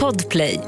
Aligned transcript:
Podplay. 0.00 0.60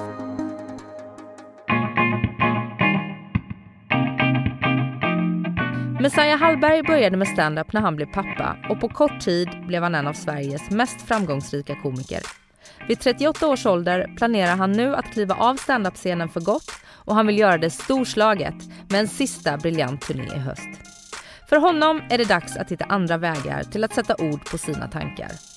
Messiah 6.01 6.39
Hallberg 6.39 6.83
började 6.83 7.17
med 7.17 7.29
stand-up 7.29 7.73
när 7.73 7.81
han 7.81 7.97
blev 7.97 8.07
pappa 8.07 8.57
och 8.71 8.81
på 8.81 8.89
kort 8.89 9.21
tid 9.21 9.49
blev 9.67 9.83
han 9.83 9.95
en 9.95 10.07
av 10.07 10.13
Sveriges 10.13 10.71
mest 10.71 11.03
framgångsrika 11.03 11.75
komiker. 11.83 12.21
Vid 12.89 13.01
38 13.01 13.49
års 13.49 13.67
ålder 13.67 14.15
planerar 14.17 14.57
han 14.57 14.73
nu 14.73 14.97
att 14.97 15.13
kliva 15.13 15.35
av 15.35 15.57
standup-scenen 15.57 16.29
för 16.29 16.41
gott 16.41 16.71
och 16.89 17.15
han 17.15 17.27
vill 17.27 17.39
göra 17.39 17.59
det 17.59 17.71
storslaget 17.71 18.55
med 18.89 19.01
en 19.01 19.09
sista 19.09 19.57
briljant 19.57 20.01
turné 20.01 20.27
i 20.37 20.39
höst. 20.39 20.69
För 21.49 21.57
honom 21.57 22.03
är 22.11 22.19
det 22.19 22.29
dags 22.29 22.57
att 22.57 22.73
hitta 22.73 22.85
andra 22.85 23.17
vägar 23.17 23.63
till 23.63 23.85
att 23.85 23.95
sätta 23.95 24.15
ord 24.15 24.51
på 24.51 24.59
sina 24.59 24.89
tankar. 24.89 25.56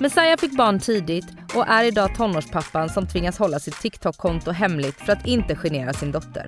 Messiah 0.00 0.36
fick 0.36 0.56
barn 0.56 0.80
tidigt 0.80 1.26
och 1.54 1.68
är 1.68 1.84
idag 1.84 2.14
tonårspappan 2.16 2.88
som 2.88 3.06
tvingas 3.06 3.38
hålla 3.38 3.58
sitt 3.58 3.80
TikTok-konto 3.80 4.50
hemligt 4.50 4.96
för 4.96 5.12
att 5.12 5.26
inte 5.26 5.56
genera 5.56 5.92
sin 5.92 6.12
dotter. 6.12 6.46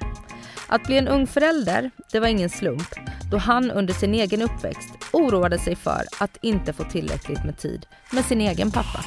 Att 0.67 0.83
bli 0.83 0.99
en 0.99 1.09
ung 1.09 1.27
förälder, 1.27 1.91
det 2.13 2.21
var 2.21 2.29
ingen 2.29 2.51
slump 2.51 2.95
då 3.31 3.39
han 3.39 3.71
under 3.71 3.95
sin 3.95 4.15
egen 4.15 4.43
uppväxt 4.43 4.89
oroade 5.13 5.59
sig 5.59 5.77
för 5.77 6.03
att 6.21 6.39
inte 6.43 6.73
få 6.73 6.85
tillräckligt 6.85 7.45
med 7.45 7.59
tid 7.59 7.87
med 8.13 8.25
sin 8.25 8.41
egen 8.41 8.71
pappa. 8.71 9.05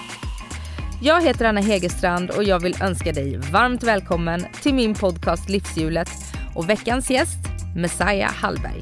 Jag 1.03 1.21
heter 1.21 1.45
Anna 1.45 1.61
Hegerstrand 1.61 2.29
och 2.29 2.43
jag 2.43 2.59
vill 2.59 2.81
önska 2.81 3.11
dig 3.11 3.37
varmt 3.37 3.83
välkommen 3.83 4.45
till 4.61 4.73
min 4.73 4.93
podcast 4.95 5.49
Livshjulet 5.49 6.09
och 6.55 6.69
veckans 6.69 7.09
gäst 7.09 7.39
Messiah 7.75 8.33
Hallberg. 8.33 8.81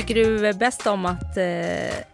Tycker 0.00 0.14
du 0.14 0.52
bäst 0.52 0.86
om 0.86 1.06
att, 1.06 1.36
eh, 1.36 1.44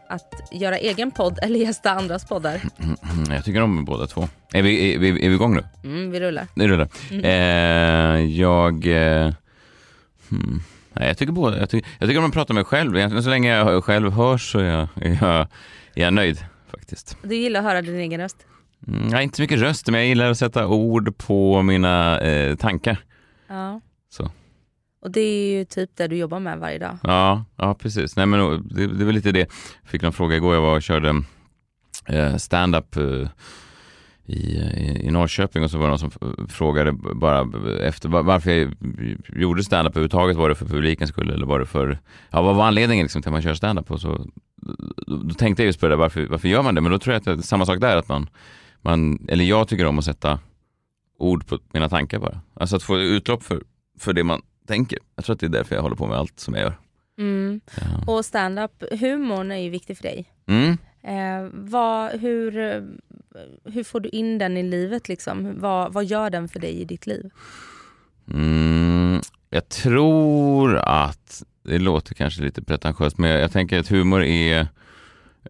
att 0.09 0.35
göra 0.53 0.79
egen 0.79 1.11
podd 1.11 1.39
eller 1.43 1.59
gästa 1.59 1.91
andras 1.91 2.25
poddar? 2.25 2.61
Mm, 2.79 2.97
jag 3.31 3.45
tycker 3.45 3.63
om 3.63 3.85
båda 3.85 4.07
två. 4.07 4.29
Är 4.53 4.63
vi, 4.63 4.95
är 4.95 4.99
vi, 4.99 5.09
är 5.09 5.29
vi 5.29 5.35
igång 5.35 5.55
nu? 5.55 5.65
Mm, 5.85 6.11
vi 6.11 6.21
rullar. 6.21 6.47
Det 6.55 6.69
rullar. 6.69 6.89
Mm. 7.11 7.25
Eh, 7.25 8.39
jag... 8.39 8.87
Eh, 8.87 9.33
hmm. 10.29 10.63
Nej, 10.93 11.09
jag 11.09 11.19
tycker 11.19 11.33
båda. 11.33 11.59
Jag 11.59 11.71
tycker, 11.71 11.91
jag 11.99 12.09
tycker 12.09 12.19
om 12.19 12.27
att 12.27 12.33
prata 12.33 12.53
med 12.53 12.61
mig 12.61 12.65
själv. 12.65 12.97
Egentligen 12.97 13.25
så 13.25 13.31
länge 13.31 13.57
jag 13.57 13.85
själv 13.85 14.13
hörs 14.13 14.53
så 14.53 14.59
är 14.59 14.65
jag, 14.65 14.89
är 14.95 15.19
jag, 15.21 15.41
är 15.95 16.03
jag 16.03 16.15
nöjd 16.15 16.39
faktiskt. 16.71 17.17
Du 17.23 17.37
gillar 17.37 17.61
att 17.61 17.67
höra 17.67 17.83
din 17.83 18.01
egen 18.01 18.21
röst? 18.21 18.37
Mm, 18.89 19.05
jag 19.05 19.17
har 19.17 19.23
inte 19.23 19.37
så 19.37 19.43
mycket 19.43 19.61
röst, 19.61 19.87
men 19.87 20.01
jag 20.01 20.09
gillar 20.09 20.31
att 20.31 20.39
sätta 20.39 20.67
ord 20.67 21.19
på 21.19 21.63
mina 21.63 22.21
eh, 22.21 22.57
tankar. 22.57 22.99
Ja. 23.49 23.81
Så. 24.11 24.31
Och 25.07 25.13
det 25.13 25.21
är 25.21 25.59
ju 25.59 25.65
typ 25.65 25.91
det 25.97 26.09
du 26.09 26.17
jobbar 26.17 26.41
med 26.41 26.59
varje 26.59 26.79
dag. 26.79 26.99
Ja, 27.03 27.45
ja 27.57 27.75
precis. 27.75 28.17
Nej, 28.17 28.27
men 28.27 28.69
det, 28.69 28.87
det 28.87 29.03
är 29.03 29.07
väl 29.07 29.15
lite 29.15 29.33
det. 29.33 29.39
Jag 29.83 29.91
fick 29.91 30.03
någon 30.03 30.13
fråga 30.13 30.37
igår. 30.37 30.55
Jag 30.55 30.61
var 30.61 30.77
och 30.77 30.83
körde 30.83 31.23
eh, 32.07 32.37
stand-up 32.37 32.97
eh, 32.97 33.29
i, 34.25 34.59
i 35.01 35.11
Norrköping 35.11 35.63
och 35.63 35.71
så 35.71 35.79
var 35.79 35.85
det 35.85 35.91
någon 35.91 35.99
som 35.99 36.11
frågade 36.49 36.93
bara 36.93 37.49
efter 37.81 38.09
varför 38.09 38.51
jag 38.51 38.75
gjorde 39.33 39.65
standup 39.65 39.93
överhuvudtaget. 39.93 40.37
Var 40.37 40.49
det 40.49 40.55
för 40.55 40.67
publikens 40.67 41.11
skull 41.11 41.31
eller 41.31 41.47
var 41.47 41.59
det 41.59 41.67
för, 41.67 41.99
ja 42.31 42.43
vad 42.43 42.57
var 42.57 42.67
anledningen 42.67 43.05
liksom 43.05 43.23
till 43.23 43.29
att 43.29 43.33
man 43.33 43.43
kör 43.43 43.55
standup? 43.55 43.91
Och 43.91 44.01
så, 44.01 44.27
då, 45.07 45.17
då 45.17 45.35
tänkte 45.35 45.63
jag 45.63 45.67
just 45.67 45.81
på 45.81 45.87
det 45.87 45.93
där, 45.93 45.97
varför, 45.97 46.27
varför 46.27 46.49
gör 46.49 46.63
man 46.63 46.75
det? 46.75 46.81
Men 46.81 46.93
då 46.93 46.99
tror 46.99 47.13
jag 47.13 47.19
att 47.19 47.25
det 47.25 47.33
är 47.33 47.37
samma 47.37 47.67
sak 47.67 47.81
där, 47.81 47.97
att 47.97 48.09
man, 48.09 48.29
man, 48.83 49.27
eller 49.29 49.45
jag 49.45 49.69
tycker 49.69 49.87
om 49.87 49.99
att 49.99 50.05
sätta 50.05 50.39
ord 51.19 51.47
på 51.47 51.59
mina 51.73 51.89
tankar 51.89 52.19
bara. 52.19 52.41
Alltså 52.55 52.77
att 52.77 52.83
få 52.83 52.99
utlopp 52.99 53.43
för, 53.43 53.63
för 53.99 54.13
det 54.13 54.25
man 54.25 54.43
tänker. 54.67 54.99
Jag 55.15 55.25
tror 55.25 55.35
att 55.35 55.41
det 55.41 55.47
är 55.47 55.51
därför 55.51 55.75
jag 55.75 55.83
håller 55.83 55.97
på 55.97 56.07
med 56.07 56.19
allt 56.19 56.41
som 56.41 56.55
jag 56.55 56.63
gör. 56.63 56.79
Mm. 57.19 57.61
Ja. 57.77 58.13
Och 58.13 58.25
stand-up, 58.25 58.85
humorn 59.01 59.51
är 59.51 59.57
ju 59.57 59.71
viktig 59.71 59.97
för 59.97 60.03
dig. 60.03 60.33
Mm. 60.47 60.79
Eh, 61.03 61.51
vad, 61.53 62.21
hur, 62.21 62.53
hur 63.65 63.85
får 63.85 64.01
du 64.01 64.09
in 64.09 64.39
den 64.39 64.57
i 64.57 64.63
livet? 64.63 65.09
Liksom? 65.09 65.61
Vad, 65.61 65.93
vad 65.93 66.05
gör 66.05 66.31
den 66.31 66.49
för 66.49 66.61
dig 66.61 66.81
i 66.81 66.85
ditt 66.85 67.07
liv? 67.07 67.31
Mm, 68.33 69.21
jag 69.51 69.69
tror 69.69 70.77
att, 70.77 71.43
det 71.63 71.79
låter 71.79 72.15
kanske 72.15 72.43
lite 72.43 72.63
pretentiöst, 72.63 73.19
men 73.19 73.31
jag, 73.31 73.41
jag 73.41 73.53
tänker 73.53 73.79
att 73.79 73.89
humor 73.89 74.25
är 74.25 74.69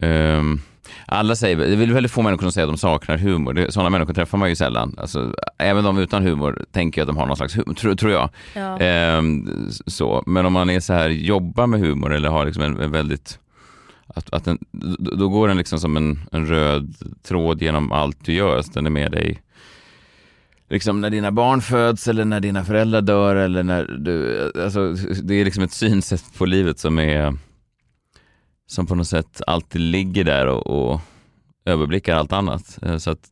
um, 0.01 0.61
alla 1.07 1.37
säger, 1.37 1.57
det 1.57 1.73
är 1.73 1.93
väldigt 1.93 2.13
få 2.13 2.23
människor 2.23 2.43
som 2.43 2.53
säger 2.53 2.67
att 2.67 2.73
de 2.73 2.79
saknar 2.79 3.17
humor. 3.17 3.53
Det, 3.53 3.73
sådana 3.73 3.91
människor 3.91 4.15
träffar 4.15 4.39
man 4.39 4.49
ju 4.49 4.57
sällan. 4.57 4.95
Alltså, 4.99 5.35
även 5.59 5.85
de 5.85 5.99
utan 5.99 6.23
humor 6.23 6.65
tänker 6.73 7.03
att 7.03 7.09
de 7.09 7.17
har 7.17 7.27
någon 7.27 7.37
slags 7.37 7.57
humor, 7.57 7.75
tror, 7.75 7.95
tror 7.95 8.13
jag. 8.13 8.31
Ja. 8.55 8.79
Ehm, 8.79 9.49
så. 9.87 10.23
Men 10.27 10.47
om 10.47 10.53
man 10.53 10.71
är 10.71 10.81
så 10.81 10.93
här, 10.93 11.09
jobbar 11.09 11.67
med 11.67 11.81
humor 11.81 12.15
eller 12.15 12.29
har 12.29 12.45
liksom 12.45 12.63
en, 12.63 12.81
en 12.81 12.91
väldigt 12.91 13.39
att, 14.07 14.35
att 14.35 14.45
den, 14.45 14.59
då 14.99 15.29
går 15.29 15.49
den 15.49 15.57
liksom 15.57 15.79
som 15.79 15.97
en, 15.97 16.21
en 16.33 16.47
röd 16.47 16.95
tråd 17.29 17.63
genom 17.63 17.93
allt 17.93 18.25
du 18.25 18.33
gör. 18.33 18.63
Så 18.63 18.71
den 18.73 18.87
är 18.87 18.91
med 18.91 19.13
dig 19.13 19.43
liksom 20.69 21.01
när 21.01 21.11
dina 21.11 21.33
barn 21.33 21.61
föds 21.61 22.09
eller 22.09 22.25
när 22.25 22.41
dina 22.41 22.65
föräldrar 22.65 23.01
dör 23.01 23.37
eller 23.37 23.63
när 23.63 23.85
du, 23.85 24.53
alltså 24.65 24.93
det 25.23 25.35
är 25.35 25.45
liksom 25.45 25.63
ett 25.63 25.73
synsätt 25.73 26.25
på 26.39 26.47
livet 26.47 26.79
som 26.79 26.99
är 26.99 27.37
som 28.67 28.87
på 28.87 28.95
något 28.95 29.09
sätt 29.09 29.43
alltid 29.47 29.81
ligger 29.81 30.25
där 30.25 30.47
och, 30.47 30.67
och 30.67 31.01
överblickar 31.65 32.17
allt 32.17 32.33
annat. 32.33 32.79
Eh, 32.83 32.97
så 32.97 33.11
att, 33.11 33.31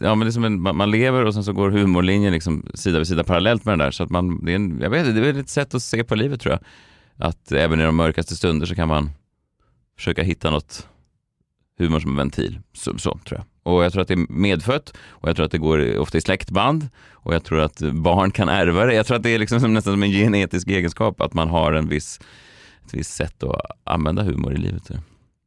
ja 0.00 0.14
men 0.14 0.20
det 0.20 0.26
är 0.26 0.30
som 0.30 0.44
en, 0.44 0.60
man, 0.60 0.90
lever 0.90 1.24
och 1.24 1.34
sen 1.34 1.44
så 1.44 1.52
går 1.52 1.70
humorlinjen 1.70 2.32
liksom 2.32 2.66
sida 2.74 2.98
vid 2.98 3.08
sida 3.08 3.24
parallellt 3.24 3.64
med 3.64 3.72
den 3.72 3.78
där. 3.78 3.90
Så 3.90 4.02
att 4.02 4.10
man, 4.10 4.44
det 4.44 4.52
är 4.52 4.56
en, 4.56 4.80
jag 4.80 4.90
vet 4.90 5.06
inte, 5.06 5.20
det 5.20 5.28
är 5.28 5.40
ett 5.40 5.48
sätt 5.48 5.74
att 5.74 5.82
se 5.82 6.04
på 6.04 6.14
livet 6.14 6.40
tror 6.40 6.52
jag. 6.52 6.60
Att 7.28 7.52
även 7.52 7.80
i 7.80 7.84
de 7.84 7.96
mörkaste 7.96 8.36
stunder 8.36 8.66
så 8.66 8.74
kan 8.74 8.88
man 8.88 9.10
försöka 9.96 10.22
hitta 10.22 10.50
något 10.50 10.88
humor 11.78 12.00
som 12.00 12.10
en 12.10 12.16
ventil. 12.16 12.60
Så, 12.72 12.98
så, 12.98 13.18
tror 13.24 13.40
jag. 13.40 13.72
Och 13.72 13.84
jag 13.84 13.92
tror 13.92 14.02
att 14.02 14.08
det 14.08 14.14
är 14.14 14.32
medfött 14.32 14.96
och 15.08 15.28
jag 15.28 15.36
tror 15.36 15.46
att 15.46 15.52
det 15.52 15.58
går 15.58 15.98
ofta 15.98 16.18
i 16.18 16.20
släktband 16.20 16.88
och 17.10 17.34
jag 17.34 17.44
tror 17.44 17.60
att 17.60 17.80
barn 17.80 18.30
kan 18.30 18.48
ärva 18.48 18.86
det. 18.86 18.94
Jag 18.94 19.06
tror 19.06 19.16
att 19.16 19.22
det 19.22 19.30
är 19.30 19.38
liksom 19.38 19.60
som, 19.60 19.74
nästan 19.74 19.92
som 19.92 20.02
en 20.02 20.10
genetisk 20.10 20.68
egenskap 20.68 21.20
att 21.20 21.34
man 21.34 21.48
har 21.48 21.72
en 21.72 21.88
viss, 21.88 22.20
ett 22.86 22.94
visst 22.94 23.14
sätt 23.14 23.42
att 23.42 23.60
använda 23.84 24.22
humor 24.22 24.54
i 24.54 24.56
livet. 24.56 24.90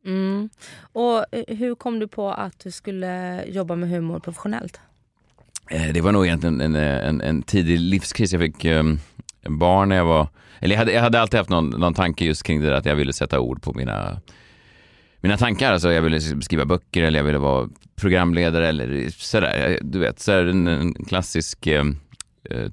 Mm. 0.05 0.49
Och 0.79 1.25
eh, 1.31 1.57
hur 1.57 1.75
kom 1.75 1.99
du 1.99 2.07
på 2.07 2.29
att 2.31 2.59
du 2.59 2.71
skulle 2.71 3.43
jobba 3.47 3.75
med 3.75 3.89
humor 3.89 4.19
professionellt? 4.19 4.79
Eh, 5.69 5.93
Det 5.93 6.01
var 6.01 6.11
nog 6.11 6.25
egentligen 6.25 6.61
en, 6.61 6.75
en, 6.75 7.21
en 7.21 7.41
tidig 7.41 7.79
livskris. 7.79 8.33
Jag 8.33 8.41
fick 8.41 8.65
um, 8.65 8.99
barn 9.47 9.89
när 9.89 9.95
jag 9.95 10.05
var, 10.05 10.27
eller 10.59 10.75
jag 10.75 10.79
hade, 10.79 10.91
jag 10.91 11.01
hade 11.01 11.21
alltid 11.21 11.37
haft 11.37 11.49
någon, 11.49 11.69
någon 11.69 11.93
tanke 11.93 12.25
just 12.25 12.43
kring 12.43 12.61
det 12.61 12.67
där 12.67 12.73
att 12.73 12.85
jag 12.85 12.95
ville 12.95 13.13
sätta 13.13 13.39
ord 13.39 13.61
på 13.61 13.73
mina 13.73 14.21
mina 15.21 15.37
tankar, 15.37 15.73
alltså 15.73 15.91
jag 15.91 16.01
ville 16.01 16.21
skriva 16.21 16.65
böcker 16.65 17.03
eller 17.03 17.19
jag 17.19 17.23
ville 17.23 17.37
vara 17.37 17.69
programledare 17.95 18.67
eller 18.67 19.09
sådär, 19.09 19.79
du 19.81 19.99
vet, 19.99 20.19
så 20.19 20.31
en, 20.31 20.67
en 20.67 20.93
klassisk 20.93 21.67
eh, 21.67 21.83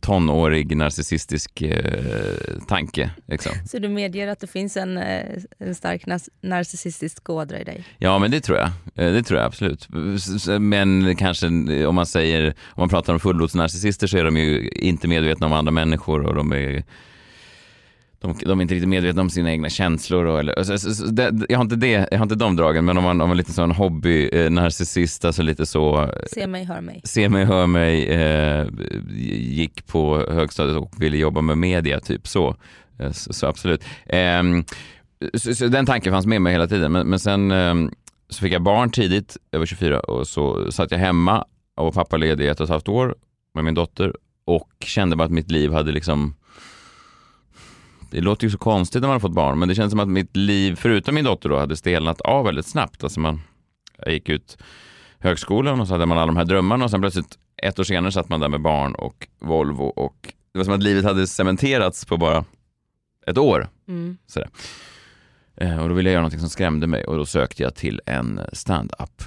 tonårig 0.00 0.76
narcissistisk 0.76 1.62
eh, 1.62 1.78
tanke. 2.68 3.10
Liksom. 3.26 3.52
Så 3.66 3.78
du 3.78 3.88
medger 3.88 4.28
att 4.28 4.40
det 4.40 4.46
finns 4.46 4.76
en, 4.76 4.96
eh, 4.96 5.36
en 5.58 5.74
stark 5.74 6.06
narcissistisk 6.42 7.30
ådra 7.30 7.60
i 7.60 7.64
dig? 7.64 7.84
Ja, 7.98 8.18
men 8.18 8.30
det 8.30 8.40
tror 8.40 8.58
jag. 8.58 8.66
Eh, 8.94 9.12
Det 9.12 9.22
tror 9.22 9.38
jag 9.40 9.46
absolut. 9.46 9.88
Men 10.60 11.16
kanske 11.16 11.46
om 11.86 11.94
man 11.94 12.06
säger, 12.06 12.46
om 12.48 12.80
man 12.80 12.88
pratar 12.88 13.12
om 13.12 13.20
fullblodsnarcissister 13.20 14.06
så 14.06 14.18
är 14.18 14.24
de 14.24 14.36
ju 14.36 14.68
inte 14.68 15.08
medvetna 15.08 15.46
om 15.46 15.52
andra 15.52 15.72
människor 15.72 16.26
och 16.26 16.34
de 16.34 16.52
är 16.52 16.84
de, 18.24 18.34
de 18.46 18.58
är 18.58 18.62
inte 18.62 18.74
riktigt 18.74 18.88
medvetna 18.88 19.22
om 19.22 19.30
sina 19.30 19.50
egna 19.50 19.68
känslor. 19.68 20.24
Och, 20.24 20.38
eller, 20.38 20.62
så, 20.62 20.78
så, 20.78 20.94
så, 20.94 21.04
det, 21.06 21.46
jag, 21.48 21.58
har 21.58 21.64
inte 21.64 21.76
det, 21.76 22.08
jag 22.10 22.18
har 22.18 22.22
inte 22.22 22.34
de 22.34 22.56
dragen, 22.56 22.84
men 22.84 22.98
om 22.98 23.04
man, 23.04 23.20
om 23.20 23.28
man 23.28 23.36
lite 23.36 23.52
sån 23.52 23.70
hobby 23.70 24.28
eh, 24.32 24.50
narcissist, 24.50 25.24
alltså 25.24 25.42
lite 25.42 25.66
så 25.66 26.10
Se 26.32 26.46
mig, 26.46 26.64
hör 26.64 26.80
mig. 26.80 27.00
se 27.04 27.28
mig, 27.28 27.44
hör 27.44 27.66
mig, 27.66 28.04
eh, 28.06 28.66
gick 29.38 29.86
på 29.86 30.26
högstadiet 30.30 30.76
och 30.76 31.02
ville 31.02 31.16
jobba 31.16 31.40
med 31.40 31.58
media, 31.58 32.00
typ 32.00 32.28
så. 32.28 32.56
Eh, 32.98 33.10
Så, 33.12 33.46
absolut. 33.46 33.84
Ehm, 34.06 34.64
så, 35.34 35.66
den 35.66 35.86
tanken 35.86 36.12
fanns 36.12 36.26
med 36.26 36.42
mig 36.42 36.52
hela 36.52 36.66
tiden, 36.66 36.92
men, 36.92 37.06
men 37.06 37.18
sen 37.18 37.50
ehm, 37.50 37.90
så 38.28 38.40
fick 38.40 38.52
jag 38.52 38.62
barn 38.62 38.90
tidigt, 38.90 39.36
över 39.52 39.66
24, 39.66 40.00
och 40.00 40.26
så 40.26 40.72
satt 40.72 40.90
jag 40.90 40.98
hemma 40.98 41.44
och 41.76 41.84
var 41.84 41.92
pappaledig 41.92 42.44
i 42.44 42.48
ett 42.48 42.60
och 42.60 42.64
ett 42.64 42.70
halvt 42.70 42.88
år 42.88 43.14
med 43.54 43.64
min 43.64 43.74
dotter 43.74 44.14
och 44.44 44.70
kände 44.84 45.16
bara 45.16 45.24
att 45.24 45.30
mitt 45.30 45.50
liv 45.50 45.72
hade 45.72 45.92
liksom 45.92 46.34
det 48.14 48.20
låter 48.20 48.44
ju 48.44 48.50
så 48.50 48.58
konstigt 48.58 49.02
när 49.02 49.08
man 49.08 49.14
har 49.14 49.20
fått 49.20 49.32
barn, 49.32 49.58
men 49.58 49.68
det 49.68 49.74
känns 49.74 49.90
som 49.90 50.00
att 50.00 50.08
mitt 50.08 50.36
liv, 50.36 50.74
förutom 50.76 51.14
min 51.14 51.24
dotter 51.24 51.48
då, 51.48 51.58
hade 51.58 51.76
stelnat 51.76 52.20
av 52.20 52.44
väldigt 52.44 52.66
snabbt. 52.66 53.04
Alltså 53.04 53.20
man, 53.20 53.40
jag 53.98 54.12
gick 54.12 54.28
ut 54.28 54.58
högskolan 55.18 55.80
och 55.80 55.86
så 55.86 55.94
hade 55.94 56.06
man 56.06 56.18
alla 56.18 56.26
de 56.26 56.36
här 56.36 56.44
drömmarna 56.44 56.84
och 56.84 56.90
sen 56.90 57.00
plötsligt 57.00 57.38
ett 57.62 57.78
år 57.78 57.84
senare 57.84 58.12
satt 58.12 58.28
man 58.28 58.40
där 58.40 58.48
med 58.48 58.60
barn 58.60 58.94
och 58.94 59.28
Volvo 59.40 59.84
och 59.84 60.34
det 60.52 60.58
var 60.58 60.64
som 60.64 60.74
att 60.74 60.82
livet 60.82 61.04
hade 61.04 61.26
cementerats 61.26 62.04
på 62.04 62.16
bara 62.16 62.44
ett 63.26 63.38
år. 63.38 63.68
Mm. 63.88 64.16
Sådär. 64.26 64.48
Eh, 65.56 65.82
Och 65.82 65.88
då 65.88 65.94
ville 65.94 66.08
jag 66.08 66.12
göra 66.12 66.22
någonting 66.22 66.40
som 66.40 66.48
skrämde 66.48 66.86
mig 66.86 67.04
och 67.04 67.16
då 67.16 67.26
sökte 67.26 67.62
jag 67.62 67.74
till 67.74 68.00
en 68.06 68.40
stand-up 68.52 69.22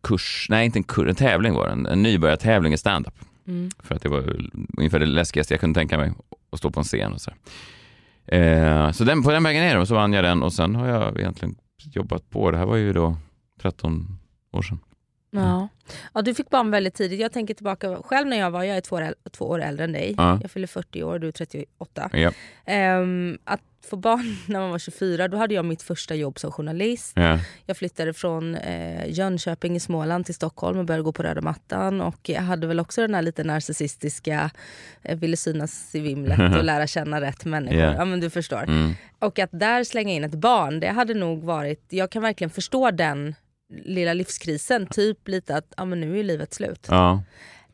kurs, 0.00 0.46
nej 0.50 0.66
inte 0.66 0.78
en 0.78 0.84
kurs, 0.84 1.08
en 1.08 1.14
tävling 1.14 1.54
var 1.54 1.66
det, 1.66 1.72
en, 1.72 1.86
en 1.86 2.02
nybörjartävling 2.02 2.72
i 2.72 2.78
stand-up. 2.78 3.14
Mm. 3.46 3.70
För 3.78 3.94
att 3.94 4.02
det 4.02 4.08
var 4.08 4.36
ungefär 4.78 4.98
det 4.98 5.06
läskigaste 5.06 5.54
jag 5.54 5.60
kunde 5.60 5.80
tänka 5.80 5.98
mig, 5.98 6.12
att 6.50 6.58
stå 6.58 6.70
på 6.70 6.80
en 6.80 6.84
scen 6.84 7.12
och 7.12 7.20
så. 7.20 7.30
Eh, 8.26 8.90
så 8.92 9.04
den, 9.04 9.22
på 9.22 9.30
den 9.30 9.44
vägen 9.44 9.62
är 9.62 9.74
det 9.74 9.80
och 9.80 9.88
så 9.88 9.94
vann 9.94 10.12
jag 10.12 10.24
den 10.24 10.42
och 10.42 10.52
sen 10.52 10.74
har 10.74 10.88
jag 10.88 11.18
egentligen 11.20 11.56
jobbat 11.80 12.30
på. 12.30 12.50
Det 12.50 12.58
här 12.58 12.66
var 12.66 12.76
ju 12.76 12.92
då 12.92 13.16
13 13.60 14.18
år 14.52 14.62
sedan. 14.62 14.78
Ja. 15.30 15.68
ja, 16.12 16.22
du 16.22 16.34
fick 16.34 16.50
barn 16.50 16.70
väldigt 16.70 16.94
tidigt. 16.94 17.20
Jag 17.20 17.32
tänker 17.32 17.54
tillbaka 17.54 17.96
själv 18.04 18.26
när 18.26 18.38
jag 18.38 18.50
var, 18.50 18.64
jag 18.64 18.76
är 18.76 18.80
två 18.80 18.96
år, 18.96 19.14
två 19.30 19.44
år 19.44 19.62
äldre 19.62 19.84
än 19.84 19.92
dig. 19.92 20.14
Ja. 20.16 20.38
Jag 20.42 20.50
fyller 20.50 20.66
40 20.66 21.02
år, 21.02 21.18
du 21.18 21.28
är 21.28 21.32
38. 21.32 22.10
Ja. 22.12 22.32
Ehm, 22.64 23.38
att 23.44 23.60
få 23.88 23.96
barn 23.96 24.36
när 24.46 24.60
man 24.60 24.70
var 24.70 24.78
24, 24.78 25.28
då 25.28 25.36
hade 25.36 25.54
jag 25.54 25.64
mitt 25.64 25.82
första 25.82 26.14
jobb 26.14 26.38
som 26.38 26.52
journalist. 26.52 27.12
Ja. 27.16 27.38
Jag 27.66 27.76
flyttade 27.76 28.14
från 28.14 28.54
eh, 28.54 29.10
Jönköping 29.10 29.76
i 29.76 29.80
Småland 29.80 30.26
till 30.26 30.34
Stockholm 30.34 30.78
och 30.78 30.84
började 30.84 31.02
gå 31.02 31.12
på 31.12 31.22
röda 31.22 31.40
mattan. 31.40 32.00
Och 32.00 32.28
jag 32.28 32.42
hade 32.42 32.66
väl 32.66 32.80
också 32.80 33.00
den 33.00 33.14
här 33.14 33.22
lite 33.22 33.44
narcissistiska, 33.44 34.50
eh, 35.02 35.18
ville 35.18 35.36
synas 35.36 35.94
i 35.94 36.00
vimlet 36.00 36.38
och 36.38 36.64
lära 36.64 36.86
känna 36.86 37.20
rätt 37.20 37.44
människor. 37.44 37.78
Ja. 37.78 37.94
Ja 37.94 38.04
men 38.04 38.20
du 38.20 38.30
förstår. 38.30 38.62
Mm. 38.62 38.94
Och 39.18 39.38
att 39.38 39.50
där 39.52 39.84
slänga 39.84 40.12
in 40.12 40.24
ett 40.24 40.34
barn, 40.34 40.80
det 40.80 40.88
hade 40.88 41.14
nog 41.14 41.44
varit, 41.44 41.86
jag 41.88 42.10
kan 42.10 42.22
verkligen 42.22 42.50
förstå 42.50 42.90
den 42.90 43.34
lilla 43.84 44.14
livskrisen. 44.14 44.86
Typ 44.86 45.28
lite 45.28 45.56
att 45.56 45.72
ja, 45.76 45.84
men 45.84 46.00
nu 46.00 46.18
är 46.18 46.22
livet 46.22 46.54
slut. 46.54 46.86
Ja. 46.90 47.22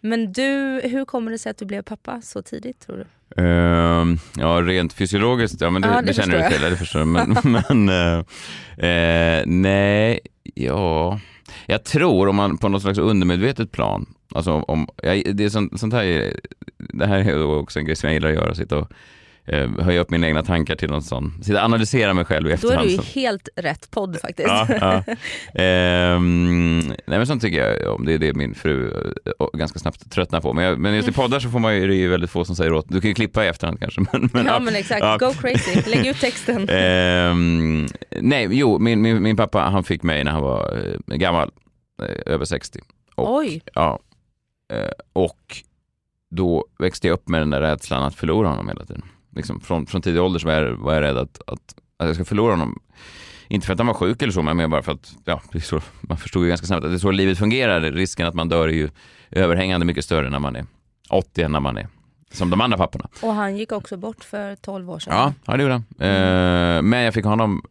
Men 0.05 0.33
du, 0.33 0.81
hur 0.85 1.05
kommer 1.05 1.31
det 1.31 1.39
sig 1.39 1.51
att 1.51 1.59
du 1.59 1.65
blev 1.65 1.83
pappa 1.83 2.21
så 2.21 2.43
tidigt 2.43 2.81
tror 2.81 2.97
du? 2.97 3.43
Ehm, 3.43 4.19
ja, 4.37 4.49
rent 4.63 4.93
fysiologiskt, 4.93 5.61
ja 5.61 5.71
men 5.71 5.83
det, 5.83 5.89
Ja, 5.89 6.01
det, 6.01 6.07
det 6.07 6.15
känner 6.15 6.43
du 6.43 6.49
till, 6.57 6.63
det 6.71 6.77
förstår 6.77 7.01
jag. 7.01 7.09
Men, 7.09 7.37
men 7.69 7.89
eh, 7.89 8.89
eh, 8.91 9.43
nej, 9.47 10.21
ja, 10.55 11.21
jag 11.67 11.85
tror 11.85 12.29
om 12.29 12.37
man 12.37 12.59
på 12.59 12.69
något 12.69 12.83
slags 12.83 12.99
undermedvetet 12.99 13.73
plan, 13.73 14.07
alltså 14.35 14.53
om, 14.53 14.89
jag, 15.03 15.37
det, 15.37 15.45
är 15.45 15.49
sånt, 15.49 15.81
sånt 15.81 15.95
här, 15.95 16.05
är- 16.05 16.41
det 16.79 17.07
här 17.07 17.19
är 17.19 17.45
också 17.47 17.79
en 17.79 17.85
grej 17.85 17.97
som 17.97 18.07
jag 18.09 18.15
gillar 18.15 18.29
att 18.29 18.35
göra, 18.35 18.55
sitta 18.55 18.79
och 18.79 18.93
eh, 19.47 19.71
höja 19.81 20.01
upp 20.01 20.11
mina 20.11 20.27
egna 20.27 20.43
tankar 20.43 20.77
till 20.77 20.91
någon 20.91 21.03
sån, 21.03 21.43
sitta 21.43 21.65
analysera 21.65 22.15
mig 22.15 22.25
själv 22.25 22.47
i 22.47 22.49
Då 22.49 22.51
är 22.51 22.55
efterhand. 22.55 22.89
du 22.89 22.97
så- 22.97 23.03
helt 23.21 23.49
rätt 23.57 23.91
podd 23.91 24.21
faktiskt. 24.21 24.49
Ja, 24.49 24.67
ja. 24.69 25.03
Ehm, 25.63 26.79
nej 26.89 26.97
men 27.07 27.27
sånt 27.27 27.43
tycker 27.43 27.59
jag 27.69 27.95
om. 27.95 28.05
Det 28.05 28.13
är 28.13 28.19
det 28.19 28.35
min 28.35 28.55
fru 28.55 28.91
eh, 29.41 29.47
ganska 29.59 29.79
snabbt 29.79 30.11
tröttnar 30.11 30.41
på. 30.41 30.53
Men, 30.53 30.65
jag, 30.65 30.79
men 30.79 30.95
just 30.95 31.09
i 31.09 31.13
poddar 31.13 31.41
så 31.41 31.51
får 31.51 31.59
man 31.59 31.77
ju, 31.77 31.87
det 31.87 31.95
är 31.95 31.99
ju 31.99 32.09
väldigt 32.09 32.31
få 32.31 32.45
som 32.45 32.57
säger 32.57 32.73
åt. 32.73 32.87
Du 32.89 33.01
kan 33.01 33.09
ju 33.09 33.15
klippa 33.15 33.45
i 33.45 33.49
efterhand 33.49 33.81
kanske. 33.81 34.01
Men, 34.13 34.31
men, 34.33 34.47
Ja 34.47 34.59
men 34.61 34.77
exakt, 34.77 35.01
ja. 35.01 35.17
go 35.21 35.33
crazy, 35.33 35.91
lägg 35.91 36.07
ut 36.07 36.21
texten. 36.21 36.69
Ehm, 36.71 37.87
nej, 38.21 38.49
jo, 38.51 38.79
min, 38.79 39.01
min, 39.03 39.23
min 39.23 39.37
pappa 39.37 39.59
han 39.61 39.85
fick 39.85 40.03
mig 40.03 40.25
när 40.25 40.33
han 40.33 40.43
var 40.43 40.79
eh, 41.09 41.17
gammal, 41.17 41.51
eh, 42.03 42.33
över 42.33 42.45
60. 42.45 42.81
Och, 43.15 43.37
Oj, 43.37 43.61
Ja, 43.75 43.99
eh, 44.73 44.89
och 45.13 45.57
då 46.31 46.67
växte 46.79 47.07
jag 47.09 47.15
upp 47.15 47.29
med 47.29 47.41
den 47.41 47.51
där 47.51 47.61
rädslan 47.61 48.03
att 48.03 48.15
förlora 48.15 48.49
honom 48.49 48.69
hela 48.69 48.85
tiden. 48.85 49.03
Liksom 49.37 49.61
från, 49.61 49.87
från 49.87 50.03
tidig 50.03 50.23
ålder 50.23 50.41
så 50.41 50.47
var 50.47 50.55
jag, 50.55 50.77
var 50.77 50.95
jag 50.95 51.03
rädd 51.03 51.17
att, 51.17 51.41
att, 51.47 51.75
att 51.97 52.07
jag 52.07 52.15
ska 52.15 52.25
förlora 52.25 52.53
honom. 52.53 52.81
Inte 53.49 53.67
för 53.67 53.73
att 53.73 53.79
han 53.79 53.87
var 53.87 53.95
sjuk 53.95 54.23
eller 54.23 54.33
så, 54.33 54.43
men 54.43 54.71
bara 54.71 54.83
för 54.83 54.93
att 54.93 55.15
ja, 55.25 55.41
så, 55.63 55.81
man 56.01 56.19
förstod 56.19 56.43
ju 56.43 56.49
ganska 56.49 56.67
snabbt 56.67 56.85
att 56.85 56.91
det 56.91 56.97
är 56.97 56.99
så 56.99 57.11
livet 57.11 57.39
fungerar. 57.39 57.81
Risken 57.81 58.27
att 58.27 58.35
man 58.35 58.49
dör 58.49 58.69
är 58.69 58.73
ju 58.73 58.91
överhängande 59.31 59.87
mycket 59.87 60.05
större 60.05 60.31
när 60.31 60.39
man 60.39 60.57
är 60.57 60.67
80 61.11 61.43
än 61.43 61.53
när 61.53 61.61
man 61.61 61.77
är 61.77 61.89
som 62.33 62.51
de 62.51 62.61
andra 62.61 62.79
papporna. 62.79 63.09
och 63.23 63.35
han 63.35 63.57
gick 63.57 63.73
också 63.73 63.97
bort 63.97 64.25
för 64.25 64.57
12 64.57 64.91
år 64.91 64.99
sedan. 64.99 65.15
Ja, 65.17 65.33
ja 65.45 65.57
det 65.57 65.63
gjorde 65.63 65.73
han. 65.75 65.85
Eh, 65.99 66.83
men 66.83 67.01
jag 67.01 67.15
fick 67.15 67.25
honom 67.25 67.63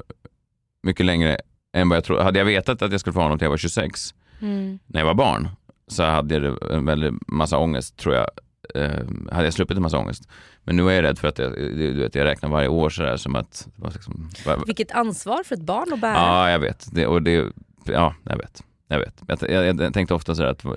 mycket 0.84 1.06
längre 1.06 1.38
än 1.74 1.90
vad 1.90 1.96
jag 1.98 2.04
trodde. 2.04 2.24
Hade 2.24 2.40
jag 2.40 2.46
vetat 2.46 2.82
att 2.82 2.92
jag 2.92 3.00
skulle 3.00 3.14
få 3.14 3.22
honom 3.22 3.38
till 3.38 3.46
jag 3.46 3.50
var 3.50 3.58
26 3.58 4.14
Mm. 4.42 4.80
när 4.88 5.00
jag 5.00 5.06
var 5.08 5.14
barn 5.14 5.50
så 5.88 6.04
hade 6.04 6.36
jag 6.36 6.72
en 6.72 6.86
väldigt 6.86 7.14
massa 7.28 7.58
ångest 7.58 7.98
tror 7.98 8.16
jag. 8.16 8.28
Eh, 8.76 9.00
hade 9.32 9.44
jag 9.44 9.54
sluppit 9.54 9.78
en 9.78 9.84
massa 9.84 9.98
ångest. 9.98 10.30
Men 10.64 10.76
nu 10.76 10.90
är 10.90 10.94
jag 10.94 11.04
rädd 11.04 11.20
för 11.20 11.28
att 11.28 11.38
jag, 11.40 11.54
du 11.54 11.94
vet, 11.94 12.16
jag 12.16 12.26
räknar 12.26 12.50
varje 12.50 12.68
år 12.68 12.90
sådär 12.90 13.18
som 13.18 13.36
att... 13.36 13.68
Liksom, 13.94 14.30
Vilket 14.66 14.92
ansvar 14.92 15.44
för 15.44 15.56
ett 15.56 15.62
barn 15.62 15.94
att 15.94 16.02
bära. 16.02 16.14
ja, 16.14 16.52
jag 16.52 16.60
vet. 16.60 16.88
Det, 16.92 17.08
och 17.08 17.22
det, 17.22 17.52
ja, 17.86 18.16
jag 18.24 18.38
vet. 18.38 18.64
Jag 18.88 19.00
vet. 19.00 19.24
Jag, 19.28 19.42
jag, 19.66 19.82
jag 19.82 19.94
tänkte 19.94 20.14
ofta 20.14 20.36
sådär 20.36 20.50
att... 20.50 20.66
eh, 20.66 20.72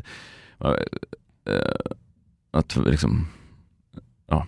att 2.51 2.77
liksom... 2.77 3.27
Ja. 4.29 4.47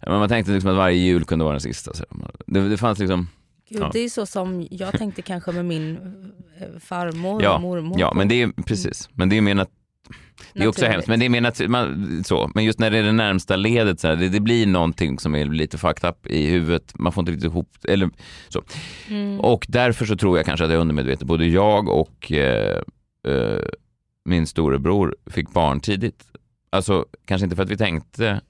Men 0.00 0.18
man 0.18 0.28
tänkte 0.28 0.52
liksom 0.52 0.70
att 0.70 0.76
varje 0.76 0.96
jul 0.98 1.24
kunde 1.24 1.44
vara 1.44 1.52
den 1.52 1.60
sista. 1.60 1.94
Så 1.94 2.04
det, 2.46 2.68
det 2.68 2.76
fanns 2.76 2.98
liksom... 2.98 3.28
Gud, 3.68 3.80
Ja. 3.82 3.90
Det 3.92 3.98
är 3.98 4.08
så 4.08 4.26
som 4.26 4.66
jag 4.70 4.98
tänkte 4.98 5.22
kanske 5.22 5.52
med 5.52 5.64
min 5.64 5.96
eh, 6.60 6.78
farmor 6.80 7.42
Ja, 7.42 7.54
och 7.54 7.60
mormor. 7.60 8.00
Ja, 8.00 8.12
men 8.14 8.28
det 8.28 8.42
är 8.42 8.52
precis. 8.66 9.08
Men 9.12 9.28
det 9.28 9.36
är 9.36 9.40
mer 9.40 9.54
nat- 9.54 9.70
Det 10.54 10.62
är 10.62 10.68
också 10.68 10.86
hemskt, 10.86 11.08
men 11.08 11.18
det 11.20 11.24
är 11.24 11.28
mer 11.28 11.40
nat- 11.40 11.68
man, 11.68 12.24
så. 12.24 12.50
Men 12.54 12.64
just 12.64 12.78
när 12.78 12.90
det 12.90 12.98
är 12.98 13.02
det 13.02 13.12
närmsta 13.12 13.56
ledet, 13.56 14.00
så 14.00 14.08
här, 14.08 14.16
det, 14.16 14.28
det 14.28 14.40
blir 14.40 14.66
någonting 14.66 15.18
som 15.18 15.34
är 15.34 15.44
lite 15.44 15.78
fucked 15.78 16.10
up 16.10 16.26
i 16.26 16.46
huvudet. 16.46 16.92
Man 16.98 17.12
får 17.12 17.22
inte 17.22 17.32
riktigt 17.32 17.50
ihop 17.50 17.68
eller 17.88 18.10
så. 18.48 18.62
Mm. 19.08 19.40
Och 19.40 19.66
därför 19.68 20.04
så 20.04 20.16
tror 20.16 20.36
jag 20.36 20.46
kanske 20.46 20.64
att 20.64 20.70
jag 20.70 20.76
är 20.76 20.80
undermedveten. 20.80 21.26
Både 21.26 21.46
jag 21.46 21.88
och 21.88 22.32
eh, 22.32 22.82
eh, 23.26 23.58
min 24.24 24.46
storebror 24.46 25.16
fick 25.26 25.50
barn 25.50 25.80
tidigt. 25.80 26.24
Alltså, 26.70 27.06
kanske 27.24 27.44
inte 27.44 27.56
för 27.56 27.62
att 27.62 27.70
vi 27.70 27.76
tänkte 27.76 28.40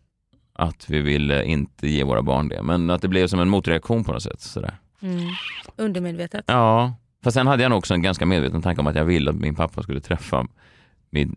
att 0.53 0.91
vi 0.91 1.01
ville 1.01 1.45
inte 1.45 1.89
ge 1.89 2.05
våra 2.05 2.23
barn 2.23 2.49
det, 2.49 2.63
men 2.63 2.91
att 2.91 3.03
det 3.03 3.09
blev 3.09 3.27
som 3.27 3.41
en 3.41 3.49
motreaktion 3.49 4.05
på 4.05 4.13
något 4.13 4.23
sätt. 4.23 4.41
Sådär. 4.41 4.79
Mm. 5.03 5.21
Undermedvetet. 5.77 6.45
Ja, 6.47 6.95
fast 7.25 7.35
sen 7.35 7.47
hade 7.47 7.63
jag 7.63 7.71
nog 7.71 7.79
också 7.79 7.95
en 7.95 8.03
ganska 8.03 8.27
medveten 8.27 8.63
tanke 8.63 8.81
om 8.81 8.87
att 8.87 8.97
jag 8.97 9.05
ville 9.05 9.31
att 9.31 9.37
min 9.37 9.55
pappa 9.55 9.83
skulle 9.83 10.01
träffa 10.01 10.47
min, 11.11 11.37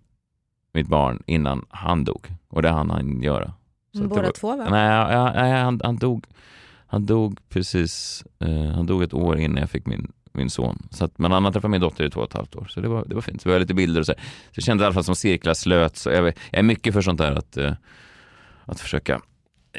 mitt 0.73 0.87
barn 0.87 1.23
innan 1.25 1.65
han 1.69 2.03
dog. 2.03 2.27
Och 2.49 2.61
det 2.61 2.69
hann 2.69 2.89
han 2.89 3.21
göra. 3.21 3.53
Så 3.95 4.01
det 4.01 4.07
Båda 4.07 4.21
var- 4.21 4.31
två 4.31 4.55
va? 4.57 4.67
Nej, 4.69 4.85
ja, 5.13 5.31
nej 5.35 5.61
han, 5.61 5.81
han, 5.83 5.97
dog, 5.97 6.25
han 6.87 7.05
dog 7.05 7.39
precis, 7.49 8.23
eh, 8.39 8.65
han 8.75 8.85
dog 8.85 9.03
ett 9.03 9.13
år 9.13 9.39
innan 9.39 9.57
jag 9.57 9.69
fick 9.69 9.85
min, 9.85 10.11
min 10.31 10.49
son. 10.49 10.87
Så 10.91 11.05
att, 11.05 11.17
men 11.19 11.31
han 11.31 11.45
har 11.45 11.51
träffat 11.51 11.71
min 11.71 11.81
dotter 11.81 12.03
i 12.03 12.09
två 12.09 12.19
och 12.21 12.27
ett 12.27 12.33
halvt 12.33 12.55
år, 12.55 12.65
så 12.69 12.81
det 12.81 12.87
var, 12.87 13.05
det 13.05 13.15
var 13.15 13.21
fint. 13.21 13.41
Så 13.41 13.49
vi 13.49 13.53
har 13.53 13.59
lite 13.59 13.73
bilder 13.73 13.99
och 13.99 14.05
så. 14.05 14.11
här. 14.17 14.19
Så 14.21 14.51
jag 14.53 14.63
kände 14.63 14.83
i 14.83 14.85
alla 14.85 14.93
fall 14.93 15.03
som 15.03 15.15
cirklar 15.15 15.53
slöt. 15.53 15.97
Så 15.97 16.09
jag, 16.09 16.25
jag 16.25 16.33
är 16.51 16.63
mycket 16.63 16.93
för 16.93 17.01
sånt 17.01 17.17
där 17.17 17.31
att, 17.31 17.57
eh, 17.57 17.73
att 18.65 18.79
försöka 18.79 19.21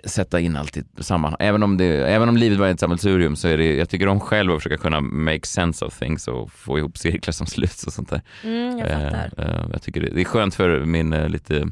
sätta 0.05 0.41
in 0.41 0.57
allt 0.57 0.77
i 0.77 0.85
sammanhang. 0.99 1.37
Även 1.41 1.63
om, 1.63 1.77
det, 1.77 1.87
även 1.87 2.29
om 2.29 2.37
livet 2.37 2.59
var 2.59 2.69
ett 2.69 2.81
sammelsurium 2.81 3.37
så 3.37 3.49
är 3.49 3.59
det, 3.59 3.77
jag 3.77 3.89
tycker 3.89 4.09
om 4.09 4.21
själv 4.21 4.53
att 4.53 4.63
försöka 4.63 4.83
kunna 4.83 5.01
make 5.01 5.47
sense 5.47 5.85
of 5.85 5.99
things 5.99 6.29
och 6.29 6.53
få 6.53 6.79
ihop 6.79 6.99
cirklar 6.99 7.33
som 7.33 7.47
sluts 7.47 7.87
och 7.87 7.93
sånt 7.93 8.11
där. 8.11 8.23
Mm, 8.45 8.79
jag 8.79 8.89
fattar. 8.89 9.31
Eh, 9.39 9.45
eh, 9.45 9.67
jag 9.73 9.83
tycker 9.83 10.01
det, 10.01 10.11
det 10.15 10.21
är 10.21 10.25
skönt 10.25 10.55
för 10.55 10.85
min 10.85 11.13
eh, 11.13 11.29
lite 11.29 11.71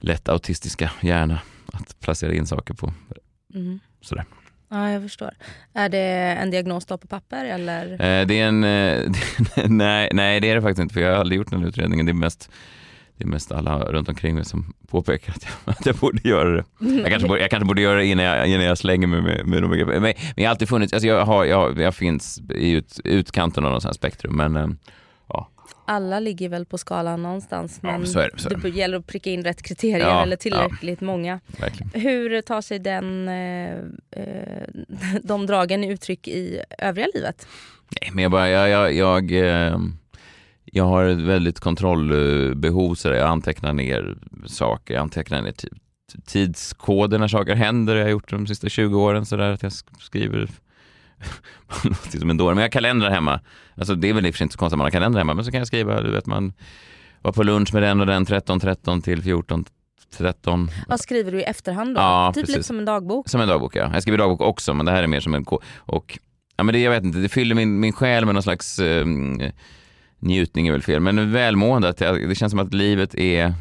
lätt 0.00 0.28
autistiska 0.28 0.90
hjärna 1.00 1.40
att 1.72 2.00
placera 2.00 2.34
in 2.34 2.46
saker 2.46 2.74
på. 2.74 2.92
Mm. 3.54 3.80
Sådär. 4.00 4.24
Ja, 4.70 4.90
jag 4.90 5.02
förstår. 5.02 5.30
Är 5.72 5.88
det 5.88 5.98
en 6.40 6.50
diagnos 6.50 6.86
då 6.86 6.98
på 6.98 7.06
papper 7.06 7.44
eller? 7.44 7.92
Eh, 7.92 8.26
det 8.26 8.40
är 8.40 8.48
en, 8.48 8.64
eh, 8.64 9.12
nej, 9.68 10.10
nej 10.12 10.40
det 10.40 10.50
är 10.50 10.54
det 10.54 10.62
faktiskt 10.62 10.82
inte 10.82 10.94
för 10.94 11.00
jag 11.00 11.12
har 11.12 11.18
aldrig 11.18 11.38
gjort 11.38 11.50
den 11.50 11.64
utredningen. 11.64 12.06
Det 12.06 12.12
är 12.12 12.14
mest, 12.14 12.50
det 13.18 13.24
är 13.24 13.28
mest 13.28 13.52
alla 13.52 13.78
runt 13.78 14.08
omkring 14.08 14.34
mig 14.34 14.44
som 14.44 14.74
påpekar 14.88 15.32
att 15.32 15.44
jag, 15.44 15.52
att 15.78 15.86
jag 15.86 15.96
borde 15.96 16.28
göra 16.28 16.50
det. 16.50 16.64
Jag 16.80 17.06
kanske 17.08 17.28
borde, 17.28 17.40
jag 17.40 17.50
kanske 17.50 17.66
borde 17.66 17.82
göra 17.82 17.98
det 17.98 18.06
innan 18.06 18.24
jag, 18.24 18.48
innan 18.48 18.64
jag 18.66 18.78
slänger 18.78 19.06
mig 19.06 19.22
med, 19.22 19.46
med 19.46 19.62
de 19.62 19.70
begreppen. 19.70 19.94
Men, 19.94 20.02
men 20.02 20.14
jag 20.36 20.44
har 20.44 20.50
alltid 20.50 20.68
funnits, 20.68 20.92
alltså 20.92 21.06
jag, 21.06 21.24
har, 21.24 21.44
jag, 21.44 21.80
jag 21.80 21.94
finns 21.94 22.40
i 22.54 22.70
ut, 22.70 23.00
utkanten 23.04 23.64
av 23.64 23.72
något 23.72 23.82
sånt 23.82 23.90
här 23.94 23.94
spektrum 23.98 24.36
men 24.36 24.56
eh, 24.56 24.68
Alla 25.90 26.20
ligger 26.20 26.48
väl 26.48 26.64
på 26.66 26.78
skalan 26.78 27.22
någonstans 27.22 27.78
Ja, 27.82 27.98
men 27.98 28.02
är 28.02 28.30
det, 28.48 28.48
det. 28.48 28.60
det 28.62 28.68
gäller 28.68 28.98
att 28.98 29.06
pricka 29.06 29.30
in 29.30 29.44
rätt 29.44 29.62
kriterier 29.62 29.98
Ja, 30.06 30.22
eller 30.22 30.36
tillräckligt 30.36 31.00
många. 31.00 31.40
verkligen. 31.60 31.90
Hur 32.00 32.40
tar 32.42 32.60
sig 32.60 32.78
den, 32.78 33.28
eh, 33.28 33.72
eh, 34.10 34.62
de 35.22 35.46
dragen 35.46 35.84
i 35.84 35.92
uttryck 35.92 36.28
i 36.28 36.60
övriga 36.78 37.08
livet? 37.14 37.46
Nej, 38.00 38.10
men 38.12 38.22
jag, 38.22 38.32
bara, 38.32 38.48
jag, 38.48 38.68
jag, 38.70 38.92
jag, 38.92 39.32
eh, 39.32 39.78
jag 40.72 40.84
har 40.84 41.04
ett 41.04 41.18
väldigt 41.18 41.60
kontrollbehov, 41.60 42.94
så 42.94 43.08
jag 43.08 43.28
antecknar 43.28 43.72
ner 43.72 44.16
saker, 44.46 44.94
jag 44.94 45.00
antecknar 45.00 45.42
ner 45.42 45.52
ti- 45.52 45.78
tidskoder 46.26 47.18
när 47.18 47.28
saker 47.28 47.54
händer, 47.54 47.96
jag 47.96 48.04
har 48.04 48.10
gjort 48.10 48.30
de 48.30 48.46
sista 48.46 48.68
20 48.68 49.00
åren 49.02 49.26
så 49.26 49.36
där 49.36 49.50
att 49.52 49.62
jag 49.62 49.70
sk- 49.70 50.00
skriver 50.00 50.38
man 51.66 51.78
låter 51.84 52.18
som 52.18 52.30
en 52.30 52.36
dåre, 52.36 52.54
men 52.54 52.62
jag 52.62 52.68
har 52.68 52.72
kalendrar 52.72 53.10
hemma. 53.10 53.40
Alltså 53.76 53.94
det 53.94 54.08
är 54.08 54.12
väl 54.14 54.26
i 54.26 54.30
och 54.30 54.34
för 54.34 54.38
sig 54.38 54.44
inte 54.44 54.52
så 54.52 54.58
konstigt 54.58 54.74
att 54.74 54.78
man 54.78 54.84
har 54.86 54.90
kalendrar 54.90 55.20
hemma, 55.20 55.34
men 55.34 55.44
så 55.44 55.50
kan 55.50 55.58
jag 55.58 55.66
skriva, 55.66 56.00
du 56.02 56.10
vet 56.10 56.26
man 56.26 56.52
var 57.22 57.32
på 57.32 57.42
lunch 57.42 57.74
med 57.74 57.82
den 57.82 58.00
och 58.00 58.06
den 58.06 58.26
13.13 58.26 59.02
till 59.02 59.22
14.13. 59.22 60.68
Vad 60.88 61.00
skriver 61.00 61.32
du 61.32 61.40
i 61.40 61.42
efterhand 61.42 61.94
då? 61.94 62.00
Ja, 62.00 62.32
typ 62.34 62.42
lite 62.42 62.52
precis. 62.52 62.66
som 62.66 62.78
en 62.78 62.84
dagbok? 62.84 63.28
Som 63.28 63.40
en 63.40 63.48
dagbok 63.48 63.76
ja. 63.76 63.90
Jag 63.92 64.02
skriver 64.02 64.18
dagbok 64.18 64.40
också 64.40 64.74
men 64.74 64.86
det 64.86 64.92
här 64.92 65.02
är 65.02 65.06
mer 65.06 65.20
som 65.20 65.34
en 65.34 65.44
och 65.76 66.18
ja, 66.56 66.64
men 66.64 66.72
det, 66.72 66.78
jag 66.80 66.90
vet 66.90 67.04
inte, 67.04 67.18
det 67.18 67.28
fyller 67.28 67.54
min, 67.54 67.80
min 67.80 67.92
själ 67.92 68.24
med 68.24 68.34
någon 68.34 68.42
slags 68.42 68.78
eh, 68.78 69.06
njutning 70.18 70.66
är 70.68 70.72
väl 70.72 70.82
fel, 70.82 71.00
men 71.00 71.32
välmående. 71.32 71.88
Att 71.88 71.96
det 71.98 72.38
känns 72.38 72.50
som 72.50 72.58
att 72.60 72.74
livet 72.74 73.14
är 73.14 73.54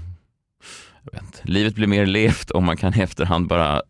jag 1.03 1.11
vet 1.21 1.41
livet 1.43 1.75
blir 1.75 1.87
mer 1.87 2.05
levt 2.05 2.51
om 2.51 2.65
man 2.65 2.77
kan 2.77 2.99
i 2.99 3.01
efterhand 3.01 3.47
bara 3.47 3.81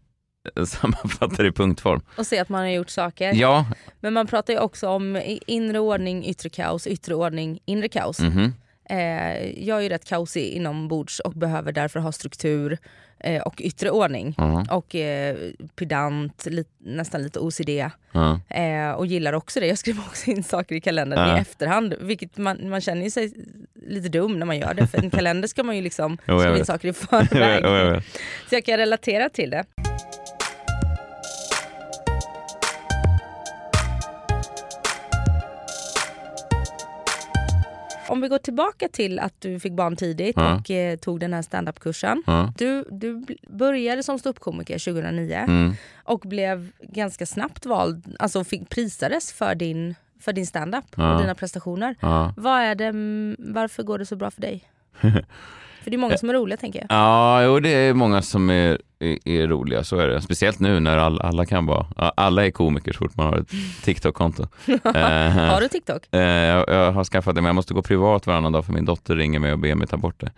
eh, 0.55 0.63
sammanfatta 0.65 1.43
det 1.43 1.47
i 1.47 1.51
punktform. 1.51 2.01
Och 2.17 2.27
se 2.27 2.39
att 2.39 2.49
man 2.49 2.61
har 2.61 2.67
gjort 2.69 2.89
saker. 2.89 3.33
Ja, 3.33 3.65
Men 3.99 4.13
man 4.13 4.27
pratar 4.27 4.53
ju 4.53 4.59
också 4.59 4.89
om 4.89 5.21
inre 5.47 5.79
ordning, 5.79 6.25
yttre 6.25 6.49
kaos, 6.49 6.87
yttre 6.87 7.15
ordning, 7.15 7.59
inre 7.65 7.89
kaos. 7.89 8.19
mhm. 8.19 8.53
Eh, 8.89 9.67
jag 9.67 9.77
är 9.77 9.81
ju 9.81 9.89
rätt 9.89 10.05
kaosig 10.05 10.43
inombords 10.49 11.19
och 11.19 11.31
behöver 11.33 11.71
därför 11.71 11.99
ha 11.99 12.11
struktur. 12.11 12.77
Eh, 13.19 13.41
och 13.41 13.61
yttre 13.61 13.91
ordning. 13.91 14.35
Ja. 14.37 14.65
Och 14.71 14.95
eh, 14.95 15.35
pedant, 15.75 16.45
li, 16.45 16.65
nästan 16.77 17.23
lite 17.23 17.39
OCD. 17.39 17.69
Ja. 18.11 18.39
Eh, 18.49 18.91
och 18.91 19.05
gillar 19.07 19.33
också 19.33 19.59
det. 19.59 19.67
Jag 19.67 19.77
skriver 19.77 20.01
också 20.07 20.31
in 20.31 20.43
saker 20.43 20.75
i 20.75 20.81
kalendern 20.81 21.19
Ja. 21.19 21.37
i 21.37 21.41
efterhand. 21.41 21.95
Vilket 21.99 22.37
man, 22.37 22.69
man 22.69 22.81
känner 22.81 23.09
sig 23.09 23.33
lite 23.87 24.09
dum 24.09 24.39
när 24.39 24.45
man 24.45 24.57
gör 24.57 24.73
det. 24.73 24.87
För 24.87 24.97
en 24.97 25.09
kalender 25.17 25.47
ska 25.47 25.63
man 25.63 25.75
ju 25.75 25.81
liksom 25.81 26.17
skriva 26.23 26.57
in 26.57 26.65
saker 26.65 26.87
i 26.87 26.93
förväg. 26.93 27.61
jo, 27.63 27.69
jag. 27.69 28.03
Så 28.49 28.55
jag 28.55 28.65
kan 28.65 28.77
relatera 28.77 29.29
till 29.29 29.49
det. 29.49 29.65
Om 38.07 38.21
vi 38.21 38.27
går 38.27 38.37
tillbaka 38.37 38.87
till 38.87 39.19
att 39.19 39.33
du 39.41 39.59
fick 39.59 39.73
barn 39.73 39.95
tidigt 39.95 40.35
Ja. 40.37 40.55
och 40.55 40.71
eh, 40.71 40.97
tog 40.97 41.19
den 41.19 41.33
här 41.33 41.41
standup-kursen. 41.41 42.23
Du, 42.57 42.85
du 42.91 43.25
började 43.49 44.03
som 44.03 44.19
ståuppkomiker 44.19 44.79
2009 44.79 45.35
Mm. 45.47 45.73
och 46.03 46.19
blev 46.19 46.71
ganska 46.81 47.25
snabbt 47.25 47.65
vald, 47.65 48.15
alltså 48.19 48.43
fick 48.43 48.69
prisades 48.69 49.33
för 49.33 49.55
din, 49.55 49.95
för 50.19 50.33
din 50.33 50.47
standup 50.47 50.85
och 50.95 51.21
dina 51.21 51.35
prestationer. 51.35 51.95
Vad 52.37 52.61
är 52.61 52.75
det, 52.75 52.85
mm, 52.85 53.35
varför 53.39 53.83
går 53.83 53.97
det 53.97 54.05
så 54.05 54.15
bra 54.15 54.31
för 54.31 54.41
dig? 54.41 54.63
för 55.87 55.91
det 55.91 55.95
är 55.95 55.99
många 55.99 56.17
som 56.17 56.29
är 56.29 56.33
roliga 56.33 56.57
tänker 56.57 56.79
jag. 56.79 56.87
Ja, 56.97 57.43
jo, 57.43 57.59
det 57.59 57.69
är 57.69 57.93
många 57.93 58.21
som 58.21 58.49
är, 58.49 58.77
är, 58.99 59.17
är 59.27 59.47
roliga, 59.47 59.83
så 59.83 59.97
är 59.97 60.07
det. 60.07 60.21
Speciellt 60.21 60.59
nu 60.59 60.79
när 60.79 60.97
all, 60.97 61.21
alla 61.21 61.45
kan 61.45 61.65
vara, 61.65 61.85
alla 62.15 62.45
är 62.45 62.51
komiker 62.51 62.93
så 62.93 62.97
fort 62.97 63.15
man 63.17 63.25
har 63.25 63.37
ett 63.37 63.47
TikTok-konto. 63.83 64.47
Eh, 64.67 65.31
Har 65.31 65.61
du 65.61 65.67
TikTok? 65.67 66.01
eh, 66.11 66.19
jag, 66.21 66.65
jag 66.69 66.91
har 66.91 67.03
skaffat 67.03 67.35
det, 67.35 67.41
men 67.41 67.47
jag 67.49 67.55
måste 67.55 67.73
gå 67.73 67.81
privat 67.81 68.27
varannan 68.27 68.51
dag 68.51 68.65
för 68.65 68.73
min 68.73 68.85
dotter 68.85 69.15
ringer 69.15 69.39
mig 69.39 69.51
och 69.51 69.59
ber 69.59 69.75
mig 69.75 69.87
ta 69.87 69.97
bort 69.97 70.19
det. 70.19 70.31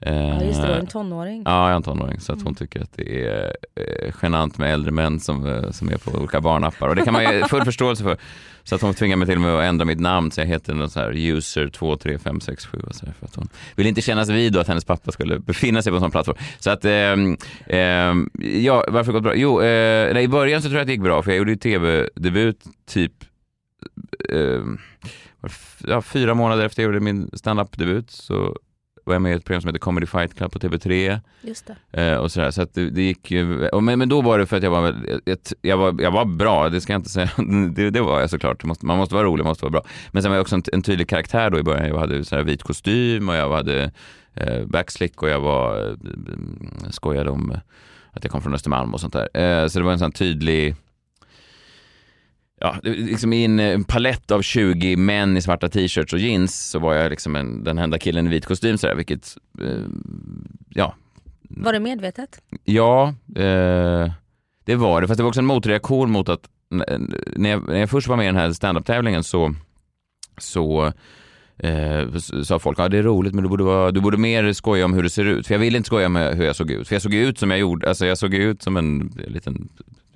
Eh, 0.00 0.14
Ja 0.28 0.42
just 0.42 0.60
det, 0.62 0.66
du 0.66 0.72
är 0.72 0.78
en 0.78 0.86
tonåring. 0.86 1.42
Ja, 1.46 1.62
jag 1.62 1.70
är 1.70 1.76
en 1.76 1.82
tonåring 1.82 2.20
så 2.20 2.32
att 2.32 2.36
Mm. 2.36 2.46
hon 2.46 2.54
tycker 2.54 2.82
att 2.82 2.92
det 2.96 3.24
är 3.28 3.56
eh, 3.74 4.14
genant 4.22 4.58
med 4.58 4.72
äldre 4.72 4.90
män 4.92 5.20
som, 5.20 5.46
eh, 5.46 5.70
som 5.70 5.88
är 5.88 5.96
på 5.96 6.18
olika 6.18 6.40
barnappar 6.40 6.88
och 6.88 6.96
det 6.96 7.02
kan 7.02 7.12
man 7.12 7.22
ju 7.34 7.44
full 7.48 7.64
förståelse 7.64 8.02
för. 8.04 8.16
Så 8.64 8.74
att 8.74 8.82
hon 8.82 8.94
tvingar 8.94 9.16
mig 9.16 9.26
till 9.28 9.34
och 9.36 9.40
med 9.42 9.54
att 9.54 9.64
ändra 9.64 9.84
mitt 9.84 10.00
namn 10.00 10.30
så 10.30 10.40
jag 10.40 10.46
heter 10.46 10.74
någon 10.74 10.90
så 10.90 11.00
här 11.00 11.12
user 11.16 11.68
23567 11.68 12.78
och 12.86 12.94
så 12.94 13.06
här, 13.06 13.12
för 13.12 13.26
att 13.26 13.34
hon 13.34 13.48
vill 13.76 13.86
inte 13.86 14.00
kännas 14.02 14.28
vid 14.28 14.52
då 14.52 14.60
att 14.60 14.68
hennes 14.68 14.84
pappa 14.84 15.12
skulle 15.12 15.38
befinna 15.38 15.82
sig 15.82 15.90
på 15.92 15.96
en 15.96 16.00
sån 16.02 16.10
plattform. 16.10 16.36
Så 16.58 16.70
att, 16.70 16.84
ehm, 16.84 17.36
ehm, 17.66 18.30
ja, 18.40 18.84
varför 18.88 19.12
gått 19.12 19.22
bra? 19.22 19.34
Jo, 19.36 19.60
eh, 19.62 20.14
nej, 20.14 20.24
i 20.24 20.28
början 20.28 20.62
så 20.62 20.68
tror 20.68 20.76
jag 20.76 20.80
att 20.80 20.86
det 20.86 20.92
gick 20.92 21.02
bra 21.02 21.22
för 21.22 21.30
jag 21.30 21.38
gjorde 21.38 21.50
ju 21.50 21.56
tv-debut 21.56 22.64
typ 22.86 23.12
det 24.28 24.62
ja, 25.86 26.02
fyra 26.02 26.34
månader 26.34 26.64
efter 26.66 26.82
jag 26.82 26.88
gjorde 26.88 27.00
min 27.00 27.30
standup-debut 27.32 28.10
så 28.10 28.56
var 29.08 29.14
jag 29.14 29.22
med 29.22 29.32
i 29.32 29.34
ett 29.36 29.44
program 29.44 29.60
som 29.62 29.68
heter 29.68 29.78
Comedy 29.78 30.06
Fight 30.06 30.34
Club 30.36 30.52
på 30.52 30.58
TV3 30.58 31.20
Just 31.40 31.70
det. 31.92 32.02
eh, 32.12 32.18
och 32.18 32.32
sådär. 32.32 32.50
Så 32.50 32.62
att 32.62 32.74
det, 32.74 32.90
det 32.90 33.02
gick 33.02 33.30
ju, 33.30 33.68
och 33.68 33.82
men, 33.82 33.98
men 33.98 34.08
då 34.08 34.20
var 34.20 34.38
det 34.38 34.46
för 34.46 34.56
att 34.56 34.62
jag 34.62 34.70
var, 34.70 34.94
ett, 35.26 35.52
jag 35.62 35.76
var, 35.76 35.96
jag 36.02 36.10
var 36.10 36.24
bra, 36.24 36.68
det 36.68 36.80
ska 36.80 36.92
jag 36.92 36.98
inte 37.00 37.10
säga, 37.10 37.30
det, 37.74 37.90
det 37.90 38.00
var 38.00 38.20
jag 38.20 38.30
såklart. 38.30 38.64
Måste, 38.64 38.86
man 38.86 38.96
måste 38.98 39.14
vara 39.14 39.24
rolig, 39.24 39.44
man 39.44 39.50
måste 39.50 39.64
vara 39.64 39.70
bra. 39.72 39.82
Men 40.10 40.22
sen 40.22 40.30
var 40.30 40.36
jag 40.36 40.42
också 40.42 40.54
en, 40.54 40.62
en 40.72 40.82
tydlig 40.82 41.08
karaktär 41.08 41.50
då 41.50 41.58
i 41.58 41.62
början. 41.62 41.88
Jag 41.88 41.98
hade 41.98 42.24
så 42.24 42.36
här 42.36 42.42
vit 42.42 42.62
kostym 42.62 43.28
och 43.28 43.34
jag 43.34 43.50
hade 43.50 43.90
eh, 44.34 44.64
backslick 44.66 45.22
och 45.22 45.28
jag 45.28 45.40
var, 45.40 45.88
eh, 45.88 46.90
skojade 46.90 47.30
om 47.30 47.54
att 48.12 48.24
jag 48.24 48.30
kom 48.30 48.42
från 48.42 48.54
Östermalm 48.54 48.94
och 48.94 49.00
sånt 49.00 49.12
där. 49.12 49.28
Eh, 49.62 49.68
så 49.68 49.78
det 49.78 49.84
var 49.84 49.92
en 49.92 49.98
sån 49.98 50.12
tydlig 50.12 50.74
Ja, 52.60 52.76
liksom 52.82 53.32
i 53.32 53.44
en, 53.44 53.60
en 53.60 53.84
palett 53.84 54.30
av 54.30 54.42
20 54.42 54.96
män 54.96 55.36
i 55.36 55.42
svarta 55.42 55.68
t-shirts 55.68 56.12
och 56.12 56.18
jeans 56.18 56.70
så 56.70 56.78
var 56.78 56.94
jag 56.94 57.10
liksom 57.10 57.36
en, 57.36 57.64
den 57.64 57.78
enda 57.78 57.98
killen 57.98 58.26
i 58.26 58.30
vit 58.30 58.46
kostym 58.46 58.78
sådär, 58.78 58.94
vilket, 58.94 59.36
eh, 59.60 59.84
ja, 60.68 60.94
Var 61.42 61.72
det 61.72 61.80
medvetet? 61.80 62.40
Ja, 62.64 63.14
eh, 63.36 64.12
det 64.64 64.76
var 64.76 65.00
det. 65.00 65.08
Fast 65.08 65.18
det 65.18 65.22
var 65.22 65.28
också 65.28 65.40
en 65.40 65.46
motreaktion 65.46 66.10
mot 66.10 66.28
att 66.28 66.48
när 66.70 67.50
jag, 67.50 67.68
när 67.68 67.78
jag 67.78 67.90
först 67.90 68.08
var 68.08 68.16
med 68.16 68.24
i 68.24 68.26
den 68.26 68.36
här 68.36 68.52
standup-tävlingen 68.52 69.24
så, 69.24 69.54
så 70.38 70.92
eh, 71.58 72.14
sa 72.42 72.58
folk 72.58 72.78
att 72.78 72.90
det 72.90 72.98
är 72.98 73.02
roligt 73.02 73.34
men 73.34 73.44
du 73.44 73.50
borde, 73.50 73.64
vara, 73.64 73.90
du 73.90 74.00
borde 74.00 74.16
mer 74.16 74.52
skoja 74.52 74.84
om 74.84 74.92
hur 74.92 75.02
det 75.02 75.10
ser 75.10 75.24
ut. 75.24 75.46
För 75.46 75.54
jag 75.54 75.58
ville 75.58 75.76
inte 75.76 75.86
skoja 75.86 76.06
om 76.06 76.16
hur 76.16 76.44
jag 76.44 76.56
såg 76.56 76.70
ut. 76.70 76.88
För 76.88 76.94
jag 76.94 77.02
såg 77.02 77.14
ut 77.14 77.38
som 77.38 77.50
jag 77.50 77.60
gjorde, 77.60 77.88
alltså 77.88 78.06
jag 78.06 78.18
såg 78.18 78.34
ut 78.34 78.62
som 78.62 78.76
en 78.76 79.12
liten 79.26 79.68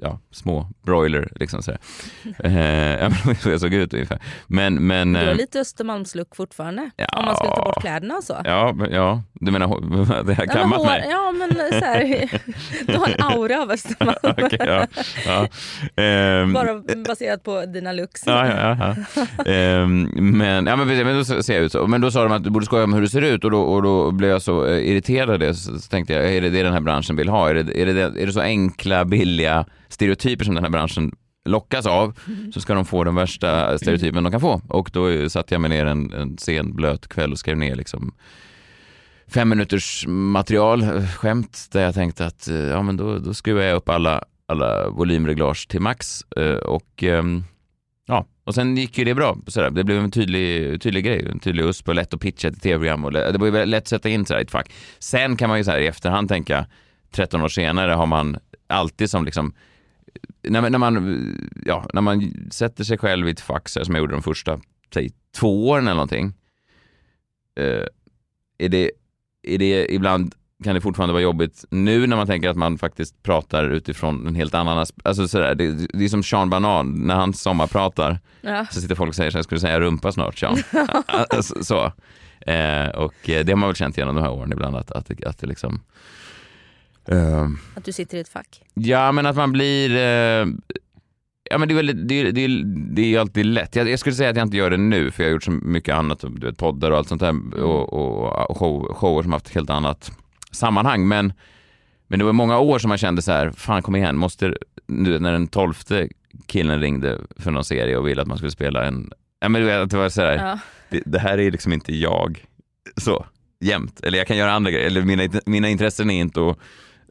ja, 0.03 0.19
små 0.31 0.67
broiler 0.87 1.29
liksom 1.37 1.63
sådär. 1.63 1.81
eh, 2.45 2.53
ja, 3.01 3.11
så 3.41 3.51
jag 3.51 3.61
såg 3.61 3.75
ut 3.75 3.95
ungefär. 3.95 4.19
Men, 4.47 4.87
men 4.87 5.13
Du 5.13 5.19
har 5.19 5.27
eh, 5.27 5.35
lite 5.35 5.61
Östermalmslook 5.61 6.37
fortfarande. 6.37 6.91
ja. 6.97 7.07
Om 7.19 7.25
man 7.25 7.37
skulle 7.37 7.51
ta 7.55 7.65
bort 7.65 7.81
kläderna 7.81 8.15
och 8.15 8.25
så. 8.25 8.37
Ja, 8.45 8.75
ja, 8.91 9.23
du 9.33 9.53
menar 9.53 9.67
det 10.25 10.33
Ja, 10.33 10.37
men 10.39 10.49
kammat 10.49 10.79
hår- 10.79 10.87
mig? 10.87 11.07
Ja 11.11 11.33
men 11.33 11.51
så 11.81 11.85
här, 11.85 12.29
du 12.87 12.97
har 12.99 13.09
en 13.09 13.23
aura 13.23 13.63
av 13.63 13.71
Östermalm. 13.71 14.19
Okej, 14.23 14.59
ja. 14.59 14.87
ja. 15.27 15.49
Ehm, 16.03 16.53
Bara 16.53 16.83
baserat 17.07 17.43
på 17.43 17.67
dina 17.67 17.93
looks. 17.93 18.23
Ja, 18.27 18.47
ja, 18.47 18.77
ja. 19.17 19.43
Ehm, 19.53 20.03
men, 20.15 20.67
ja, 20.67 20.77
men, 20.77 20.87
men 21.07 21.17
då 21.17 21.25
ser 21.25 21.55
jag 21.55 21.63
ut 21.65 21.73
så. 21.73 21.87
Men 21.87 22.01
då 22.01 22.11
sa 22.11 22.23
de 22.23 22.33
att 22.33 22.45
du 22.45 22.51
borde 22.51 22.67
skoja 22.67 22.85
om 22.85 22.93
hur 22.95 23.01
det 23.01 23.09
ser 23.09 23.23
ut 23.23 23.45
och 23.45 23.51
då, 23.51 23.61
och 23.61 23.83
då 23.83 24.11
blev 24.11 24.31
jag 24.31 24.43
så 24.43 24.67
eh, 24.67 24.89
irriterad. 24.91 25.57
Så, 25.57 25.79
så 25.79 25.89
tänkte 25.89 26.13
jag, 26.15 26.35
är 26.35 26.41
det 26.41 26.51
det 26.51 26.63
den 26.63 26.73
här 26.73 26.81
branschen 26.81 27.17
vill 27.17 27.29
ha? 27.29 27.51
Är 27.51 27.55
det, 27.55 27.81
är, 27.83 27.87
det, 27.87 28.03
är 28.03 28.27
det 28.27 28.33
så 28.33 28.41
enkla, 28.41 29.05
billiga 29.05 29.65
stereotyper 29.93 30.45
som 30.45 30.55
den 30.55 30.65
här 30.65 30.71
branschen 30.71 31.13
lockas 31.45 31.87
av 31.87 32.19
så 32.55 32.61
ska 32.61 32.75
de 32.75 32.85
få 32.85 33.05
den 33.05 33.15
värsta 33.15 33.79
stereotypen 33.79 34.25
de 34.25 34.31
kan 34.31 34.41
få. 34.41 34.61
Och 34.69 34.91
då 34.93 35.29
satte 35.29 35.55
jag 35.55 35.61
mig 35.61 35.71
ner 35.71 35.87
en, 35.87 36.13
en 36.13 36.39
sen 36.39 36.77
blöt 36.77 37.09
kväll 37.09 37.33
och 37.33 37.39
skrev 37.39 37.57
ner 37.57 37.77
liksom 37.77 38.15
fem 39.27 39.49
minuters 39.49 40.05
material, 40.09 40.83
eh, 40.83 41.07
skämt, 41.07 41.69
där 41.73 41.83
jag 41.83 41.95
tänkte 41.95 42.27
att 42.27 42.49
eh, 42.49 42.57
ja, 42.57 42.83
men 42.83 42.97
då, 42.97 43.19
då 43.19 43.35
skruvar 43.35 43.63
jag 43.63 43.77
upp 43.77 43.89
alla, 43.89 44.25
alla 44.47 44.89
volymreglage 44.89 45.69
till 45.69 45.81
max. 45.81 46.23
Eh, 46.37 46.57
och 46.57 47.03
ehm, 47.03 47.45
Ja, 48.07 48.27
och 48.45 48.55
sen 48.55 48.77
gick 48.77 48.99
ju 48.99 49.05
det 49.05 49.15
bra. 49.15 49.37
Sådär. 49.47 49.71
Det 49.71 49.85
blev 49.85 50.05
en 50.05 50.11
tydlig, 50.11 50.83
tydlig 50.83 51.05
grej, 51.05 51.29
en 51.31 51.39
tydlig 51.39 51.65
USP 51.65 51.89
och 51.89 51.95
lätt 51.95 52.15
att 52.15 52.21
pitcha 52.21 52.51
till 52.51 52.61
tv-program. 52.61 53.05
Och 53.05 53.13
det 53.13 53.39
var 53.39 53.47
ju 53.47 53.65
lätt 53.67 53.83
att 53.83 53.89
sätta 53.89 54.09
in 54.09 54.27
sådär 54.27 54.41
i 54.41 54.43
ett 54.43 54.51
fack. 54.51 54.73
Sen 54.99 55.37
kan 55.37 55.49
man 55.49 55.59
ju 55.59 55.65
så 55.65 55.71
här 55.71 55.79
i 55.79 55.87
efterhand 55.87 56.29
tänka, 56.29 56.67
13 57.13 57.43
år 57.43 57.49
senare 57.49 57.93
har 57.93 58.07
man 58.07 58.37
alltid 58.67 59.11
som 59.11 59.25
liksom, 59.25 59.55
när, 60.43 60.61
man- 60.61 60.73
när, 60.73 60.79
man, 60.79 61.35
ja, 61.67 61.87
när 61.93 62.01
man 62.01 62.33
sätter 62.51 62.85
sig 62.85 62.99
själv 62.99 63.29
i 63.29 63.31
ett 63.31 63.41
fack 63.41 63.69
så 63.69 63.79
här, 63.81 63.85
som 63.85 63.95
jag 63.95 64.03
gjorde 64.03 64.15
de 64.15 64.23
första 64.23 64.61
säg, 64.95 65.11
två 65.37 65.69
åren 65.69 65.85
eller 65.87 65.95
någonting. 65.95 66.35
Eh, 67.61 67.85
är, 68.59 68.69
det, 68.69 68.91
är 69.43 69.59
det 69.59 69.93
ibland 69.95 70.35
kan 70.65 70.75
det 70.75 70.81
fortfarande 70.81 71.13
vara 71.13 71.23
jobbigt 71.23 71.65
nu 71.71 72.07
när 72.07 72.17
man 72.17 72.27
tänker 72.27 72.49
att 72.49 72.57
man 72.57 72.79
faktiskt 72.79 73.23
pratar 73.23 73.71
utifrån 73.71 74.27
en 74.27 74.35
helt 74.35 74.55
annan 74.55 74.79
aspekt. 74.79 75.07
Alltså 75.07 75.29
sådär, 75.29 75.55
det, 75.55 75.87
det 75.95 76.05
är 76.05 76.09
som 76.09 76.23
Sean 76.23 76.51
Banan, 76.51 76.93
när 77.07 77.15
han 77.15 77.35
sommarpratar 77.35 78.19
Ja. 78.41 78.67
så 78.71 78.81
sitter 78.81 78.95
folk 78.95 79.09
och 79.09 79.15
säger 79.15 79.31
så 79.31 79.43
ska 79.43 79.55
du 79.55 79.61
säga 79.61 79.81
rumpa 79.81 80.13
snart 80.13 80.39
Sean? 80.39 80.57
alltså, 81.07 81.65
så. 81.65 81.93
Eh, 82.51 82.89
och 82.89 83.29
eh, 83.31 83.45
det 83.45 83.53
har 83.53 83.57
man 83.57 83.69
väl 83.69 83.77
känt 83.77 83.99
genom 83.99 84.15
de 84.15 84.21
här 84.23 84.31
åren 84.31 84.53
ibland 84.53 84.77
att, 84.77 84.91
att, 84.91 85.25
att 85.25 85.39
det 85.39 85.47
liksom 85.47 85.81
eh, 87.09 87.49
Att 87.75 87.85
du 87.85 87.93
sitter 87.93 88.19
i 88.19 88.21
ett 88.21 88.29
fack. 88.29 88.63
Ja 88.75 89.13
men 89.13 89.27
att 89.27 89.37
man 89.37 89.53
blir 89.53 89.91
eh, 89.97 90.47
Ja 91.51 91.59
men 91.59 91.69
det 91.69 91.75
är, 91.79 91.83
det, 91.93 92.15
är, 92.15 92.33
det, 92.33 92.41
är, 92.45 92.63
det 92.95 93.15
är 93.15 93.21
alltid 93.21 93.47
lätt. 93.47 93.77
Jag, 93.77 93.91
jag 93.91 93.99
skulle 93.99 94.15
säga 94.15 94.31
att 94.31 94.37
jag 94.37 94.47
inte 94.47 94.57
gör 94.57 94.71
det 94.71 94.77
nu 94.77 95.11
för 95.11 95.23
jag 95.23 95.31
har 95.31 95.33
gjort 95.33 95.43
så 95.45 95.51
mycket 95.51 95.95
annat, 95.95 96.25
du 96.37 96.47
vet, 96.47 96.59
poddar 96.59 96.91
och 96.91 96.97
allt 96.99 97.09
sånt 97.09 97.21
där 97.21 97.55
och, 97.63 97.93
och, 97.93 98.51
och 98.51 98.59
show, 98.59 98.95
shower 98.95 99.23
som 99.23 99.33
haft 99.33 99.47
ett 99.47 99.55
helt 99.55 99.71
annat 99.71 100.13
sammanhang. 100.51 101.09
Men, 101.09 101.33
men 102.07 102.19
det 102.19 102.25
var 102.25 102.33
många 102.33 102.59
år 102.59 102.79
som 102.79 102.89
man 102.89 102.99
kände 102.99 103.23
så 103.23 103.33
här, 103.33 103.51
fan 103.57 103.83
kom 103.83 103.97
igen, 103.97 104.17
måste, 104.17 104.55
nu 104.87 105.19
när 105.19 105.33
den 105.33 105.47
tolfte 105.47 106.09
killen 106.47 106.81
ringde 106.81 107.19
för 107.39 107.51
någon 107.51 107.65
serie 107.65 107.97
och 107.97 108.09
ville 108.09 108.23
att 108.23 108.29
man 108.29 108.37
skulle 108.37 108.51
spela 108.51 108.85
en, 108.85 109.13
ja 109.41 109.49
men 109.49 109.61
du 109.61 109.67
vet 109.67 109.79
att 109.81 109.91
det 109.91 109.97
var 109.97 110.09
så 110.09 110.21
här, 110.23 110.37
Ja. 110.37 110.59
det, 110.91 111.03
det 111.07 111.19
här 111.19 111.39
är 111.39 111.51
liksom 111.51 111.73
inte 111.73 111.95
jag 111.97 112.45
så 112.97 113.27
jämt. 113.61 114.01
Eller 114.03 114.19
jag 114.19 114.27
kan 114.27 114.37
göra 114.37 114.53
andra 114.53 114.71
grejer, 114.71 114.87
eller 114.87 115.03
mina, 115.03 115.41
mina 115.47 115.69
intressen 115.69 116.11
är 116.11 116.21
inte 116.21 116.51
att 116.51 116.59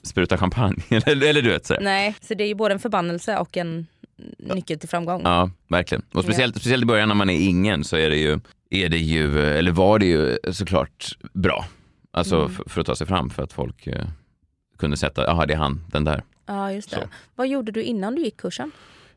spruta 0.04 0.38
champagne. 0.38 0.76
eller, 1.06 1.28
eller 1.30 1.42
du 1.42 1.50
vet 1.50 1.66
så 1.66 1.74
här. 1.74 1.82
Nej, 1.82 2.16
så 2.22 2.34
det 2.34 2.44
är 2.44 2.48
ju 2.48 2.56
både 2.56 2.74
en 2.74 2.80
förbannelse 2.80 3.38
och 3.38 3.58
en 3.58 3.88
nyckel 4.38 4.80
till 4.80 4.90
framgång. 4.90 5.22
Ja, 5.24 5.50
verkligen. 5.68 6.02
Och 6.14 6.24
speciellt, 6.24 6.56
speciellt 6.56 6.84
i 6.84 6.86
början 6.86 7.08
när 7.08 7.16
man 7.16 7.30
är 7.30 7.40
ingen 7.50 7.84
så 7.84 7.98
är 7.98 8.10
det 8.10 8.18
ju, 8.18 8.40
är 8.70 8.90
det 8.90 8.98
ju 8.98 9.42
eller 9.58 9.72
var 9.72 10.00
det 10.00 10.06
ju 10.06 10.38
såklart 10.52 11.18
bra. 11.34 11.66
Alltså 12.12 12.36
Mm. 12.36 12.50
för, 12.50 12.70
för 12.70 12.82
att 12.82 12.88
ta 12.88 12.96
sig 12.96 13.08
fram 13.08 13.30
för 13.30 13.44
att 13.44 13.54
folk 13.54 13.88
eh, 13.88 14.06
kunde 14.78 14.98
sätta, 14.98 15.24
jaha 15.24 15.46
det 15.46 15.54
är 15.54 15.58
han, 15.58 15.82
den 15.92 16.04
där. 16.04 16.24
Ja, 16.46 16.72
just 16.72 16.90
det. 16.90 16.96
Så. 16.96 17.02
Vad 17.36 17.48
gjorde 17.48 17.72
du 17.72 17.84
innan 17.84 18.16
du 18.16 18.22
gick 18.22 18.38
kursen? 18.38 18.72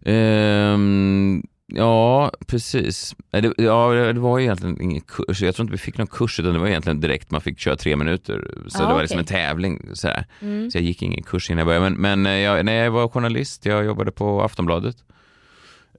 Ehm, 0.04 1.42
ja, 1.66 2.32
precis. 2.46 3.16
Det, 3.30 3.52
ja, 3.56 3.92
det 3.92 4.20
var 4.20 4.38
ju 4.38 4.44
egentligen 4.44 4.80
ingen 4.80 5.00
kurs. 5.00 5.42
Jag 5.42 5.54
tror 5.54 5.64
inte 5.64 5.72
vi 5.72 5.78
fick 5.78 5.98
någon 5.98 6.06
kurs 6.06 6.40
utan 6.40 6.52
det 6.52 6.58
var 6.58 6.66
egentligen 6.66 7.00
direkt 7.00 7.30
man 7.30 7.40
fick 7.40 7.58
köra 7.58 7.76
tre 7.76 7.96
minuter. 7.96 8.54
Så 8.68 8.82
Ah, 8.82 8.88
det 8.88 8.94
var 8.94 9.00
liksom 9.00 9.18
en 9.18 9.24
tävling. 9.24 9.88
Sådär. 9.92 10.26
Mm. 10.40 10.70
Så 10.70 10.78
jag 10.78 10.84
gick 10.84 11.02
ingen 11.02 11.22
kurs 11.22 11.50
innan 11.50 11.58
jag 11.58 11.66
började. 11.66 11.90
Men, 11.90 12.22
men 12.22 12.26
eh, 12.26 12.32
jag, 12.40 12.64
när 12.64 12.84
jag 12.84 12.90
var 12.90 13.08
journalist, 13.08 13.66
jag 13.66 13.84
jobbade 13.84 14.12
på 14.12 14.42
Aftonbladet. 14.42 14.96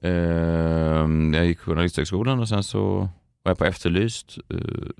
Ehm, 0.02 1.34
jag 1.34 1.46
gick 1.46 1.58
journalisthögskolan 1.60 2.40
och 2.40 2.48
sen 2.48 2.62
så 2.64 3.08
var 3.42 3.50
jag 3.50 3.58
på 3.58 3.64
Efterlyst, 3.64 4.38
eh, 4.48 4.56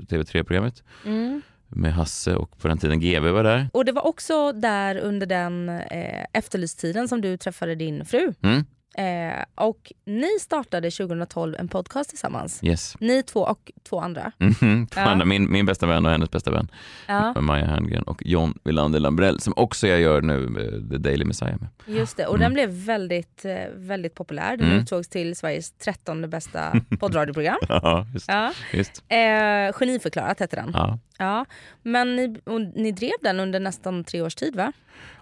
TV3-programmet. 0.08 0.82
Mm. 1.04 1.42
med 1.68 1.94
Hasse 1.94 2.34
och 2.36 2.58
på 2.58 2.68
den 2.68 2.78
tiden 2.78 3.00
GV 3.00 3.30
var 3.30 3.44
där. 3.44 3.68
Och 3.72 3.84
det 3.84 3.92
var 3.92 4.06
också 4.06 4.52
där 4.52 4.96
under 4.98 5.26
den 5.26 5.68
eh, 5.68 6.24
efterlysttiden 6.32 7.08
som 7.08 7.20
du 7.20 7.36
träffade 7.36 7.74
din 7.74 8.04
fru. 8.04 8.32
Mm. 8.42 8.64
Eh, 8.98 9.44
och 9.54 9.92
ni 10.04 10.28
startade 10.40 10.90
2012 10.90 11.54
en 11.58 11.68
podcast 11.68 12.10
tillsammans. 12.10 12.60
Yes. 12.64 12.96
Ni 13.00 13.22
två 13.22 13.40
och 13.40 13.72
två 13.88 14.00
andra. 14.00 14.32
Mhm, 14.38 14.86
två 14.86 15.00
Ja. 15.00 15.06
andra, 15.06 15.24
min, 15.24 15.52
min 15.52 15.66
bästa 15.66 15.86
vän 15.86 16.06
och 16.06 16.12
hennes 16.12 16.30
bästa 16.30 16.50
vän. 16.50 16.68
Ja, 17.06 17.40
Maja 17.40 17.66
Herngren 17.66 18.02
och 18.02 18.22
John 18.26 18.58
Wilander 18.64 19.00
Lambrell 19.00 19.40
som 19.40 19.52
också 19.56 19.86
jag 19.88 20.00
gör 20.00 20.22
nu 20.22 20.36
med 20.48 20.90
The 20.90 20.98
Daily 20.98 21.24
Messiah 21.24 21.54
med. 21.60 21.68
just 21.96 22.16
det. 22.16 22.26
Och 22.26 22.34
Mm. 22.36 22.40
den 22.44 22.54
blev 22.54 22.70
väldigt, 22.70 23.44
eh, 23.44 23.56
väldigt 23.74 24.14
populär. 24.14 24.56
Den 24.56 24.66
Mm. 24.66 24.78
utsågs 24.82 25.08
till 25.08 25.36
Sveriges 25.36 25.72
trettonde 25.72 26.28
bästa 26.28 26.72
poddradioprogram. 27.00 27.58
Ja, 27.68 28.06
just. 28.14 28.28
Ja. 28.28 28.52
just. 28.72 29.04
Eh, 29.08 29.72
Geniförklarat 29.72 30.40
hette 30.40 30.56
den. 30.56 30.70
Ja. 30.74 30.98
Ja. 31.18 31.44
Men 31.82 32.16
ni, 32.16 32.36
ni 32.74 32.92
drev 32.92 33.12
den 33.22 33.40
under 33.40 33.60
nästan 33.60 34.04
tre 34.04 34.22
års 34.22 34.34
tid 34.34 34.56
va? 34.56 34.72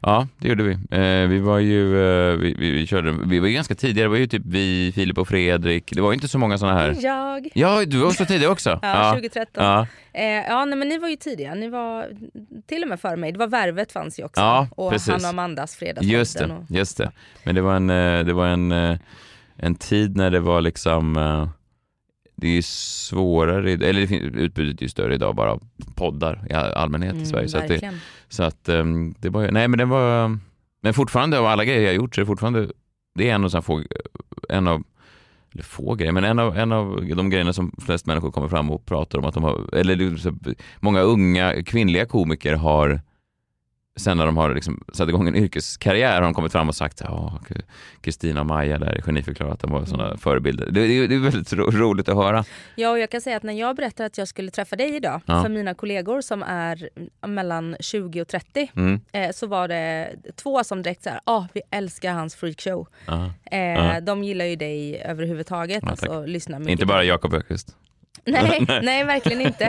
Ja, 0.02 0.28
det 0.38 0.48
gjorde 0.48 0.62
vi. 0.62 0.72
Eh, 0.72 1.28
vi 1.28 1.38
var 1.38 1.58
ju, 1.58 1.82
eh, 2.32 2.36
vi, 2.36 2.54
vi, 2.58 2.70
vi 2.70 2.86
körde, 2.86 3.14
vi 3.26 3.38
var 3.38 3.48
ju 3.48 3.54
ganska 3.54 3.74
tidiga, 3.74 4.04
det 4.04 4.08
var 4.08 4.16
ju 4.16 4.26
typ 4.26 4.42
vi, 4.46 4.92
Filip 4.94 5.18
och 5.18 5.28
Fredrik, 5.28 5.92
det 5.94 6.00
var 6.00 6.10
ju 6.10 6.14
inte 6.14 6.28
så 6.28 6.38
många 6.38 6.58
sådana 6.58 6.78
här. 6.80 6.96
Jag. 7.00 7.48
Ja, 7.54 7.84
du 7.84 7.98
var 7.98 8.10
så 8.10 8.24
tidig 8.24 8.48
också. 8.50 8.70
Ja, 8.82 9.12
2013. 9.14 9.64
Ja, 9.64 9.86
Eh, 10.16 10.24
ja, 10.24 10.64
nej, 10.64 10.78
men 10.78 10.88
ni 10.88 10.98
var 10.98 11.08
ju 11.08 11.16
tidiga. 11.16 11.54
Ni 11.54 11.68
var 11.68 12.06
till 12.66 12.82
och 12.82 12.88
med 12.88 13.00
före 13.00 13.16
mig. 13.16 13.32
Det 13.32 13.38
var 13.38 13.46
Värvet 13.46 13.92
fanns 13.92 14.18
ju 14.18 14.24
också. 14.24 14.40
Ja, 14.40 14.68
och 14.70 14.92
precis. 14.92 15.08
han 15.12 15.20
och 15.24 15.28
Amandas 15.28 15.76
Fredagspodden. 15.76 16.18
just 16.18 16.38
det, 16.38 16.44
Och... 16.44 16.64
just 16.68 16.98
det. 16.98 17.12
Men 17.44 17.54
det 17.54 17.60
var 17.60 17.76
en, 17.76 17.90
eh, 17.90 18.24
det 18.24 18.32
var 18.32 18.46
en, 18.46 18.72
eh, 18.72 18.96
en 19.56 19.74
tid 19.74 20.16
när 20.16 20.30
det 20.30 20.40
var 20.40 20.60
liksom 20.60 21.16
eh, 21.16 21.48
det 22.36 22.58
är 22.58 22.62
svårare, 22.62 23.72
eller 23.72 24.00
det 24.00 24.06
fin- 24.06 24.34
utbudet 24.34 24.78
är 24.78 24.82
ju 24.82 24.88
större 24.88 25.14
idag 25.14 25.34
bara 25.34 25.52
av 25.52 25.62
poddar 25.94 26.46
i 26.50 26.52
all- 26.52 26.72
allmänhet 26.72 27.14
i 27.14 27.26
Sverige. 27.26 27.48
Så 27.48 27.58
att, 27.58 27.68
det, 27.68 27.80
så 28.28 28.42
att 28.42 28.68
ehm, 28.68 29.14
det 29.18 29.28
var, 29.30 29.50
nej 29.50 29.68
men 29.68 29.78
det 29.78 29.84
var, 29.84 30.38
men 30.82 30.94
fortfarande 30.94 31.38
av 31.38 31.46
alla 31.46 31.64
grejer 31.64 31.82
jag 31.82 31.94
gjort 31.94 32.14
så 32.14 32.20
är 32.20 32.22
det 32.22 32.26
fortfarande, 32.26 32.68
det 33.14 33.30
är 33.30 33.34
en 33.34 33.44
av, 33.44 33.48
sån 33.48 33.58
här 33.58 33.62
få, 33.62 33.82
en 34.48 34.68
av 34.68 34.82
eller 35.52 35.64
få 35.64 35.94
grejer, 35.94 36.12
men 36.12 36.24
en 36.24 36.38
av, 36.38 36.56
en 36.58 36.72
av 36.72 37.06
de 37.16 37.30
grejerna 37.30 37.52
som 37.52 37.72
flest 37.86 38.06
människor 38.06 38.30
kommer 38.30 38.48
fram 38.48 38.70
och 38.70 38.86
pratar 38.86 39.18
om 39.18 39.24
att 39.24 39.34
de 39.34 39.42
har, 39.42 39.74
eller 39.74 40.18
många 40.80 41.00
unga 41.00 41.62
kvinnliga 41.62 42.06
komiker 42.06 42.54
har 42.54 43.00
Sen 43.96 44.16
när 44.16 44.26
de 44.26 44.36
har 44.36 44.54
liksom 44.54 44.84
satt 44.92 45.08
igång 45.08 45.28
en 45.28 45.36
yrkeskarriär 45.36 46.14
har 46.14 46.20
de 46.22 46.34
kommit 46.34 46.52
fram 46.52 46.68
och 46.68 46.74
sagt 46.74 47.00
ja, 47.04 47.40
Kristina 48.00 48.40
och 48.40 48.46
Maja 48.46 48.78
där, 48.78 49.00
geniförklarat 49.02 49.52
att 49.52 49.60
de 49.60 49.70
var 49.70 49.84
sådana 49.84 50.04
Mm. 50.06 50.18
förebilder. 50.18 50.70
Det, 50.70 50.86
det, 50.86 51.06
det 51.06 51.14
är 51.14 51.18
väldigt 51.18 51.52
ro, 51.52 51.70
roligt 51.70 52.08
att 52.08 52.16
höra. 52.16 52.44
Ja, 52.74 52.90
och 52.90 52.98
jag 52.98 53.10
kan 53.10 53.20
säga 53.20 53.36
att 53.36 53.42
när 53.42 53.52
jag 53.52 53.76
berättade 53.76 54.06
att 54.06 54.18
jag 54.18 54.28
skulle 54.28 54.50
träffa 54.50 54.76
dig 54.76 54.96
idag 54.96 55.20
Ja. 55.26 55.42
för 55.42 55.48
mina 55.48 55.74
kollegor 55.74 56.20
som 56.20 56.42
är 56.42 56.88
mellan 57.26 57.76
20 57.80 58.20
och 58.22 58.28
30 58.28 58.70
Mm. 58.76 59.00
eh, 59.12 59.30
så 59.30 59.46
var 59.46 59.68
det 59.68 60.14
två 60.36 60.64
som 60.64 60.82
direkt 60.82 61.02
så 61.02 61.10
här, 61.10 61.20
ah, 61.24 61.44
vi 61.52 61.60
älskar 61.70 62.12
hans 62.12 62.34
freakshow. 62.34 62.86
Eh. 63.50 63.96
De 64.02 64.24
gillar 64.24 64.44
ju 64.44 64.56
dig 64.56 65.02
överhuvudtaget. 65.04 65.82
Ja, 65.82 65.90
alltså, 65.90 66.26
lyssnar 66.26 66.58
mycket 66.58 66.72
Inte 66.72 66.86
bara. 66.86 67.04
Jakob 67.04 67.34
Öqvist. 67.34 67.76
Nej, 68.26 68.66
nej, 68.82 69.04
verkligen 69.04 69.40
inte. 69.40 69.64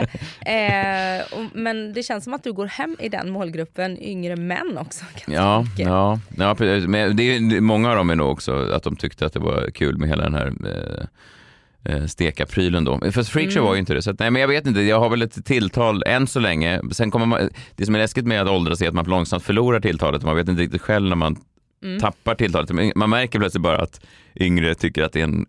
Eh, 0.46 1.38
och, 1.38 1.44
men 1.52 1.92
det 1.92 2.02
känns 2.02 2.24
som 2.24 2.34
att 2.34 2.44
du 2.44 2.52
går 2.52 2.66
hem 2.66 2.96
i 3.00 3.08
den 3.08 3.30
målgruppen 3.30 4.02
yngre 4.02 4.36
män 4.36 4.78
också. 4.78 5.04
Ja, 5.26 5.64
ja, 5.78 6.20
ja 6.36 6.54
precis. 6.54 6.88
men 6.88 7.16
det 7.16 7.22
är, 7.22 7.60
många 7.60 7.90
av 7.90 7.96
dem 7.96 8.10
är 8.10 8.14
nog 8.16 8.30
också 8.32 8.70
att 8.72 8.82
de 8.82 8.96
tyckte 8.96 9.26
att 9.26 9.32
det 9.32 9.38
var 9.38 9.70
kul 9.70 9.98
med 9.98 10.08
hela 10.08 10.22
den 10.22 10.34
här 10.34 10.52
eh, 10.66 11.94
eh, 11.94 12.06
stekaprylen 12.06 12.84
då. 12.84 13.00
Fast 13.12 13.30
freakshow 13.30 13.56
Mm. 13.62 13.64
var 13.68 13.74
ju 13.74 13.80
inte 13.80 13.94
det. 13.94 14.02
Så 14.02 14.10
att, 14.10 14.18
nej, 14.18 14.30
men 14.30 14.40
jag 14.40 14.48
vet 14.48 14.66
inte, 14.66 14.80
jag 14.80 15.00
har 15.00 15.08
väl 15.10 15.22
ett 15.22 15.44
tilltal 15.44 16.02
än 16.06 16.26
så 16.26 16.40
länge. 16.40 16.80
Sen 16.92 17.10
kommer 17.10 17.26
man, 17.26 17.48
det 17.76 17.86
som 17.86 17.94
är 17.94 17.98
läskigt 17.98 18.26
med 18.26 18.42
att 18.42 18.48
åldras 18.48 18.82
är 18.82 18.88
att 18.88 18.94
man 18.94 19.04
långsamt 19.04 19.42
förlorar 19.44 19.80
tilltalet. 19.80 20.22
Man 20.22 20.36
vet 20.36 20.48
inte 20.48 20.62
riktigt 20.62 20.82
själv 20.82 21.08
när 21.08 21.16
man 21.16 21.36
Mm. 21.84 22.00
tappar 22.00 22.34
tilltalet. 22.34 22.96
Man 22.96 23.10
märker 23.10 23.38
plötsligt 23.38 23.62
bara 23.62 23.78
att 23.78 24.00
yngre 24.40 24.74
tycker 24.74 25.02
att 25.02 25.12
det 25.12 25.20
är 25.20 25.24
en 25.24 25.46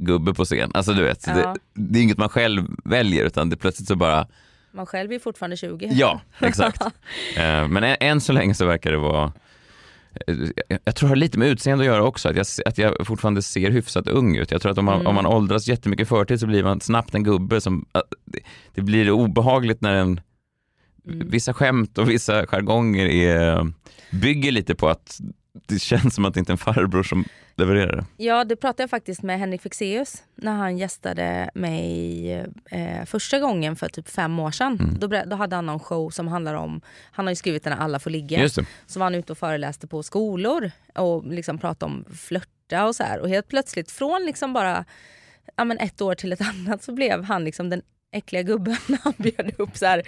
gubbe 0.00 0.34
på 0.34 0.44
scen. 0.44 0.70
Alltså 0.74 0.92
du 0.92 1.02
vet, 1.04 1.26
Ja. 1.26 1.34
det, 1.34 1.54
det 1.74 1.98
är 1.98 2.02
inget 2.02 2.18
man 2.18 2.28
själv 2.28 2.66
väljer 2.84 3.24
utan 3.24 3.50
det 3.50 3.56
plötsligt 3.56 3.88
så 3.88 3.96
bara 3.96 4.26
Man 4.72 4.86
själv 4.86 5.12
är 5.12 5.18
fortfarande 5.18 5.56
20. 5.56 5.90
Ja, 5.92 6.20
exakt. 6.40 6.82
Eh, 7.36 7.68
Men 7.68 7.84
än, 7.84 7.96
än 8.00 8.20
så 8.20 8.32
länge 8.32 8.54
så 8.54 8.66
verkar 8.66 8.90
det 8.92 8.98
vara 8.98 9.32
eh, 10.26 10.34
jag- 10.84 10.94
tror 10.94 11.08
det 11.08 11.10
har 11.10 11.16
lite 11.16 11.38
med 11.38 11.48
utseende 11.48 11.82
att 11.82 11.86
göra 11.86 12.04
också, 12.04 12.28
att 12.28 12.36
jag, 12.36 12.46
att 12.66 12.78
jag 12.78 13.06
fortfarande 13.06 13.42
ser 13.42 13.70
hyfsat 13.70 14.08
ung 14.08 14.36
ut. 14.36 14.50
Jag 14.50 14.62
tror 14.62 14.72
att 14.72 14.78
om 14.78 14.84
man, 14.84 14.94
Mm. 14.94 15.06
om 15.06 15.14
man 15.14 15.26
åldras 15.26 15.68
jättemycket 15.68 16.08
förtid 16.08 16.40
så 16.40 16.46
blir 16.46 16.64
man 16.64 16.80
snabbt 16.80 17.14
en 17.14 17.24
gubbe 17.24 17.60
som, 17.60 17.84
det- 18.24 18.40
det 18.74 18.82
blir 18.82 19.10
obehagligt 19.10 19.80
när 19.80 19.94
en, 19.94 20.20
Mm. 21.08 21.28
vissa 21.30 21.54
skämt 21.54 21.98
och 21.98 22.10
vissa 22.10 22.46
jargonger 22.46 23.06
är, 23.06 23.72
bygger 24.10 24.52
lite 24.52 24.74
på 24.74 24.88
att 24.88 25.18
det 25.66 25.78
känns 25.78 26.14
som 26.14 26.24
att 26.24 26.34
det 26.34 26.40
inte 26.40 26.50
är 26.50 26.54
en 26.54 26.58
farbror 26.58 27.02
som 27.02 27.24
levererar 27.56 27.96
det. 27.96 28.24
Ja, 28.24 28.44
det 28.44 28.56
pratade 28.56 28.82
jag 28.82 28.90
faktiskt 28.90 29.22
med 29.22 29.38
Henrik 29.38 29.62
Fexeus 29.62 30.22
när 30.34 30.52
han 30.52 30.78
gästade 30.78 31.50
mig 31.54 32.32
eh, 32.70 33.04
första 33.06 33.38
gången 33.38 33.76
för 33.76 33.88
typ 33.88 34.08
fem 34.08 34.38
år 34.38 34.50
sedan. 34.50 34.78
Mm. 34.80 34.98
Då, 34.98 35.06
då 35.26 35.36
hade 35.36 35.56
han 35.56 35.66
någon 35.66 35.80
show 35.80 36.10
som 36.10 36.28
handlar 36.28 36.54
om, 36.54 36.80
han 37.12 37.26
har 37.26 37.30
ju 37.30 37.36
skrivit 37.36 37.64
den 37.64 37.72
här 37.72 37.80
Alla 37.80 37.98
får 37.98 38.10
ligga. 38.10 38.40
Just 38.40 38.56
det. 38.56 38.66
Så 38.86 38.98
var 38.98 39.06
han 39.06 39.14
ute 39.14 39.32
och 39.32 39.38
föreläste 39.38 39.86
på 39.86 40.02
skolor 40.02 40.70
och 40.94 41.26
liksom 41.26 41.58
pratade 41.58 41.92
om 41.92 42.04
flörta 42.14 42.86
och 42.86 42.96
så 42.96 43.02
här. 43.02 43.20
Och 43.20 43.28
helt 43.28 43.48
plötsligt 43.48 43.90
från 43.90 44.22
liksom 44.26 44.52
bara 44.52 44.84
ja, 45.56 45.64
men 45.64 45.78
ett 45.78 46.00
år 46.00 46.14
till 46.14 46.32
ett 46.32 46.40
annat 46.48 46.82
så 46.82 46.92
blev 46.92 47.24
han 47.24 47.44
liksom 47.44 47.70
den 47.70 47.82
äckliga 48.12 48.42
gubben 48.42 48.76
när 48.86 48.98
han 49.04 49.12
bjöd 49.16 49.52
upp 49.58 49.76
så 49.76 49.86
här 49.86 50.02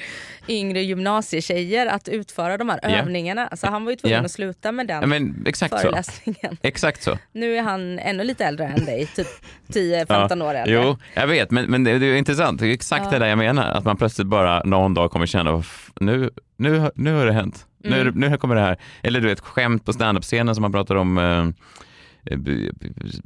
yngre 0.49 0.83
gymnasietjejer 0.83 1.87
att 1.87 2.09
utföra 2.09 2.57
de 2.57 2.69
här 2.69 2.81
Ja. 2.83 2.89
övningarna. 2.89 3.49
Så 3.57 3.67
han 3.67 3.85
var 3.85 3.91
ju 3.93 3.97
tvungen 3.97 4.19
Ja. 4.19 4.25
att 4.25 4.31
sluta 4.31 4.73
med 4.73 4.87
den 4.87 5.01
Ja, 5.01 5.07
men 5.07 5.45
exakt 5.47 5.75
så. 5.75 5.79
föreläsningen. 5.81 6.57
Exakt 6.63 7.03
så. 7.03 7.19
Nu 7.33 7.57
är 7.57 7.63
han 7.63 7.99
ännu 7.99 8.25
lite 8.25 8.45
äldre 8.45 8.67
än 8.67 8.85
dig, 8.85 9.07
typ 9.07 9.27
10-15 9.69 10.43
år 10.45 10.55
äldre. 10.55 10.75
Jo, 10.75 10.97
jag 11.15 11.27
vet, 11.27 11.51
men, 11.51 11.65
men 11.71 11.85
det, 11.85 11.99
det 11.99 12.07
är 12.07 12.17
intressant. 12.17 12.61
Det 12.61 12.67
är 12.67 12.73
exakt 12.73 13.05
Ja. 13.05 13.11
det 13.11 13.19
där 13.19 13.27
jag 13.27 13.39
menar. 13.39 13.71
Att 13.71 13.85
man 13.85 13.97
plötsligt 13.97 14.27
bara 14.27 14.63
någon 14.65 14.95
dag 14.95 15.11
kommer 15.11 15.27
känna, 15.27 15.53
"Vad 15.53 15.61
f- 15.61 15.91
nu, 16.01 16.31
nu, 16.57 16.91
nu 16.95 17.15
har 17.15 17.27
det 17.27 17.33
hänt. 17.33 17.67
Nu, 17.85 18.01
Mm. 18.01 18.15
nu 18.15 18.37
kommer 18.37 18.55
det 18.55 18.61
här. 18.61 18.77
Eller 19.03 19.21
du 19.21 19.27
vet, 19.29 19.41
skämt 19.41 19.85
på 19.85 19.93
standup-scenen 19.93 20.55
som 20.55 20.63
man 20.63 20.73
pratar 20.73 20.95
om 20.95 21.19
eh, 21.19 21.47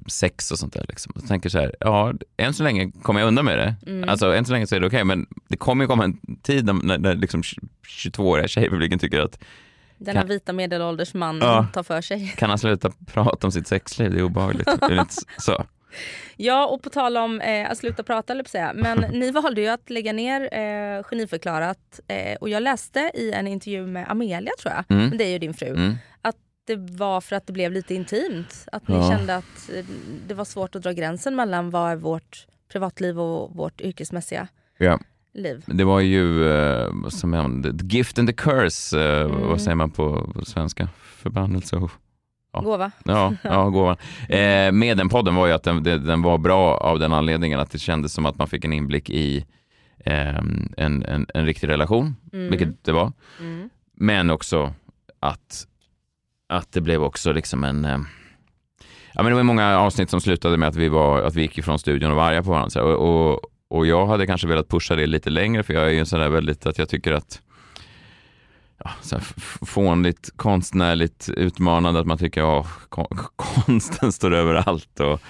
sex 0.07 0.51
och 0.51 0.59
sånt 0.59 0.73
där. 0.73 0.85
Liksom. 0.89 1.13
Jag 1.15 1.29
tänker 1.29 1.49
så 1.49 1.59
här, 1.59 1.75
ja, 1.81 2.13
än 2.37 2.55
så 2.55 2.63
länge 2.63 2.91
kommer 3.03 3.21
jag 3.21 3.27
undan 3.27 3.45
med 3.45 3.59
det. 3.59 3.75
Mm. 3.91 4.09
Alltså, 4.09 4.35
än 4.35 4.45
så 4.45 4.53
länge 4.53 4.67
så 4.67 4.77
är 4.77 4.81
det 4.81 4.87
okej, 4.87 5.05
men 5.05 5.27
det 5.49 5.57
kommer 5.57 5.85
ju 5.85 5.89
komma 5.89 6.05
en 6.05 6.37
tid 6.43 6.65
när, 6.65 6.73
när, 6.73 6.99
när 6.99 7.15
liksom 7.15 7.43
22-åriga 8.03 8.49
tjejpubliken 8.49 8.99
tycker 8.99 9.21
att 9.21 9.39
Denna 9.99 10.21
Kan- 10.21 10.29
vita 10.29 10.53
medelålders 10.53 11.15
man 11.15 11.39
Ja. 11.39 11.67
tar 11.73 11.83
för 11.83 12.01
sig. 12.01 12.35
kan 12.39 12.49
han 12.51 12.59
sluta 12.59 12.93
prata 13.07 13.47
om 13.47 13.53
sitt 13.53 13.67
sexliv? 13.69 14.11
Det 14.13 14.19
är 14.19 14.23
obehagligt. 14.23 14.69
så? 15.39 15.65
Ja, 16.37 16.67
och 16.67 16.83
på 16.83 16.91
tal 16.91 17.17
om 17.17 17.41
eh, 17.41 17.71
att 17.71 17.79
sluta 17.79 18.03
prata, 18.03 18.33
eller 18.33 18.45
säga. 18.45 18.73
men 18.75 18.99
ni 19.13 19.31
valde 19.31 19.61
ju 19.61 19.69
att 19.69 19.91
lägga 19.91 20.13
ner 20.13 20.41
eh, 20.59 21.03
Geniförklarat. 21.03 22.01
Eh, 22.09 22.37
och 22.41 22.49
jag 22.49 22.63
läste 22.63 23.11
i 23.15 23.33
en 23.33 23.47
intervju 23.47 23.87
med 23.87 24.11
Amelia, 24.11 24.53
tror 24.63 24.75
jag, 24.75 24.97
Mm. 24.99 25.19
det 25.19 25.25
är 25.25 25.29
ju 25.29 25.39
din 25.39 25.55
fru, 25.55 25.67
Mm. 25.69 25.95
Det 26.67 26.77
var 26.77 27.21
för 27.21 27.37
att 27.37 27.47
det 27.47 27.53
blev 27.53 27.73
lite 27.73 27.95
intimt. 27.95 28.67
Att 28.73 28.89
ni 28.89 28.95
Ja. 28.95 29.11
kände 29.11 29.37
att 29.37 29.71
eh, 29.77 29.85
det 30.29 30.35
var 30.35 30.45
svårt 30.45 30.75
att 30.75 30.83
dra 30.83 30.93
gränsen 30.93 31.37
mellan 31.37 31.71
vad 31.71 31.91
är 31.93 31.97
vårt 31.97 32.47
privatliv 32.73 33.21
och 33.21 33.57
vårt 33.57 33.81
yrkesmässiga 33.81 34.49
Ja. 34.79 34.99
liv. 35.33 35.63
Det 35.67 35.85
var 35.85 36.01
ju, 36.01 36.49
eh, 36.53 36.89
vad 36.93 37.13
säger 37.13 37.27
man, 37.27 37.63
the 37.79 37.97
gift 37.97 38.19
and 38.19 38.29
the 38.29 38.35
curse, 38.35 39.01
eh, 39.01 39.21
Mm. 39.21 39.49
vad 39.49 39.61
säger 39.61 39.75
man 39.75 39.91
på, 39.91 40.31
på 40.35 40.45
svenska? 40.45 40.89
Förbannelse 41.03 41.77
och 41.77 41.91
Ja. 42.53 42.61
Gåva. 42.63 42.91
Ja, 43.05 43.35
ja 43.43 43.69
gåvan. 43.69 43.97
Eh, 44.29 44.73
med 44.73 44.97
den 44.97 45.09
podden 45.09 45.35
var 45.35 45.47
ju 45.47 45.53
att 45.53 45.63
den, 45.63 45.83
den 45.83 46.07
den 46.07 46.23
var 46.23 46.39
bra 46.39 46.77
av 46.77 46.99
den 46.99 47.13
anledningen 47.13 47.61
att 47.61 47.71
det 47.71 47.79
kändes 47.79 48.13
som 48.13 48.27
att 48.27 48.39
man 48.39 48.49
fick 48.49 48.65
en 48.65 48.73
inblick 48.73 49.11
i 49.11 49.47
eh, 49.99 50.37
en, 50.37 50.75
en, 50.77 51.27
en 51.35 51.47
riktig 51.47 51.69
relation, 51.69 52.17
Mm. 52.33 52.51
vilket 52.51 52.85
det 52.85 52.93
var. 52.93 53.13
Mm. 53.41 53.71
Men 53.95 54.31
också 54.31 54.73
att, 55.21 55.67
att 56.49 56.73
det 56.73 56.81
blev 56.81 57.03
också 57.03 57.33
liksom 57.33 57.65
en... 57.65 57.85
Eh, 57.85 57.99
ja, 59.13 59.23
men 59.23 59.27
det 59.27 59.35
var 59.35 59.43
många 59.43 59.79
avsnitt 59.79 60.11
som 60.11 60.21
slutade 60.21 60.57
med 60.57 60.69
att 60.69 60.77
vi, 60.77 60.89
var, 60.89 61.23
att 61.23 61.35
vi 61.35 61.43
gick 61.43 61.59
ifrån 61.59 61.79
studion 61.79 62.11
och 62.11 62.17
var 62.17 62.25
arga 62.25 62.43
på 62.43 62.51
varandra. 62.51 62.83
Och, 62.83 63.31
och, 63.31 63.41
och 63.69 63.87
jag 63.87 64.07
hade 64.07 64.27
kanske 64.27 64.47
velat 64.47 64.69
pusha 64.69 64.97
det 64.97 65.07
lite 65.07 65.31
längre 65.31 65.63
för 65.63 65.75
jag 65.75 65.85
är 65.85 65.91
ju 65.91 65.99
en 65.99 66.07
sån 66.07 66.21
där 66.21 66.29
väldigt 66.29 66.67
att 66.67 66.79
jag 66.79 66.89
tycker 66.89 67.13
att 67.13 67.41
ja, 68.85 68.91
så 69.03 69.17
här 69.17 69.25
fånigt, 69.67 70.31
konstnärligt 70.37 71.29
utmanande 71.29 72.01
att 72.01 72.07
man 72.07 72.19
tycker 72.19 72.61
att 72.61 72.67
konsten 73.37 74.13
står 74.13 74.35
över 74.35 74.55
allt 74.55 75.01
och 75.01 75.21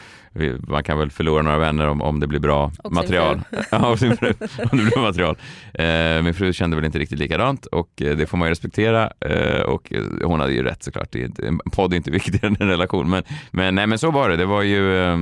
man 0.69 0.85
kan 0.85 0.99
väl 0.99 1.11
förlora 1.11 1.43
några 1.43 1.59
vänner 1.59 1.89
om, 1.89 2.03
om 2.03 2.21
det 2.21 2.27
blir 2.27 2.41
bra 2.41 2.73
Och 2.85 2.93
material. 2.93 3.41
ja, 3.71 3.89
och 3.89 3.99
sin 3.99 4.17
fru, 4.17 4.33
om 4.73 4.79
det 4.79 4.85
blir 4.85 5.01
material. 5.01 5.37
Eh, 5.75 6.23
min 6.23 6.35
fru 6.35 6.53
kände 6.53 6.77
väl 6.77 6.85
inte 6.85 6.99
riktigt 6.99 7.19
likadant 7.19 7.67
och 7.67 8.03
eh, 8.03 8.17
det 8.17 8.27
får 8.27 8.39
man 8.39 8.49
ju 8.49 8.51
respektera 8.51 9.13
eh, 9.21 9.61
och 9.61 9.93
eh, 9.93 10.03
hon 10.25 10.41
hade 10.41 10.53
ju 10.53 10.63
rätt 10.63 10.83
såklart. 10.83 11.15
En 11.15 11.59
podd 11.73 11.93
är 11.93 11.97
inte 11.97 12.11
viktigare 12.11 12.47
än 12.47 12.57
en 12.61 12.69
relation 12.69 13.11
men, 13.11 13.23
men, 13.51 13.75
nej, 13.75 13.87
men 13.87 13.99
så 13.99 14.11
var 14.11 14.29
det. 14.29 14.37
Det 14.37 14.47
var 14.47 14.63
ju, 14.63 14.99
eh, 14.99 15.19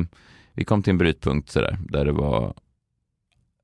vi 0.53 0.65
kom 0.65 0.83
till 0.83 0.91
en 0.91 0.99
brytpunkt 0.99 1.51
sådär, 1.51 1.79
där 1.81 2.05
det 2.05 2.13
var 2.13 2.55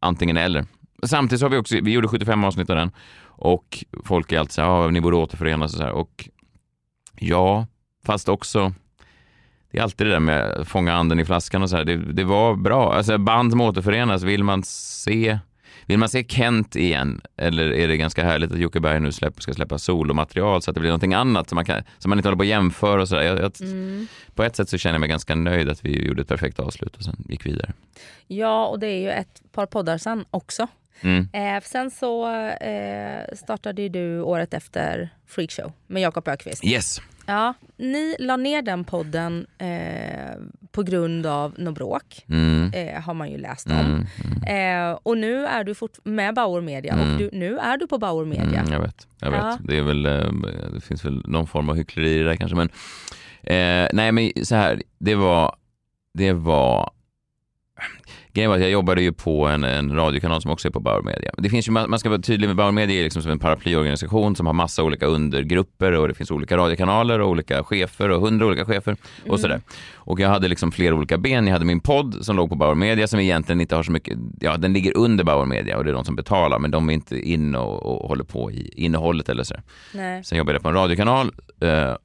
antingen 0.00 0.36
eller. 0.36 0.64
Samtidigt 1.02 1.40
så 1.40 1.46
har 1.46 1.50
vi 1.50 1.56
också, 1.56 1.76
vi 1.82 1.90
gjorde 1.90 2.08
75 2.08 2.44
avsnitt 2.44 2.70
av 2.70 2.76
den 2.76 2.90
och 3.22 3.84
folk 4.04 4.32
är 4.32 4.38
alltid 4.38 4.52
så 4.52 4.62
här, 4.62 4.68
ah, 4.68 4.90
ni 4.90 5.00
borde 5.00 5.16
återförenas 5.16 5.72
och 5.72 5.78
så 5.78 5.84
här. 5.84 5.92
Och 5.92 6.28
ja, 7.18 7.66
fast 8.06 8.28
också 8.28 8.72
det 9.70 9.78
är 9.78 9.82
alltid 9.82 10.06
det 10.06 10.12
där 10.12 10.20
med 10.20 10.44
att 10.44 10.68
fånga 10.68 10.94
anden 10.94 11.20
i 11.20 11.24
flaskan 11.24 11.62
och 11.62 11.70
så 11.70 11.76
här. 11.76 11.84
Det, 11.84 11.96
det 11.96 12.24
var 12.24 12.54
bra. 12.54 12.94
Alltså 12.94 13.18
band 13.18 13.50
som 13.52 13.60
återförenas, 13.60 14.22
vill 14.22 14.44
man 14.44 14.62
se 14.62 15.38
vill 15.90 15.98
man 15.98 16.08
se 16.08 16.24
Kent 16.28 16.76
igen 16.76 17.20
eller 17.36 17.72
är 17.72 17.88
det 17.88 17.96
ganska 17.96 18.24
härligt 18.24 18.52
att 18.52 18.58
Jocke 18.58 18.80
Berg 18.80 19.00
nu 19.00 19.12
släpp, 19.12 19.42
ska 19.42 19.52
släppa 19.54 19.78
solomaterial 19.78 20.62
så 20.62 20.70
att 20.70 20.74
det 20.74 20.80
blir 20.80 20.90
någonting 20.90 21.14
annat 21.14 21.48
som 21.48 21.56
man, 21.56 21.64
kan, 21.64 21.82
som 21.98 22.08
man 22.08 22.18
inte 22.18 22.28
håller 22.28 22.36
på 22.36 22.42
att 22.42 22.48
jämföra 22.48 23.00
och 23.02 23.08
sådär. 23.08 23.50
Mm. 23.62 24.06
På 24.34 24.42
ett 24.42 24.56
sätt 24.56 24.68
så 24.68 24.78
känner 24.78 24.94
jag 24.94 25.00
mig 25.00 25.08
ganska 25.08 25.34
nöjd 25.34 25.68
att 25.68 25.84
vi 25.84 26.06
gjorde 26.06 26.22
ett 26.22 26.28
perfekt 26.28 26.60
avslut 26.60 26.96
och 26.96 27.02
sen 27.02 27.24
gick 27.28 27.46
vidare. 27.46 27.72
Ja, 28.26 28.66
och 28.66 28.78
det 28.78 28.86
är 28.86 29.00
ju 29.00 29.10
ett 29.10 29.42
par 29.52 29.66
poddar 29.66 29.98
sen 29.98 30.24
också. 30.30 30.68
Mm. 31.00 31.28
Eh, 31.32 31.62
sen 31.62 31.90
så 31.90 32.36
eh, 32.46 33.36
startade 33.36 33.82
ju 33.82 33.88
du 33.88 34.20
året 34.20 34.54
efter 34.54 35.10
Freakshow 35.26 35.72
med 35.86 36.02
Jakob 36.02 36.28
Ökvist. 36.28 36.64
Yes. 36.64 37.00
Ja, 37.30 37.54
ni 37.76 38.16
la 38.18 38.36
ner 38.36 38.62
den 38.62 38.84
podden 38.84 39.46
eh, 39.58 40.34
på 40.72 40.82
grund 40.82 41.26
av 41.26 41.54
något 41.58 41.74
bråk, 41.74 42.24
mm. 42.28 42.72
eh, 42.74 43.02
har 43.02 43.14
man 43.14 43.30
ju 43.30 43.38
läst 43.38 43.66
om. 43.66 43.72
Mm. 43.72 44.06
Mm. 44.24 44.90
Eh, 44.92 44.98
och 45.02 45.18
nu 45.18 45.46
är 45.46 45.64
du 45.64 45.74
fort 45.74 45.98
med 46.04 46.34
Bauer 46.34 46.60
Media 46.60 46.94
och 46.94 47.00
mm. 47.00 47.18
du, 47.18 47.30
nu 47.32 47.58
är 47.58 47.76
du 47.76 47.86
på 47.86 47.98
Bauer 47.98 48.24
Media. 48.24 48.60
Mm, 48.60 48.72
jag 48.72 48.80
vet, 48.80 49.06
jag 49.20 49.30
vet. 49.30 49.40
Ja. 49.40 49.58
Det, 49.64 49.78
är 49.78 49.82
väl, 49.82 50.06
eh, 50.06 50.32
det 50.74 50.80
finns 50.80 51.04
väl 51.04 51.22
någon 51.26 51.46
form 51.46 51.68
av 51.68 51.76
hyckleri 51.76 52.14
i 52.14 52.18
det 52.18 52.24
där 52.24 52.36
kanske. 52.36 52.56
Men, 52.56 52.68
eh, 53.42 53.88
nej 53.92 54.12
men 54.12 54.30
så 54.44 54.54
här, 54.54 54.82
det 54.98 55.14
var, 55.14 55.56
det 56.14 56.32
var 56.32 56.90
Grejen 58.32 58.50
var 58.50 58.56
att 58.56 58.62
jag 58.62 58.70
jobbade 58.70 59.02
ju 59.02 59.12
på 59.12 59.46
en, 59.46 59.64
en 59.64 59.94
radiokanal 59.94 60.42
som 60.42 60.50
också 60.50 60.68
är 60.68 60.72
på 60.72 60.80
Bauer 60.80 61.02
Media. 61.02 61.32
Det 61.38 61.50
finns 61.50 61.68
ju, 61.68 61.72
man 61.72 61.98
ska 61.98 62.08
vara 62.08 62.20
tydlig 62.20 62.46
med 62.46 62.56
Bauer 62.56 62.72
Media 62.72 63.00
är 63.00 63.04
liksom 63.04 63.22
som 63.22 63.30
en 63.30 63.38
paraplyorganisation 63.38 64.36
som 64.36 64.46
har 64.46 64.52
massa 64.52 64.82
olika 64.82 65.06
undergrupper 65.06 65.92
och 65.92 66.08
det 66.08 66.14
finns 66.14 66.30
olika 66.30 66.56
radiokanaler 66.56 67.20
och 67.20 67.28
olika 67.28 67.64
chefer 67.64 68.08
och 68.08 68.20
hundra 68.20 68.46
olika 68.46 68.64
chefer 68.64 68.96
och 69.22 69.26
mm. 69.26 69.38
sådär. 69.38 69.60
Och 69.94 70.20
jag 70.20 70.28
hade 70.28 70.48
liksom 70.48 70.72
flera 70.72 70.94
olika 70.94 71.18
ben. 71.18 71.46
Jag 71.46 71.52
hade 71.52 71.64
min 71.64 71.80
podd 71.80 72.24
som 72.24 72.36
låg 72.36 72.48
på 72.48 72.54
Bauer 72.54 72.74
Media 72.74 73.06
som 73.06 73.20
egentligen 73.20 73.60
inte 73.60 73.76
har 73.76 73.82
så 73.82 73.92
mycket, 73.92 74.18
ja 74.40 74.56
den 74.56 74.72
ligger 74.72 74.96
under 74.96 75.24
Bauer 75.24 75.46
Media 75.46 75.78
och 75.78 75.84
det 75.84 75.90
är 75.90 75.94
de 75.94 76.04
som 76.04 76.16
betalar 76.16 76.58
men 76.58 76.70
de 76.70 76.90
är 76.90 76.94
inte 76.94 77.20
inne 77.20 77.58
och, 77.58 78.02
och 78.02 78.08
håller 78.08 78.24
på 78.24 78.50
i 78.50 78.72
innehållet 78.76 79.28
eller 79.28 79.42
så. 79.42 79.54
Nej. 79.94 80.24
Sen 80.24 80.38
jobbade 80.38 80.56
jag 80.56 80.62
på 80.62 80.68
en 80.68 80.74
radiokanal 80.74 81.26
eh, 81.60 81.68
där 81.68 81.98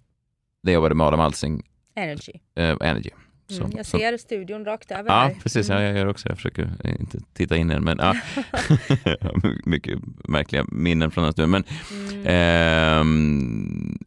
jag 0.61 0.73
jobbade 0.73 0.95
med 0.95 1.07
Adam 1.07 1.19
Alsing. 1.19 1.63
Energy. 1.95 2.33
Eh, 2.55 2.75
Energy. 2.81 3.09
Så, 3.47 3.63
mm, 3.63 3.77
jag 3.77 3.85
ser 3.85 4.11
så. 4.11 4.21
studion 4.21 4.65
rakt 4.65 4.91
över 4.91 5.09
Ja, 5.09 5.19
här. 5.19 5.35
precis. 5.43 5.69
Mm. 5.69 5.81
Ja, 5.81 5.87
jag 5.87 5.97
gör 5.97 6.07
också 6.07 6.29
Jag 6.29 6.37
försöker 6.37 6.69
inte 6.99 7.19
titta 7.33 7.57
in 7.57 7.71
i 7.71 7.73
den. 7.73 7.83
Men, 7.83 7.97
ja. 8.01 8.15
mycket 9.65 9.99
märkliga 10.27 10.65
minnen 10.71 11.11
från 11.11 11.23
den 11.23 11.33
stunden. 11.33 11.51
Men, 11.51 11.63
mm. 11.91 12.25
eh, 12.25 13.03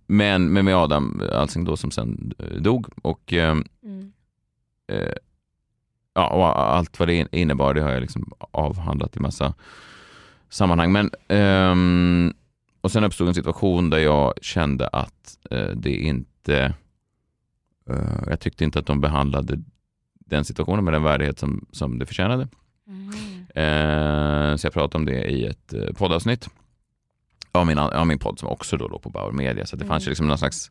men, 0.06 0.52
men 0.52 0.64
med 0.64 0.76
Adam 0.76 1.22
Alsing 1.32 1.64
då 1.64 1.76
som 1.76 1.90
sen 1.90 2.32
eh, 2.38 2.56
dog. 2.62 2.86
Och, 3.02 3.32
ehm, 3.32 3.64
mm. 3.84 4.12
eh, 4.92 5.14
ja, 6.14 6.28
och 6.28 6.60
allt 6.60 6.98
vad 6.98 7.08
det 7.08 7.28
innebar 7.32 7.74
det 7.74 7.82
har 7.82 7.90
jag 7.90 8.00
liksom 8.00 8.32
avhandlat 8.38 9.16
i 9.16 9.20
massa 9.20 9.54
sammanhang. 10.48 10.92
Men, 10.92 11.10
eh, 11.28 12.32
och 12.80 12.92
sen 12.92 13.04
uppstod 13.04 13.28
en 13.28 13.34
situation 13.34 13.90
där 13.90 13.98
jag 13.98 14.34
kände 14.42 14.88
att 14.88 15.38
eh, 15.50 15.66
det 15.66 15.94
inte 15.94 16.38
Eh, 16.48 16.70
jag 18.26 18.40
tyckte 18.40 18.64
inte 18.64 18.78
att 18.78 18.86
de 18.86 19.00
behandlade 19.00 19.58
den 20.14 20.44
situationen 20.44 20.84
med 20.84 20.94
den 20.94 21.02
värdighet 21.02 21.38
som, 21.38 21.66
som 21.72 21.98
det 21.98 22.06
förtjänade. 22.06 22.48
Mm. 22.88 23.08
Eh, 23.54 24.56
så 24.56 24.66
jag 24.66 24.72
pratade 24.72 24.96
om 24.96 25.04
det 25.04 25.30
i 25.30 25.46
ett 25.46 25.72
eh, 25.72 25.92
poddavsnitt 25.96 26.48
av 27.52 27.66
min, 27.66 27.78
av 27.78 28.06
min 28.06 28.18
podd 28.18 28.38
som 28.38 28.48
också 28.48 28.76
då 28.76 28.88
låg 28.88 29.02
på 29.02 29.10
Bauer 29.10 29.32
Media. 29.32 29.66
Så 29.66 29.76
det 29.76 29.84
fanns 29.84 30.02
ju 30.02 30.06
mm. 30.06 30.10
liksom 30.10 30.28
någon 30.28 30.38
slags 30.38 30.70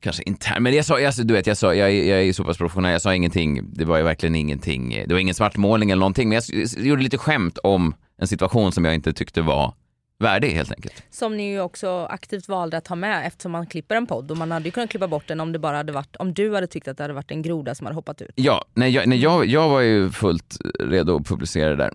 kanske 0.00 0.22
intern, 0.22 0.62
men 0.62 0.74
jag 0.74 0.84
sa, 0.84 1.00
jag, 1.00 1.14
du 1.24 1.34
vet, 1.34 1.46
jag, 1.46 1.56
sa, 1.56 1.74
jag, 1.74 1.94
jag 1.94 2.22
är 2.22 2.32
så 2.32 2.44
pass 2.44 2.58
professionell, 2.58 2.92
jag 2.92 3.02
sa 3.02 3.14
ingenting, 3.14 3.60
det 3.72 3.84
var 3.84 3.96
ju 3.96 4.02
verkligen 4.02 4.34
ingenting, 4.34 5.04
det 5.06 5.14
var 5.14 5.20
ingen 5.20 5.34
svartmålning 5.34 5.90
eller 5.90 6.00
någonting, 6.00 6.28
men 6.28 6.36
jag, 6.36 6.66
jag 6.76 6.86
gjorde 6.86 7.02
lite 7.02 7.18
skämt 7.18 7.58
om 7.58 7.94
en 8.18 8.26
situation 8.26 8.72
som 8.72 8.84
jag 8.84 8.94
inte 8.94 9.12
tyckte 9.12 9.42
var 9.42 9.74
värdig 10.18 10.50
helt 10.50 10.72
enkelt. 10.72 11.02
Som 11.10 11.36
ni 11.36 11.50
ju 11.50 11.60
också 11.60 12.06
aktivt 12.10 12.48
valde 12.48 12.76
att 12.76 12.84
ta 12.84 12.94
med 12.94 13.26
eftersom 13.26 13.52
man 13.52 13.66
klipper 13.66 13.96
en 13.96 14.06
podd 14.06 14.30
och 14.30 14.36
man 14.36 14.50
hade 14.50 14.64
ju 14.64 14.70
kunnat 14.70 14.90
klippa 14.90 15.08
bort 15.08 15.28
den 15.28 15.40
om 15.40 15.52
det 15.52 15.58
bara 15.58 15.76
hade 15.76 15.92
varit, 15.92 16.16
om 16.16 16.34
du 16.34 16.54
hade 16.54 16.66
tyckt 16.66 16.88
att 16.88 16.96
det 16.96 17.04
hade 17.04 17.14
varit 17.14 17.30
en 17.30 17.42
groda 17.42 17.74
som 17.74 17.86
hade 17.86 17.94
hoppat 17.94 18.22
ut. 18.22 18.30
Ja, 18.34 18.64
nej, 18.74 18.90
jag, 18.90 19.06
nej, 19.06 19.18
jag, 19.18 19.46
jag 19.46 19.68
var 19.68 19.80
ju 19.80 20.10
fullt 20.10 20.56
redo 20.80 21.16
att 21.16 21.26
publicera 21.26 21.68
det 21.70 21.76
där. 21.76 21.92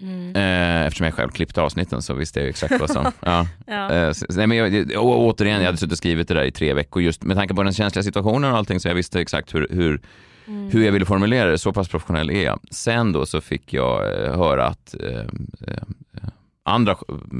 Mm. 0.00 0.36
Eh, 0.36 0.86
eftersom 0.86 1.04
jag 1.04 1.14
själv 1.14 1.30
klippte 1.30 1.62
avsnitten 1.62 2.02
så 2.02 2.14
visste 2.14 2.40
jag 2.40 2.48
exakt 2.48 2.80
vad 2.80 2.90
som... 2.90 3.04
ja. 3.20 3.46
ja. 3.66 3.92
Eh, 3.92 4.14
nej, 4.28 4.46
men 4.46 4.56
jag, 4.58 5.04
och, 5.04 5.18
återigen, 5.18 5.58
jag 5.58 5.66
hade 5.66 5.78
suttit 5.78 5.92
och 5.92 5.98
skrivit 5.98 6.28
det 6.28 6.34
där 6.34 6.44
i 6.44 6.52
tre 6.52 6.74
veckor 6.74 7.02
just 7.02 7.22
med 7.22 7.36
tanke 7.36 7.54
på 7.54 7.62
den 7.62 7.72
känsliga 7.72 8.02
situationen 8.02 8.52
och 8.52 8.58
allting 8.58 8.80
så 8.80 8.88
jag 8.88 8.94
visste 8.94 9.20
exakt 9.20 9.54
hur, 9.54 9.68
hur, 9.70 10.00
mm. 10.46 10.70
hur 10.70 10.84
jag 10.84 10.92
ville 10.92 11.06
formulera 11.06 11.50
det. 11.50 11.58
Så 11.58 11.72
pass 11.72 11.88
professionell 11.88 12.30
är 12.30 12.44
jag. 12.44 12.60
Sen 12.70 13.12
då 13.12 13.26
så 13.26 13.40
fick 13.40 13.72
jag 13.72 14.24
eh, 14.24 14.36
höra 14.36 14.66
att 14.66 14.94
eh, 15.00 15.18
eh 15.66 15.82
andra 16.64 16.96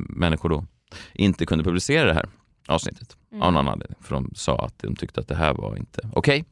människor 0.08 0.48
då 0.48 0.64
inte 1.12 1.46
kunde 1.46 1.64
publicera 1.64 2.06
det 2.06 2.14
här 2.14 2.28
avsnittet 2.68 3.16
mm. 3.32 3.42
av 3.42 3.52
någon 3.52 3.68
anledning. 3.68 3.98
För 4.00 4.14
de 4.14 4.30
sa 4.34 4.56
att 4.56 4.78
de 4.78 4.96
tyckte 4.96 5.20
att 5.20 5.28
det 5.28 5.34
här 5.34 5.54
var 5.54 5.76
inte 5.76 6.00
okej. 6.12 6.44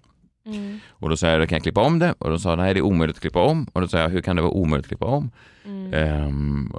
Okay. 0.44 0.58
Mm. 0.58 0.80
Och 0.88 1.08
då 1.08 1.16
sa 1.16 1.26
jag, 1.26 1.48
kan 1.48 1.56
jag 1.56 1.62
klippa 1.62 1.80
om 1.80 1.98
det? 1.98 2.14
Och 2.18 2.30
då 2.30 2.38
sa 2.38 2.56
nej 2.56 2.74
det 2.74 2.80
är 2.80 2.82
omöjligt 2.82 3.16
att 3.16 3.20
klippa 3.20 3.42
om. 3.42 3.66
Och 3.72 3.80
då 3.80 3.88
sa 3.88 3.98
jag, 3.98 4.08
hur 4.08 4.20
kan 4.20 4.36
det 4.36 4.42
vara 4.42 4.52
omöjligt 4.52 4.84
att 4.84 4.88
klippa 4.88 5.06
om? 5.06 5.30
Mm. 5.64 6.24
Um, 6.26 6.72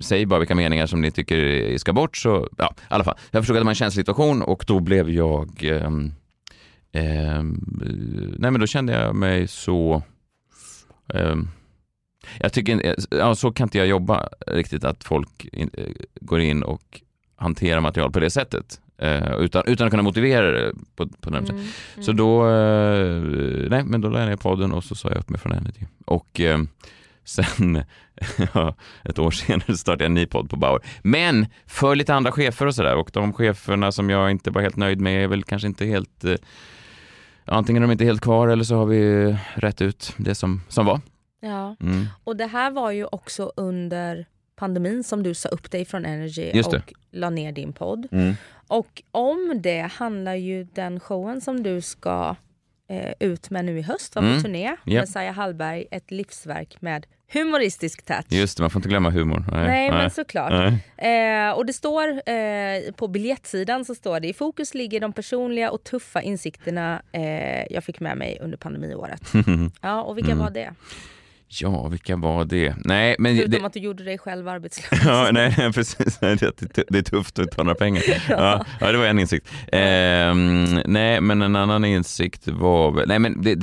säg 0.00 0.26
bara 0.26 0.38
vilka 0.38 0.54
meningar 0.54 0.86
som 0.86 1.00
ni 1.00 1.10
tycker 1.10 1.78
ska 1.78 1.92
bort. 1.92 2.16
Så, 2.16 2.48
ja, 2.58 2.74
i 2.78 2.84
alla 2.88 3.04
fall. 3.04 3.18
Jag 3.30 3.42
förstod 3.42 3.56
att 3.56 3.60
det 3.60 3.64
var 3.64 3.70
en 3.70 3.74
känslig 3.74 4.06
situation 4.06 4.42
och 4.42 4.64
då 4.66 4.80
blev 4.80 5.10
jag... 5.10 5.62
Um, 5.62 6.14
um, 6.92 8.36
nej 8.38 8.50
men 8.50 8.60
då 8.60 8.66
kände 8.66 8.92
jag 8.92 9.14
mig 9.14 9.48
så... 9.48 10.02
Um, 11.06 11.48
jag 12.40 12.52
tycker 12.52 12.94
ja, 13.10 13.34
så 13.34 13.52
kan 13.52 13.64
inte 13.64 13.78
jag 13.78 13.86
jobba 13.86 14.28
riktigt, 14.46 14.84
att 14.84 15.04
folk 15.04 15.44
in, 15.52 15.70
eh, 15.72 15.84
går 16.20 16.40
in 16.40 16.62
och 16.62 17.00
hanterar 17.36 17.80
material 17.80 18.12
på 18.12 18.20
det 18.20 18.30
sättet. 18.30 18.80
Eh, 18.98 19.34
utan, 19.36 19.62
utan 19.66 19.86
att 19.86 19.90
kunna 19.90 20.02
motivera 20.02 20.50
det 20.50 20.72
på, 20.96 21.06
på 21.06 21.30
den 21.30 21.44
mm, 21.44 21.56
mm. 21.56 22.04
Så 22.04 22.12
då, 22.12 22.48
eh, 22.48 23.22
nej, 23.70 23.84
men 23.84 24.00
då 24.00 24.08
la 24.08 24.18
jag 24.18 24.28
ner 24.28 24.36
podden 24.36 24.72
och 24.72 24.84
så 24.84 24.94
sa 24.94 25.08
jag 25.08 25.18
upp 25.18 25.28
mig 25.28 25.40
från 25.40 25.52
Energy. 25.52 25.86
Och 26.04 26.40
eh, 26.40 26.58
sen, 27.24 27.76
ett 29.04 29.18
år 29.18 29.30
senare 29.30 29.76
startade 29.76 30.04
jag 30.04 30.08
en 30.08 30.14
ny 30.14 30.26
podd 30.26 30.50
på 30.50 30.56
Bauer. 30.56 30.80
Men 31.02 31.46
för 31.66 31.94
lite 31.94 32.14
andra 32.14 32.32
chefer 32.32 32.66
och 32.66 32.74
sådär. 32.74 32.96
Och 32.96 33.10
de 33.12 33.32
cheferna 33.32 33.92
som 33.92 34.10
jag 34.10 34.30
inte 34.30 34.50
var 34.50 34.62
helt 34.62 34.76
nöjd 34.76 35.00
med 35.00 35.24
är 35.24 35.28
väl 35.28 35.44
kanske 35.44 35.68
inte 35.68 35.86
helt 35.86 36.24
eh, 36.24 36.34
Antingen 37.48 37.82
är 37.82 37.86
de 37.86 37.92
inte 37.92 38.04
helt 38.04 38.20
kvar 38.20 38.48
eller 38.48 38.64
så 38.64 38.76
har 38.76 38.86
vi 38.86 39.36
rätt 39.54 39.82
ut 39.82 40.12
det 40.16 40.34
som, 40.34 40.60
som 40.68 40.86
var. 40.86 41.00
Ja, 41.40 41.76
mm. 41.80 42.06
och 42.24 42.36
det 42.36 42.46
här 42.46 42.70
var 42.70 42.90
ju 42.90 43.04
också 43.04 43.52
under 43.56 44.26
pandemin 44.56 45.04
som 45.04 45.22
du 45.22 45.34
sa 45.34 45.48
upp 45.48 45.70
dig 45.70 45.84
från 45.84 46.04
Energy 46.04 46.62
och 46.62 46.92
la 47.10 47.30
ner 47.30 47.52
din 47.52 47.72
podd. 47.72 48.08
Mm. 48.12 48.34
Och 48.68 49.02
om 49.10 49.60
det 49.62 49.80
handlar 49.80 50.34
ju 50.34 50.64
den 50.64 51.00
showen 51.00 51.40
som 51.40 51.62
du 51.62 51.80
ska 51.80 52.36
eh, 52.88 53.12
ut 53.20 53.50
med 53.50 53.64
nu 53.64 53.78
i 53.78 53.82
höst, 53.82 54.14
var 54.14 54.22
på 54.22 54.28
mm. 54.28 54.42
turné 54.42 54.64
yep. 54.68 54.78
med 54.84 55.08
Saja 55.08 55.32
Hallberg, 55.32 55.86
ett 55.90 56.10
livsverk 56.10 56.76
med 56.80 57.06
humoristisk 57.32 58.04
touch. 58.04 58.26
Just 58.28 58.56
det, 58.56 58.62
man 58.62 58.70
får 58.70 58.78
inte 58.78 58.88
glömma 58.88 59.10
humor. 59.10 59.44
Nej, 59.52 59.66
nej, 59.66 59.90
men 59.90 60.10
såklart. 60.10 60.52
Nej. 60.52 61.48
Eh, 61.48 61.52
och 61.52 61.66
det 61.66 61.72
står 61.72 62.30
eh, 62.30 62.92
på 62.96 63.08
biljettsidan 63.08 63.84
så 63.84 63.94
står 63.94 64.20
det 64.20 64.28
i 64.28 64.32
fokus 64.32 64.74
ligger 64.74 65.00
de 65.00 65.12
personliga 65.12 65.70
och 65.70 65.84
tuffa 65.84 66.22
insikterna 66.22 67.02
eh, 67.12 67.72
jag 67.72 67.84
fick 67.84 68.00
med 68.00 68.16
mig 68.16 68.38
under 68.40 68.58
pandemiåret. 68.58 69.32
ja, 69.80 70.02
och 70.02 70.18
vilka 70.18 70.32
mm. 70.32 70.44
var 70.44 70.50
det? 70.50 70.74
Ja, 71.48 71.88
vilka 71.88 72.16
var 72.16 72.44
det? 72.44 72.74
Nej, 72.84 73.16
men 73.18 73.36
Förutom 73.36 73.60
det... 73.60 73.66
att 73.66 73.72
du 73.72 73.80
gjorde 73.80 74.04
dig 74.04 74.18
själv 74.18 74.48
arbetslös. 74.48 75.00
ja, 75.04 75.30
nej, 75.32 75.72
precis. 75.72 76.18
Det 76.18 76.98
är 76.98 77.02
tufft 77.02 77.38
att 77.38 77.50
ta 77.50 77.62
några 77.62 77.74
pengar. 77.74 78.02
ja. 78.28 78.64
ja, 78.80 78.92
det 78.92 78.98
var 78.98 79.06
en 79.06 79.18
insikt. 79.18 79.48
Eh, 79.72 80.34
nej, 80.84 81.20
men 81.20 81.42
en 81.42 81.56
annan 81.56 81.84
insikt 81.84 82.48
var... 82.48 83.06
Nej, 83.06 83.18
men 83.18 83.42
det, 83.42 83.58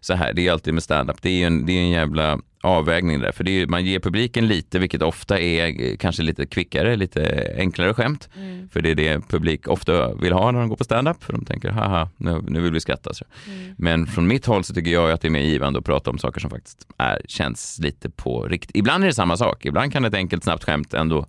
så 0.00 0.14
här, 0.14 0.32
det 0.32 0.48
är 0.48 0.52
alltid 0.52 0.74
med 0.74 0.82
standup. 0.82 1.22
Det 1.22 1.42
är 1.42 1.46
en, 1.46 1.66
det 1.66 1.72
är 1.72 1.80
en 1.80 1.90
jävla 1.90 2.38
avvägning 2.62 3.20
där. 3.20 3.32
För 3.32 3.44
det 3.44 3.50
är, 3.50 3.66
man 3.66 3.84
ger 3.84 4.00
publiken 4.00 4.46
lite, 4.48 4.78
vilket 4.78 5.02
ofta 5.02 5.40
är 5.40 5.96
kanske 5.96 6.22
lite 6.22 6.46
kvickare, 6.46 6.96
lite 6.96 7.52
enklare 7.58 7.94
skämt. 7.94 8.28
Mm. 8.36 8.68
För 8.68 8.80
det 8.80 8.90
är 8.90 8.94
det 8.94 9.28
publik 9.28 9.68
ofta 9.68 10.14
vill 10.14 10.32
ha 10.32 10.50
när 10.50 10.60
de 10.60 10.68
går 10.68 10.76
på 10.76 10.84
standup. 10.84 11.24
För 11.24 11.32
de 11.32 11.44
tänker, 11.44 11.70
haha, 11.70 12.10
nu, 12.16 12.42
nu 12.48 12.60
vill 12.60 12.72
vi 12.72 12.80
skratta. 12.80 13.14
Så. 13.14 13.24
Mm. 13.46 13.74
Men 13.78 14.06
från 14.06 14.26
mitt 14.26 14.46
håll 14.46 14.64
så 14.64 14.74
tycker 14.74 14.90
jag 14.90 15.10
att 15.10 15.20
det 15.20 15.28
är 15.28 15.30
mer 15.30 15.40
givande 15.40 15.78
att 15.78 15.84
prata 15.84 16.10
om 16.10 16.18
saker 16.18 16.40
som 16.40 16.50
faktiskt 16.50 16.86
är, 16.98 17.22
känns 17.28 17.78
lite 17.78 18.10
på 18.10 18.48
riktigt. 18.48 18.76
Ibland 18.76 19.04
är 19.04 19.08
det 19.08 19.14
samma 19.14 19.36
sak. 19.36 19.64
Ibland 19.64 19.92
kan 19.92 20.04
ett 20.04 20.14
enkelt 20.14 20.44
snabbt 20.44 20.64
skämt 20.64 20.94
ändå 20.94 21.26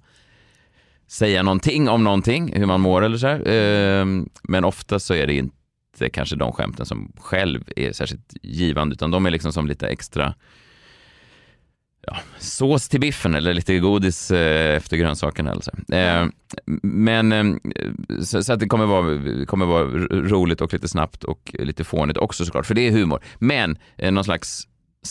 säga 1.08 1.44
någonting 1.44 1.90
om 1.90 2.04
någonting, 2.04 2.54
hur 2.56 2.66
man 2.66 2.82
mår 2.82 3.02
eller 3.02 3.18
så 3.18 3.28
här. 3.28 3.48
Ehm, 3.48 4.30
men 4.44 4.66
ofta 4.66 5.00
så 5.00 5.14
är 5.14 5.28
det 5.28 5.34
inte 5.34 6.10
kanske 6.14 6.36
de 6.36 6.52
skämten 6.52 6.86
som 6.86 7.12
själv 7.18 7.64
är 7.76 7.92
särskilt 7.92 8.34
givande, 8.42 8.94
utan 8.94 9.12
de 9.12 9.26
är 9.26 9.32
liksom 9.32 9.54
som 9.54 9.68
lite 9.68 9.88
extra 9.88 10.34
ja, 12.08 12.18
sås 12.38 12.90
till 12.90 13.00
biffen 13.00 13.36
eller 13.36 13.54
lite 13.54 13.80
godis 13.80 14.32
eh, 14.32 14.78
efter 14.78 14.98
grönsakerna. 14.98 15.52
Alltså. 15.52 15.72
Eh, 15.94 16.26
men 16.84 17.32
eh, 17.32 17.56
så, 18.24 18.44
så, 18.44 18.54
att 18.54 18.60
det 18.60 18.68
kommer 18.68 18.86
vara, 18.86 19.46
kommer 19.46 19.66
vara 19.66 19.84
roligt 20.10 20.62
och 20.62 20.74
lite 20.74 20.88
snabbt 20.88 21.24
och 21.24 21.56
lite 21.60 21.84
fånigt 21.84 22.18
också 22.18 22.46
såklart, 22.46 22.66
för 22.66 22.76
det 22.76 22.88
är 22.88 22.92
humor. 22.92 23.24
Men 23.40 23.78
eh, 23.98 24.12
någon 24.12 24.24
slags 24.24 24.68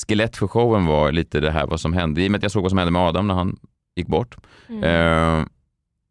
skelett 0.07 0.37
för 0.37 0.46
showen 0.46 0.87
var 0.87 1.12
lite 1.12 1.40
det 1.40 1.50
här 1.50 1.66
vad 1.66 1.81
som 1.81 1.92
hände, 1.92 2.22
i 2.22 2.26
och 2.26 2.31
med 2.31 2.38
att 2.38 2.42
jag 2.42 2.52
såg 2.52 2.62
vad 2.62 2.70
som 2.70 2.78
hände 2.78 2.92
med 2.92 3.02
Adam 3.02 3.26
när 3.26 3.35
han 3.35 3.59
gick 3.96 4.07
bort. 4.07 4.37
Mm. 4.68 4.85
Eh, 4.85 5.46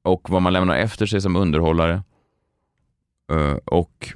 och 0.03 0.29
vad 0.29 0.41
man 0.41 0.53
lämnar 0.53 0.75
efter 0.75 1.05
sig 1.05 1.21
som 1.21 1.35
underhållare. 1.35 2.03
Eh, 3.31 3.55
och 3.65 4.13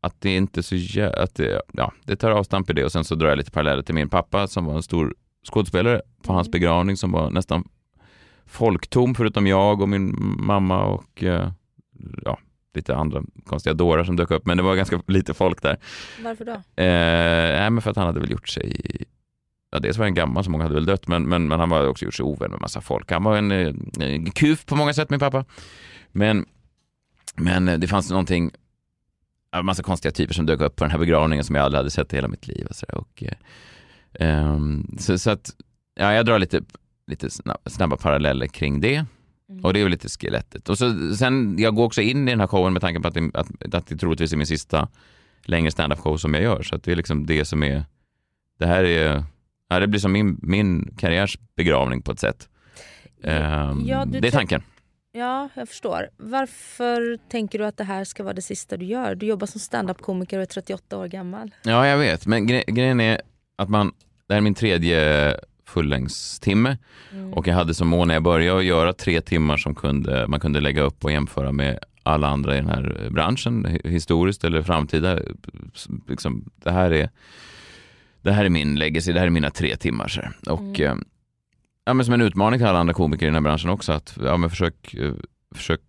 att 0.00 0.20
det 0.20 0.36
inte 0.36 0.62
så 0.62 0.76
att 1.16 1.34
det, 1.34 1.62
ja, 1.72 1.92
det 2.04 2.16
tar 2.16 2.30
avstamp 2.30 2.70
i 2.70 2.72
det 2.72 2.84
och 2.84 2.92
sen 2.92 3.04
så 3.04 3.14
drar 3.14 3.28
jag 3.28 3.38
lite 3.38 3.50
paralleller 3.50 3.82
till 3.82 3.94
min 3.94 4.08
pappa 4.08 4.46
som 4.46 4.64
var 4.64 4.74
en 4.74 4.82
stor 4.82 5.14
skådespelare 5.44 6.02
på 6.22 6.32
hans 6.32 6.46
mm. 6.46 6.52
begravning 6.52 6.96
som 6.96 7.12
var 7.12 7.30
nästan 7.30 7.68
folktom 8.46 9.14
förutom 9.14 9.46
jag 9.46 9.80
och 9.80 9.88
min 9.88 10.14
mamma 10.38 10.84
och 10.84 11.22
eh, 11.22 11.50
ja, 12.24 12.38
lite 12.74 12.96
andra 12.96 13.22
konstiga 13.46 13.74
dårar 13.74 14.04
som 14.04 14.16
dök 14.16 14.30
upp, 14.30 14.46
men 14.46 14.56
det 14.56 14.62
var 14.62 14.76
ganska 14.76 15.02
lite 15.06 15.34
folk 15.34 15.62
där. 15.62 15.76
Varför 16.24 16.44
då? 16.44 16.52
Eh, 16.52 17.58
nej, 17.60 17.70
men 17.70 17.82
för 17.82 17.90
att 17.90 17.96
han 17.96 18.06
hade 18.06 18.20
väl 18.20 18.30
gjort 18.30 18.48
sig 18.48 19.06
Ja, 19.74 19.80
dels 19.80 19.98
var 19.98 20.06
han 20.06 20.14
gammal, 20.14 20.44
så 20.44 20.50
många 20.50 20.64
hade 20.64 20.74
väl 20.74 20.84
dött, 20.84 21.08
men, 21.08 21.28
men, 21.28 21.48
men 21.48 21.60
han 21.60 21.68
var 21.68 21.86
också 21.86 22.04
gjort 22.04 22.14
sig 22.14 22.24
ovän 22.24 22.50
med 22.50 22.60
massa 22.60 22.80
folk. 22.80 23.10
Han 23.10 23.24
var 23.24 23.36
en, 23.36 23.50
en 23.50 23.92
eh, 24.00 24.32
kuf 24.32 24.66
på 24.66 24.76
många 24.76 24.94
sätt, 24.94 25.10
min 25.10 25.20
pappa. 25.20 25.44
Men, 26.12 26.46
men 27.36 27.80
det 27.80 27.86
fanns 27.86 28.10
någonting, 28.10 28.50
massa 29.62 29.82
konstiga 29.82 30.12
typer 30.12 30.34
som 30.34 30.46
dök 30.46 30.60
upp 30.60 30.76
på 30.76 30.84
den 30.84 30.90
här 30.90 30.98
begravningen 30.98 31.44
som 31.44 31.56
jag 31.56 31.64
aldrig 31.64 31.78
hade 31.78 31.90
sett 31.90 32.12
i 32.12 32.16
hela 32.16 32.28
mitt 32.28 32.46
liv. 32.46 32.66
Och 32.66 32.76
så, 32.76 32.86
och, 32.92 33.22
eh, 33.22 33.32
um, 34.20 34.96
så, 34.98 35.18
så, 35.18 35.30
att, 35.30 35.50
ja, 35.94 36.12
jag 36.12 36.26
drar 36.26 36.38
lite, 36.38 36.60
lite 37.06 37.30
snabba, 37.66 37.96
paralleller 37.96 38.46
kring 38.46 38.80
det. 38.80 39.06
Mm. 39.48 39.64
Och 39.64 39.72
det 39.72 39.80
är 39.80 39.84
väl 39.84 39.90
lite 39.90 40.08
skelettet. 40.08 40.68
Och 40.68 40.78
så, 40.78 41.14
sen, 41.16 41.58
jag 41.58 41.74
går 41.74 41.84
också 41.84 42.00
in 42.00 42.28
i 42.28 42.30
den 42.30 42.40
här 42.40 42.46
showen 42.46 42.72
med 42.72 42.82
tanken 42.82 43.02
på 43.02 43.08
att 43.08 43.14
det, 43.14 43.30
att, 43.34 43.74
att 43.74 43.86
det 43.86 43.96
troligtvis 43.96 44.32
är 44.32 44.36
min 44.36 44.46
sista 44.46 44.88
längre 45.42 45.70
standup 45.70 45.98
show 45.98 46.16
som 46.16 46.34
jag 46.34 46.42
gör. 46.42 46.62
Så 46.62 46.76
att 46.76 46.82
det 46.82 46.92
är 46.92 46.96
liksom 46.96 47.26
det 47.26 47.44
som 47.44 47.62
är, 47.62 47.84
det 48.58 48.66
här 48.66 48.84
är, 48.84 49.24
ja, 49.68 49.80
det 49.80 49.86
blir 49.86 50.00
som 50.00 50.12
min, 50.12 50.38
min 50.42 50.94
karriärs 50.98 51.38
begravning 51.56 52.02
på 52.02 52.12
ett 52.12 52.20
sätt. 52.20 52.48
Um, 53.22 53.86
ja, 53.86 54.04
det 54.04 54.28
är 54.28 54.30
tanken. 54.30 54.62
Ja, 55.16 55.48
jag 55.54 55.68
förstår. 55.68 56.08
Varför 56.16 57.18
tänker 57.28 57.58
du 57.58 57.66
att 57.66 57.76
det 57.76 57.84
här 57.84 58.04
ska 58.04 58.22
vara 58.22 58.34
det 58.34 58.42
sista 58.42 58.76
du 58.76 58.86
gör? 58.86 59.14
Du 59.14 59.26
jobbar 59.26 59.46
som 59.46 59.60
standup-komiker 59.60 60.36
och 60.36 60.42
är 60.42 60.46
38 60.46 60.98
år 60.98 61.06
gammal. 61.06 61.54
Ja, 61.62 61.86
jag 61.86 61.98
vet. 61.98 62.26
Men 62.26 62.46
gre 62.46 62.64
grejen 62.66 63.00
är 63.00 63.20
att 63.56 63.68
man, 63.68 63.92
det 64.26 64.34
här 64.34 64.38
är 64.38 64.42
min 64.42 64.54
tredje 64.54 65.36
fullängdstimme. 65.66 66.78
Mm. 67.12 67.32
Och 67.32 67.46
jag 67.46 67.54
hade 67.54 67.74
som 67.74 67.88
mål 67.88 68.06
när 68.08 68.14
jag 68.14 68.22
började 68.22 68.58
att 68.58 68.64
göra 68.64 68.92
tre 68.92 69.20
timmar 69.20 69.56
som 69.56 69.74
kunde, 69.74 70.26
man 70.26 70.40
kunde 70.40 70.60
lägga 70.60 70.82
upp 70.82 71.04
och 71.04 71.12
jämföra 71.12 71.52
med 71.52 71.78
alla 72.02 72.28
andra 72.28 72.54
i 72.54 72.56
den 72.56 72.68
här 72.68 73.08
branschen, 73.10 73.78
historiskt 73.84 74.44
eller 74.44 74.62
framtida. 74.62 75.18
Liksom, 76.08 76.50
det, 76.54 76.70
här 76.70 76.90
är, 76.90 77.10
det 78.22 78.32
här 78.32 78.44
är 78.44 78.48
min 78.48 78.74
legacy, 78.74 79.12
det 79.12 79.20
här 79.20 79.26
är 79.26 79.30
mina 79.30 79.50
tre 79.50 79.76
timmar. 79.76 80.08
Så. 80.08 80.20
Och, 80.46 80.80
mm. 80.80 80.98
Eh, 80.98 81.04
ja, 81.84 81.94
men 81.94 82.04
som 82.04 82.14
en 82.14 82.20
utmaning 82.20 82.60
till 82.60 82.66
alla 82.66 82.78
andra 82.78 82.94
komiker 82.94 83.26
i 83.26 83.28
den 83.28 83.34
här 83.34 83.40
branschen 83.40 83.70
också, 83.70 83.92
att 83.92 84.18
ja, 84.24 84.36
men 84.36 84.50
försök, 84.50 84.94
eh, 84.94 85.12
försök 85.54 85.80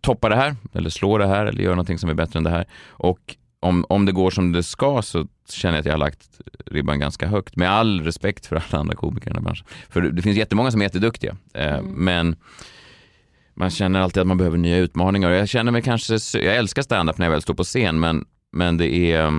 toppa 0.00 0.28
det 0.28 0.36
här, 0.36 0.56
eller 0.72 0.90
slå 0.90 1.18
det 1.18 1.26
här, 1.26 1.46
eller 1.46 1.62
göra 1.62 1.74
någonting 1.74 1.98
som 1.98 2.10
är 2.10 2.14
bättre 2.14 2.38
än 2.38 2.44
det 2.44 2.50
här. 2.50 2.66
Och 2.88 3.36
om, 3.64 3.84
om 3.88 4.06
det 4.06 4.12
går 4.12 4.30
som 4.30 4.52
det 4.52 4.62
ska 4.62 5.02
så 5.02 5.26
känner 5.48 5.74
jag 5.74 5.80
att 5.80 5.86
jag 5.86 5.92
har 5.92 5.98
lagt 5.98 6.40
ribban 6.66 7.00
ganska 7.00 7.26
högt. 7.26 7.56
Med 7.56 7.70
all 7.70 8.00
respekt 8.00 8.46
för 8.46 8.56
alla 8.56 8.80
andra 8.80 8.94
komiker 8.94 9.26
i 9.26 9.30
den 9.30 9.36
här 9.36 9.42
branschen. 9.42 9.66
För 9.88 10.02
det 10.02 10.22
finns 10.22 10.36
jättemånga 10.36 10.70
som 10.70 10.80
är 10.80 10.84
jätteduktiga. 10.84 11.36
Eh, 11.54 11.74
mm. 11.74 11.92
Men 11.92 12.36
man 13.54 13.70
känner 13.70 14.00
alltid 14.00 14.20
att 14.20 14.26
man 14.26 14.38
behöver 14.38 14.58
nya 14.58 14.76
utmaningar. 14.76 15.30
Jag 15.30 15.48
känner 15.48 15.72
mig 15.72 15.82
kanske, 15.82 16.14
jag 16.38 16.56
älskar 16.56 16.82
standup 16.82 17.18
när 17.18 17.26
jag 17.26 17.30
väl 17.30 17.42
står 17.42 17.54
på 17.54 17.64
scen 17.64 18.00
men, 18.00 18.24
men 18.52 18.76
det, 18.76 18.94
är, 18.94 19.30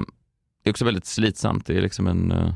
det 0.64 0.70
är 0.70 0.72
också 0.72 0.86
väldigt 0.86 1.06
slitsamt. 1.06 1.66
Det 1.66 1.78
är 1.78 1.82
liksom 1.82 2.08
en... 2.08 2.32
Eh, 2.32 2.54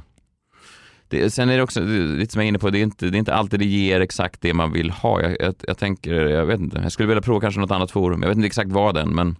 det, 1.07 1.31
sen 1.31 1.49
är 1.49 1.57
det 1.57 1.63
också, 1.63 1.81
lite 1.81 2.33
som 2.33 2.39
jag 2.39 2.45
är 2.45 2.49
inne 2.49 2.59
på, 2.59 2.69
det 2.69 2.79
är, 2.79 2.83
inte, 2.83 3.09
det 3.09 3.17
är 3.17 3.19
inte 3.19 3.33
alltid 3.33 3.59
det 3.59 3.65
ger 3.65 3.99
exakt 3.99 4.41
det 4.41 4.53
man 4.53 4.71
vill 4.71 4.91
ha. 4.91 5.21
Jag, 5.21 5.37
jag, 5.39 5.55
jag 5.67 5.77
tänker, 5.77 6.13
jag 6.13 6.45
vet 6.45 6.59
inte, 6.59 6.79
jag 6.83 6.91
skulle 6.91 7.07
vilja 7.07 7.21
prova 7.21 7.41
kanske 7.41 7.59
något 7.59 7.71
annat 7.71 7.91
forum. 7.91 8.21
Jag 8.21 8.29
vet 8.29 8.35
inte 8.35 8.47
exakt 8.47 8.71
vad 8.71 8.97
än, 8.97 9.09
men 9.09 9.35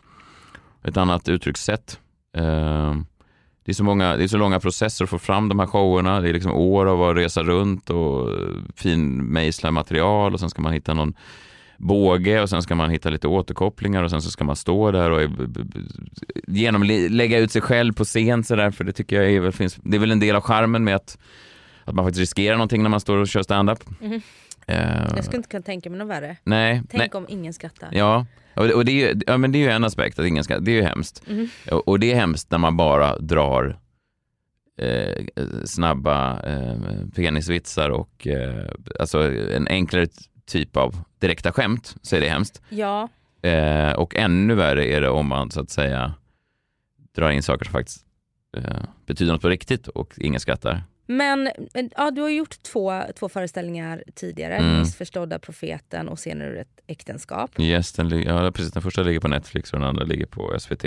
ett 0.84 0.98
annat 0.98 1.30
uttryckssätt. 1.30 2.00
Ehm, 2.34 3.06
det 3.66 3.72
är, 3.72 3.74
så 3.74 3.84
många, 3.84 4.18
det 4.18 4.24
är 4.24 4.28
så 4.28 4.38
långa 4.38 4.60
processer 4.60 5.04
att 5.04 5.10
få 5.10 5.20
fram 5.20 5.50
de 5.50 5.60
här 5.60 5.66
showerna. 5.66 6.22
Det 6.22 6.30
är 6.30 6.34
liksom 6.34 6.54
år 6.54 6.86
av 6.86 7.04
att 7.04 7.18
resa 7.18 7.44
runt 7.44 7.90
och 7.90 8.32
eh, 8.32 8.56
finmejsla 8.76 9.72
material 9.72 10.34
och 10.34 10.40
sen 10.40 10.50
ska 10.50 10.62
man 10.62 10.74
hitta 10.74 10.94
någon 10.94 11.14
båge 11.78 12.42
och 12.42 12.50
sen 12.50 12.62
ska 12.62 12.76
man 12.76 12.90
hitta 12.90 13.10
lite 13.10 13.28
återkopplingar 13.28 14.04
och 14.04 14.10
sen 14.10 14.22
så 14.22 14.32
ska 14.32 14.44
man 14.44 14.56
stå 14.56 14.92
där 14.92 15.12
och 15.12 15.22
eh, 15.22 15.30
genom, 16.48 16.84
lägga 17.10 17.40
ut 17.40 17.52
sig 17.52 17.62
själv 17.62 17.94
på 17.94 18.04
scen 18.04 18.44
så 18.44 18.56
där, 18.56 18.72
för 18.72 18.84
det 18.84 18.92
tycker 18.92 19.22
jag 19.22 19.32
är, 19.32 19.52
finns, 19.52 19.76
det 19.84 19.98
är 19.98 20.00
väl 20.00 20.12
en 20.12 20.20
del 20.20 20.36
av 20.36 20.42
charmen 20.42 20.84
med 20.84 20.96
att, 20.96 21.18
att 21.84 21.96
man 21.96 22.06
faktiskt 22.06 22.20
riskerar 22.20 22.56
någonting 22.56 22.84
när 22.84 22.90
man 22.90 23.00
står 23.00 23.18
och 23.18 23.28
kör 23.28 23.44
standup. 23.44 23.80
Mm. 24.02 24.22
Uh, 24.70 25.16
jag 25.16 25.24
skulle 25.24 25.38
inte 25.38 25.50
kunna 25.50 25.64
tänka 25.64 25.90
mig 25.90 26.00
något 26.00 26.08
värre. 26.08 26.38
Nej, 26.44 26.82
Tänk 26.90 27.14
nej. 27.14 27.18
om 27.18 27.26
ingen 27.30 27.54
skrattar. 27.54 27.90
Ja, 27.92 28.26
och, 28.54 28.86
det, 28.86 29.04
är 29.04 29.18
ja, 29.28 29.38
men 29.38 29.52
det 29.52 29.58
är 29.58 29.60
ju 29.60 29.70
en 29.70 29.84
aspekt, 29.84 30.20
att 30.20 30.26
ingen 30.26 30.44
skrattar. 30.44 30.62
Det 30.62 30.72
är 30.72 30.76
ju 30.76 30.84
hemskt. 30.84 31.24
Mm. 31.28 31.48
Och, 31.72 31.88
och, 31.88 32.00
det 32.00 32.12
är 32.12 32.16
hemskt 32.16 32.52
när 32.52 32.58
man 32.58 32.78
bara 32.78 33.18
drar 33.18 33.80
eh, 34.78 35.26
snabba 35.66 36.40
eh, 36.44 36.76
penisvitsar 37.16 37.90
och 37.90 38.28
eh, 38.28 38.70
alltså 39.00 39.32
en 39.32 39.68
enklare 39.68 40.08
typ 40.46 40.78
av 40.78 41.02
direkta 41.20 41.52
skämt 41.52 41.96
så 42.02 42.16
är 42.16 42.22
det 42.22 42.30
hemskt. 42.30 42.62
Ja. 42.70 43.10
Eh, 43.42 43.92
och 43.92 44.16
ännu 44.16 44.56
värre 44.56 44.86
är 44.86 45.02
det 45.02 45.10
om 45.10 45.28
man 45.28 45.52
så 45.52 45.62
att 45.62 45.70
säga 45.70 46.14
drar 47.16 47.32
in 47.32 47.44
saker 47.44 47.66
som 47.66 47.72
faktiskt 47.72 48.06
eh, 48.58 48.84
betyder 49.06 49.34
något 49.34 49.42
på 49.42 49.50
riktigt 49.50 49.88
och 49.88 50.14
ingen 50.18 50.40
skrattar. 50.40 50.84
Men 51.12 51.50
ja, 51.98 52.12
du 52.12 52.22
har 52.22 52.30
gjort 52.30 52.64
två, 52.64 53.04
två 53.16 53.30
föreställningar 53.30 54.04
tidigare. 54.16 54.56
Mm. 54.56 54.80
Missförstådda 54.80 55.40
profeten 55.40 56.10
och 56.10 56.20
Senare 56.20 56.50
ur 56.50 56.58
ett 56.58 56.80
äktenskap. 56.88 57.60
Yes, 57.60 57.92
den, 57.92 58.22
ja, 58.22 58.52
precis, 58.52 58.72
den 58.72 58.82
första 58.82 59.04
ligger 59.04 59.20
på 59.20 59.28
Netflix 59.28 59.74
och 59.74 59.80
den 59.80 59.88
andra 59.88 60.04
ligger 60.04 60.26
på 60.26 60.60
SVT 60.60 60.86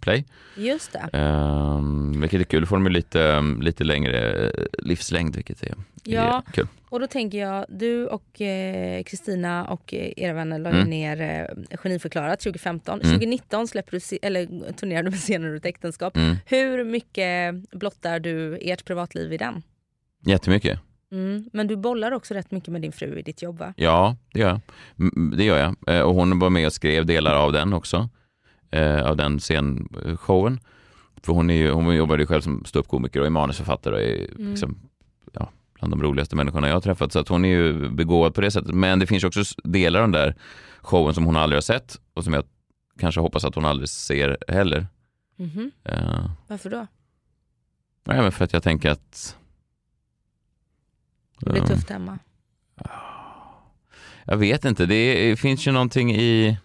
Play. 0.00 0.24
Just 0.56 0.92
det. 0.92 1.18
Um, 1.18 2.20
vilket 2.20 2.40
är 2.40 2.44
kul. 2.44 2.60
Då 2.60 2.66
får 2.66 2.76
de 2.76 2.92
lite, 2.92 3.40
lite 3.60 3.84
längre 3.84 4.50
livslängd 4.78 5.36
vilket 5.36 5.62
är, 5.62 5.74
ja. 6.02 6.42
är 6.48 6.52
kul. 6.52 6.66
Och 6.94 7.00
då 7.00 7.06
tänker 7.06 7.38
jag, 7.38 7.66
du 7.68 8.06
och 8.06 8.42
Kristina 9.06 9.60
eh, 9.60 9.72
och 9.72 9.94
era 9.94 10.32
vänner 10.32 10.58
la 10.58 10.70
mm. 10.70 10.88
ner 10.90 11.20
eh, 11.20 11.76
Geniförklarat 11.76 12.40
2015. 12.40 13.00
Mm. 13.00 13.12
2019 13.12 13.68
släpper 13.68 13.92
du, 13.92 14.18
eller 14.22 14.72
turnerade 14.72 15.06
du 15.06 15.10
med 15.10 15.20
Scener 15.20 15.48
ur 15.48 15.56
ett 15.56 15.64
äktenskap. 15.64 16.16
Mm. 16.16 16.36
Hur 16.46 16.84
mycket 16.84 17.54
blottar 17.70 18.20
du 18.20 18.58
ert 18.60 18.84
privatliv 18.84 19.32
i 19.32 19.36
den? 19.36 19.62
Jättemycket. 20.26 20.80
Mm. 21.12 21.50
Men 21.52 21.66
du 21.66 21.76
bollar 21.76 22.12
också 22.12 22.34
rätt 22.34 22.50
mycket 22.50 22.68
med 22.68 22.82
din 22.82 22.92
fru 22.92 23.18
i 23.18 23.22
ditt 23.22 23.42
jobb 23.42 23.58
va? 23.58 23.74
Ja, 23.76 24.16
det 24.32 24.40
gör 24.40 24.48
jag. 24.48 24.60
Det 25.38 25.44
gör 25.44 25.58
jag. 25.58 25.96
Eh, 25.96 26.02
och 26.02 26.14
hon 26.14 26.38
var 26.38 26.50
med 26.50 26.66
och 26.66 26.72
skrev 26.72 27.06
delar 27.06 27.34
av 27.34 27.52
den 27.52 27.72
också. 27.72 28.08
Eh, 28.70 29.06
av 29.06 29.16
den 29.16 29.40
scenshowen. 29.40 30.60
För 31.22 31.32
hon, 31.32 31.50
är 31.50 31.54
ju, 31.54 31.70
hon 31.70 31.96
jobbade 31.96 32.22
ju 32.22 32.26
själv 32.26 32.40
som 32.40 32.64
ståuppkomiker 32.64 33.20
och 33.20 33.26
är 33.26 33.30
manusförfattare 33.30 33.94
och 33.94 34.02
är 34.02 34.30
mm. 34.34 34.50
liksom, 34.50 34.78
bland 35.84 36.02
de 36.02 36.06
roligaste 36.06 36.36
människorna 36.36 36.68
jag 36.68 36.74
har 36.74 36.80
träffat. 36.80 37.12
Så 37.12 37.18
att 37.18 37.28
hon 37.28 37.44
är 37.44 37.48
ju 37.48 37.90
begåvad 37.90 38.34
på 38.34 38.40
det 38.40 38.50
sättet. 38.50 38.74
Men 38.74 38.98
det 38.98 39.06
finns 39.06 39.24
också 39.24 39.42
delar 39.64 40.00
av 40.00 40.04
den 40.04 40.12
där 40.12 40.34
showen 40.80 41.14
som 41.14 41.24
hon 41.24 41.36
aldrig 41.36 41.56
har 41.56 41.62
sett 41.62 42.00
och 42.14 42.24
som 42.24 42.32
jag 42.32 42.44
kanske 42.98 43.20
hoppas 43.20 43.44
att 43.44 43.54
hon 43.54 43.64
aldrig 43.64 43.88
ser 43.88 44.38
heller. 44.48 44.86
Mm 45.38 45.50
-hmm. 45.50 45.70
uh, 45.92 46.30
Varför 46.48 46.70
då? 46.70 46.86
Nej, 48.04 48.22
men 48.22 48.32
för 48.32 48.44
att 48.44 48.52
jag 48.52 48.62
tänker 48.62 48.90
att... 48.90 49.36
Det 51.40 51.50
blir 51.50 51.62
uh, 51.62 51.68
tufft 51.68 51.90
hemma. 51.90 52.18
Jag 54.24 54.36
vet 54.36 54.64
inte, 54.64 54.86
det 54.86 55.40
finns 55.40 55.66
ju 55.66 55.72
någonting 55.72 56.14
i 56.14 56.58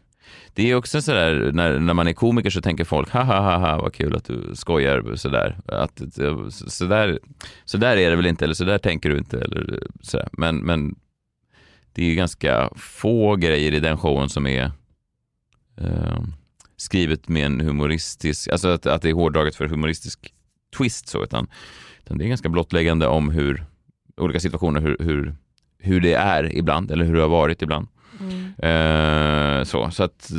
det 0.53 0.71
är 0.71 0.75
också 0.75 1.01
sådär, 1.01 1.51
när, 1.53 1.79
när 1.79 1.93
man 1.93 2.07
är 2.07 2.13
komiker 2.13 2.49
så 2.49 2.61
tänker 2.61 2.83
folk, 2.83 3.09
ha 3.09 3.23
ha 3.23 3.41
ha, 3.41 3.57
ha 3.57 3.81
vad 3.81 3.93
kul 3.93 4.15
att 4.15 4.25
du 4.25 4.51
skojar 4.53 5.15
sådär. 5.15 5.57
Att, 5.65 6.01
sådär, 6.67 7.19
sådär 7.65 7.97
är 7.97 8.09
det 8.09 8.15
väl 8.15 8.25
inte, 8.25 8.45
eller 8.45 8.53
sådär 8.53 8.77
tänker 8.77 9.09
du 9.09 9.17
inte. 9.17 9.37
Eller 9.39 9.83
sådär. 10.01 10.29
Men, 10.31 10.57
men 10.57 10.95
det 11.93 12.01
är 12.01 12.05
ju 12.05 12.15
ganska 12.15 12.69
få 12.75 13.35
grejer 13.35 13.73
i 13.73 13.79
den 13.79 13.97
showen 13.97 14.29
som 14.29 14.47
är 14.47 14.71
eh, 15.77 16.19
skrivet 16.77 17.27
med 17.27 17.45
en 17.45 17.61
humoristisk, 17.61 18.47
alltså 18.47 18.67
att, 18.67 18.85
att 18.85 19.01
det 19.01 19.09
är 19.09 19.13
hårdraget 19.13 19.55
för 19.55 19.67
humoristisk 19.67 20.33
twist 20.77 21.07
så, 21.07 21.23
utan, 21.23 21.47
utan 22.03 22.17
det 22.17 22.25
är 22.25 22.27
ganska 22.27 22.49
blottläggande 22.49 23.07
om 23.07 23.29
hur 23.29 23.65
olika 24.17 24.39
situationer, 24.39 24.81
hur, 24.81 24.97
hur, 24.99 25.35
hur 25.77 26.01
det 26.01 26.13
är 26.13 26.57
ibland, 26.57 26.91
eller 26.91 27.05
hur 27.05 27.15
det 27.15 27.21
har 27.21 27.29
varit 27.29 27.61
ibland. 27.61 27.87
Mm. 28.19 29.59
Eh, 29.59 29.63
så, 29.63 29.91
så 29.91 30.03
att 30.03 30.31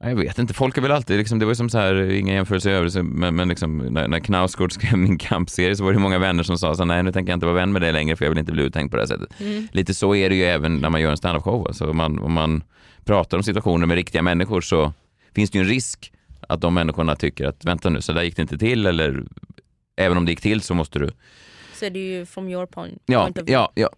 Jag 0.00 0.16
vet 0.16 0.38
inte, 0.38 0.54
folk 0.54 0.78
är 0.78 0.82
väl 0.82 0.90
alltid, 0.92 1.18
liksom, 1.18 1.38
det 1.38 1.44
var 1.44 1.50
ju 1.50 1.56
som 1.56 1.70
så 1.70 1.78
här, 1.78 2.10
inga 2.10 2.34
jämförelser 2.34 2.70
i 2.70 2.72
övrigt, 2.72 2.94
men, 3.04 3.36
men 3.36 3.48
liksom, 3.48 3.78
när, 3.78 4.08
när 4.08 4.18
Knausgård 4.18 4.72
skrev 4.72 4.98
min 4.98 5.18
kampserie 5.18 5.76
så 5.76 5.84
var 5.84 5.92
det 5.92 5.98
många 5.98 6.18
vänner 6.18 6.42
som 6.42 6.58
sa 6.58 6.74
så 6.74 6.84
nej 6.84 7.02
nu 7.02 7.12
tänker 7.12 7.32
jag 7.32 7.36
inte 7.36 7.46
vara 7.46 7.56
vän 7.56 7.72
med 7.72 7.82
dig 7.82 7.92
längre 7.92 8.16
för 8.16 8.24
jag 8.24 8.30
vill 8.30 8.38
inte 8.38 8.52
bli 8.52 8.62
uttänkt 8.62 8.90
på 8.90 8.96
det 8.96 9.02
här 9.02 9.06
sättet. 9.06 9.40
Mm. 9.40 9.68
Lite 9.72 9.94
så 9.94 10.14
är 10.14 10.30
det 10.30 10.36
ju 10.36 10.44
även 10.44 10.78
när 10.78 10.90
man 10.90 11.00
gör 11.00 11.10
en 11.10 11.16
standup-show. 11.16 11.66
Alltså, 11.66 11.90
om, 11.90 11.96
man, 11.96 12.18
om 12.18 12.32
man 12.32 12.62
pratar 13.04 13.36
om 13.36 13.42
situationer 13.42 13.86
med 13.86 13.94
riktiga 13.94 14.22
människor 14.22 14.60
så 14.60 14.92
finns 15.34 15.50
det 15.50 15.58
ju 15.58 15.62
en 15.62 15.70
risk 15.70 16.12
att 16.48 16.60
de 16.60 16.74
människorna 16.74 17.16
tycker 17.16 17.44
att 17.44 17.64
vänta 17.64 17.90
nu, 17.90 18.00
så 18.00 18.12
där 18.12 18.22
gick 18.22 18.36
det 18.36 18.42
inte 18.42 18.58
till 18.58 18.86
eller 18.86 19.24
även 19.96 20.18
om 20.18 20.24
det 20.24 20.32
gick 20.32 20.40
till 20.40 20.60
så 20.60 20.74
måste 20.74 20.98
du... 20.98 21.10
Så 21.74 21.84
är 21.84 21.90
det 21.90 21.98
ju 21.98 22.26
from 22.26 22.48
your 22.48 22.66
point, 22.66 23.02
Ja, 23.06 23.22
point 23.22 23.38
of 23.38 23.48
ja, 23.48 23.72
ja. 23.74 23.90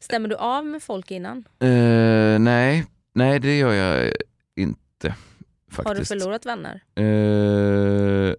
Stämmer 0.00 0.28
du 0.28 0.36
av 0.36 0.66
med 0.66 0.82
folk 0.82 1.10
innan? 1.10 1.44
Eh, 1.60 2.38
nej, 2.38 2.86
nej 3.14 3.38
det 3.40 3.58
gör 3.58 3.72
jag 3.72 4.12
inte 4.56 5.14
faktiskt. 5.70 5.88
Har 5.88 5.94
du 5.94 6.04
förlorat 6.04 6.46
vänner? 6.46 6.80
Eh, 6.94 8.34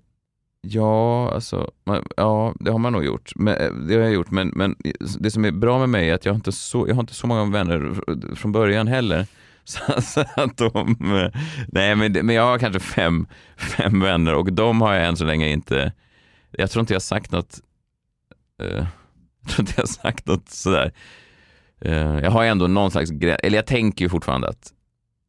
ja, 0.61 1.31
alltså, 1.33 1.71
man- 1.83 2.07
ja, 2.17 2.53
det 2.59 2.71
har 2.71 2.79
man 2.79 2.93
nog 2.93 3.05
gjort. 3.05 3.31
Men, 3.35 3.55
eh, 3.57 3.71
det 3.73 3.93
har 3.95 4.01
jag 4.01 4.13
gjort, 4.13 4.31
men, 4.31 4.47
men 4.55 4.75
det 5.19 5.31
som 5.31 5.45
är 5.45 5.51
bra 5.51 5.79
med 5.79 5.89
mig 5.89 6.09
är 6.09 6.13
att 6.13 6.25
jag 6.25 6.31
har 6.33 6.35
inte 6.35 6.51
så, 6.51 6.87
jag 6.87 6.95
har 6.95 7.01
inte 7.01 7.13
så 7.13 7.27
många 7.27 7.45
vänner 7.51 8.01
från 8.35 8.51
början 8.51 8.87
heller. 8.87 9.27
Så, 9.65 10.21
att 10.35 10.57
de, 10.57 10.95
nej 11.67 11.95
men, 11.95 12.11
men 12.11 12.29
jag 12.35 12.43
har 12.43 12.59
kanske 12.59 12.79
fem, 12.79 13.27
fem 13.57 13.99
vänner 13.99 14.33
och 14.35 14.53
de 14.53 14.81
har 14.81 14.93
jag 14.93 15.05
än 15.07 15.17
så 15.17 15.25
länge 15.25 15.49
inte, 15.49 15.91
jag 16.51 16.71
tror 16.71 16.79
inte 16.81 16.93
jag 16.93 16.95
har 16.95 17.01
sagt 17.01 17.31
något, 17.31 17.59
eh, 18.63 18.67
jag 19.41 19.49
tror 19.49 19.59
inte 19.59 19.73
jag 19.75 19.81
har 19.83 19.87
sagt 19.87 20.25
något 20.25 20.49
sådär. 20.49 20.91
Eh, 21.85 22.19
jag 22.19 22.31
har 22.31 22.45
ändå 22.45 22.67
någon 22.67 22.91
slags 22.91 23.09
gräns, 23.11 23.39
eller 23.43 23.57
jag 23.57 23.65
tänker 23.65 24.05
ju 24.05 24.09
fortfarande 24.09 24.47
att 24.47 24.73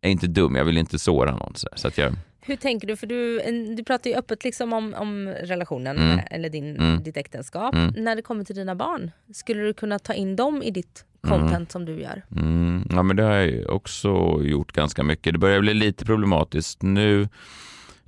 jag 0.01 0.09
är 0.09 0.13
inte 0.13 0.27
dum, 0.27 0.55
jag 0.57 0.65
vill 0.65 0.79
inte 0.79 0.99
såra 0.99 1.37
någon. 1.37 1.55
Så, 1.55 1.69
så 1.77 1.89
att 1.89 1.99
jag, 1.99 2.13
Hur 2.41 2.57
tänker 2.57 2.89
du? 2.89 2.97
För 2.97 3.07
du, 3.07 3.41
du 3.77 3.85
pratar 3.85 4.11
ju 4.11 4.17
öppet 4.17 4.45
liksom 4.45 4.73
om, 4.73 4.95
om 4.95 5.29
relationen 5.29 5.99
Mm. 5.99 6.21
eller 6.31 6.49
din, 6.49 6.77
Mm. 6.77 7.03
ditt 7.03 7.17
äktenskap. 7.17 7.75
Mm. 7.75 7.95
När 7.97 8.17
det 8.17 8.23
kommer 8.23 8.45
till 8.45 8.57
dina 8.57 8.75
barn, 8.75 9.11
skulle 9.35 9.63
du 9.63 9.75
kunna 9.75 9.99
ta 9.99 10.15
in 10.15 10.37
dem 10.37 10.63
i 10.63 10.71
ditt 10.71 11.05
content 11.29 11.73
som 11.73 11.85
du 11.85 12.01
gör? 12.01 12.23
Mm, 12.37 12.89
ja 12.91 13.03
men 13.03 13.17
det 13.17 13.23
har 13.23 13.35
jag 13.35 13.71
också 13.77 14.41
gjort 14.43 14.73
ganska 14.73 15.03
mycket. 15.03 15.33
Det 15.33 15.39
börjar 15.39 15.61
bli 15.61 15.75
lite 15.75 16.05
problematiskt 16.05 16.83
nu 16.83 17.29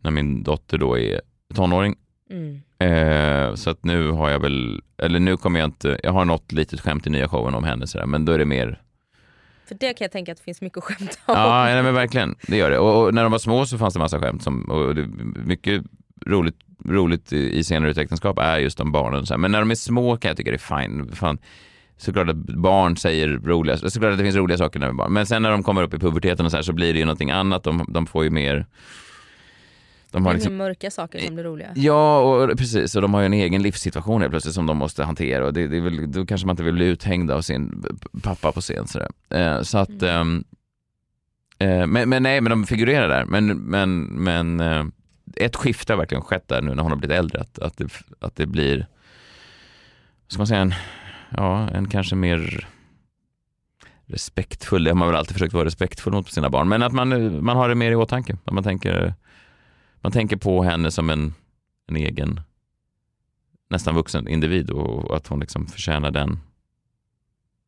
när 0.01 0.11
min 0.11 0.43
dotter 0.43 0.79
då 0.79 0.99
är 0.99 1.21
tonåring. 1.55 1.97
Mm. 2.31 2.61
Eh, 2.79 3.55
så 3.55 3.71
att 3.71 3.85
nu 3.85 4.11
har 4.11 4.31
jag 4.31 4.39
väl, 4.41 4.81
eller 5.03 5.19
nu 5.19 5.37
kommer 5.37 5.61
jag 5.61 5.67
inte, 5.67 6.01
jag 6.03 6.13
har 6.13 6.25
något 6.25 6.53
litet 6.53 6.81
skämt 6.81 7.07
i 7.07 7.11
nya 7.11 7.29
showen 7.29 7.55
om 7.55 7.65
henne 7.65 7.87
sådär, 7.87 8.07
men 8.07 8.25
då 8.25 8.33
är 8.33 8.39
det 8.39 8.45
mer, 8.45 8.83
För 9.69 9.75
det 9.75 9.95
kan 9.95 10.05
jag 10.05 10.13
tänka 10.13 10.33
att 10.33 10.39
det 10.39 10.45
finns 10.45 10.61
mycket 10.61 10.79
att 10.79 10.85
skämta 10.85 11.19
om. 11.27 11.35
ja 11.35 11.65
nej, 11.65 11.83
men 11.83 11.95
verkligen, 11.95 12.35
det 12.47 12.57
gör 12.57 12.71
det. 12.71 12.79
Och, 12.79 13.05
och 13.05 13.15
när 13.15 13.23
de 13.23 13.33
var 13.33 13.39
små 13.39 13.67
så 13.67 13.79
fanns 13.79 13.95
det 13.95 14.01
massa 14.01 14.21
skämt 14.21 14.43
som, 14.43 14.63
och 14.71 14.95
det, 14.95 15.07
mycket 15.47 15.83
roligt, 16.27 16.57
roligt 16.85 17.33
i, 17.33 17.59
i 17.59 17.65
senare 17.65 17.91
äktenskap 17.91 18.39
är 18.39 18.59
just 18.59 18.81
om 18.81 18.93
barnen. 18.93 19.27
Så 19.27 19.35
här. 19.35 19.39
Men 19.39 19.53
när 19.53 19.59
de 19.59 19.71
är 19.71 19.75
små 19.75 20.17
kan 20.17 20.29
jag 20.29 20.37
tycka 20.37 20.51
det 20.51 20.57
är 20.57 20.83
fine. 20.83 21.11
Fan, 21.15 21.39
såklart 21.97 22.29
att 22.29 22.37
barn 22.37 22.97
säger 22.97 23.29
roliga, 23.29 23.77
såklart 23.77 24.13
att 24.13 24.19
det 24.19 24.25
finns 24.25 24.37
roliga 24.37 24.59
saker 24.59 24.81
när 24.81 24.87
de 24.87 24.95
är 24.97 24.99
barn. 24.99 25.13
Men 25.13 25.27
sen 25.27 25.43
när 25.43 25.51
de 25.51 25.63
kommer 25.63 25.83
upp 25.83 25.95
i 25.95 25.99
puberteten 25.99 26.47
och 26.47 26.51
så, 26.51 26.57
här, 26.57 26.63
så 26.63 26.73
blir 26.73 26.93
det 26.93 26.99
ju 26.99 27.05
någonting 27.05 27.31
annat. 27.31 27.65
De, 27.65 27.87
de 27.89 28.07
får 28.07 28.25
ju 28.25 28.31
mer, 28.31 28.67
de 30.11 30.27
har 30.27 30.35
liksom, 30.35 30.57
mörka 30.57 30.91
saker 30.91 31.19
som 31.19 31.35
blir 31.35 31.45
roliga. 31.45 31.73
Ja, 31.75 32.21
och 32.21 32.59
precis. 32.59 32.95
Och 32.95 33.03
de 33.03 33.15
har 33.15 33.21
ju 33.21 33.27
en 33.27 33.33
egen 33.33 33.63
livssituation 33.63 34.21
helt 34.21 34.31
plötsligt 34.31 34.55
som 34.55 34.67
de 34.67 34.77
måste 34.77 35.05
hantera. 35.05 35.47
Och 35.47 35.53
det, 35.53 35.69
det 35.69 35.77
är 35.77 35.81
väl, 35.81 36.13
då 36.13 36.27
kanske 36.27 36.47
man 36.47 36.53
inte 36.53 36.63
vill 36.63 36.75
bli 36.75 36.87
uthängd 36.87 37.31
av 37.31 37.41
sin 37.41 37.85
pappa 38.23 38.53
på 38.53 38.61
scen. 38.61 38.87
Sådär. 38.87 39.09
Eh, 39.31 39.63
så 39.63 39.79
att, 39.79 40.03
ehm, 40.03 40.45
eh, 41.59 41.87
men, 41.87 42.09
men 42.09 42.23
nej, 42.23 42.41
men 42.41 42.51
de 42.51 42.67
figurerar 42.67 43.09
där. 43.09 43.25
Men, 43.25 43.47
men, 43.47 44.05
men 44.05 44.61
eh, 44.61 44.85
ett 45.37 45.57
skifte 45.57 45.93
har 45.93 45.99
verkligen 45.99 46.23
skett 46.23 46.49
där 46.49 46.63
nu 46.63 46.75
när 46.75 46.83
hon 46.83 46.93
har 46.93 46.99
blivit 46.99 47.19
äldre. 47.19 47.41
Att, 47.41 47.59
att, 47.59 47.77
det, 47.77 47.89
att 48.21 48.37
det 48.37 48.47
blir, 48.47 48.87
ska 50.29 50.39
man 50.39 50.47
säga, 50.47 50.61
en, 50.61 50.75
ja, 51.37 51.69
en 51.71 51.89
kanske 51.89 52.17
mer 52.17 52.69
respektfull, 54.07 54.85
det 54.85 54.91
har 54.91 54.95
man 54.95 55.09
väl 55.09 55.17
alltid 55.17 55.33
försökt 55.33 55.55
vara 55.55 55.65
respektfull 55.65 56.13
mot 56.13 56.31
sina 56.31 56.51
barn, 56.51 56.69
men 56.69 56.83
att 56.83 56.93
man, 56.93 57.45
man 57.45 57.57
har 57.57 57.69
det 57.69 57.75
mer 57.75 57.93
i 57.93 57.95
åtanke. 57.95 58.37
Att 58.45 58.53
man 58.53 58.65
tänker, 58.65 59.15
man 60.07 60.13
tänker 60.13 60.37
på 60.37 60.63
henne 60.63 60.91
som 60.91 61.11
en, 61.11 61.35
en 61.89 61.97
egen, 61.97 62.41
nästan 63.71 63.95
vuxen 63.95 64.29
individ 64.29 64.71
och 64.71 65.17
att 65.17 65.27
hon 65.27 65.41
liksom 65.41 65.67
förtjänar 65.67 66.11
den, 66.11 66.39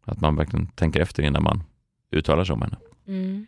att 0.04 0.20
man 0.20 0.36
verkligen 0.36 0.66
tänker 0.66 1.00
efter 1.00 1.22
innan 1.22 1.42
man 1.42 1.62
uttalar 2.10 2.44
sig 2.44 2.52
om 2.52 2.62
henne. 2.62 2.76
Mm. 3.06 3.46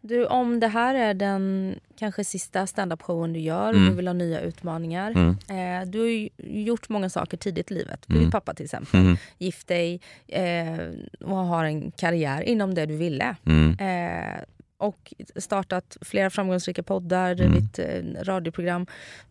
Du, 0.00 0.26
om 0.26 0.60
det 0.60 0.68
här 0.68 0.94
är 0.94 1.14
den 1.14 1.74
kanske 1.98 2.24
sista 2.24 2.66
standup-showen 2.66 3.32
du 3.32 3.40
gör 3.40 3.68
och 3.68 3.74
Mm. 3.78 3.90
du 3.90 3.96
vill 3.96 4.06
ha 4.06 4.12
nya 4.14 4.40
utmaningar. 4.40 5.10
Mm. 5.10 5.30
Eh, 5.48 5.88
du 5.90 5.98
har 6.00 6.06
ju 6.06 6.28
gjort 6.38 6.88
många 6.88 7.08
saker 7.10 7.36
tidigt 7.36 7.70
i 7.70 7.74
livet. 7.74 8.04
Du 8.06 8.18
Mm. 8.18 8.30
pappa 8.30 8.54
till 8.54 8.64
exempel. 8.64 9.00
Mm. 9.00 9.16
Gift 9.38 9.68
dig 9.68 10.00
eh, 10.28 10.78
och 11.20 11.36
har 11.36 11.64
en 11.64 11.90
karriär 11.90 12.42
inom 12.42 12.74
det 12.74 12.86
du 12.86 12.96
ville. 12.96 13.36
Mm. 13.44 13.70
Eh, 13.78 14.40
och 14.78 15.14
startat 15.36 15.96
flera 16.00 16.30
framgångsrika 16.30 16.82
poddar, 16.82 17.32
Mm. 17.40 17.50
drivit 17.52 17.78
eh, 17.78 18.24
radioprogram. 18.24 18.86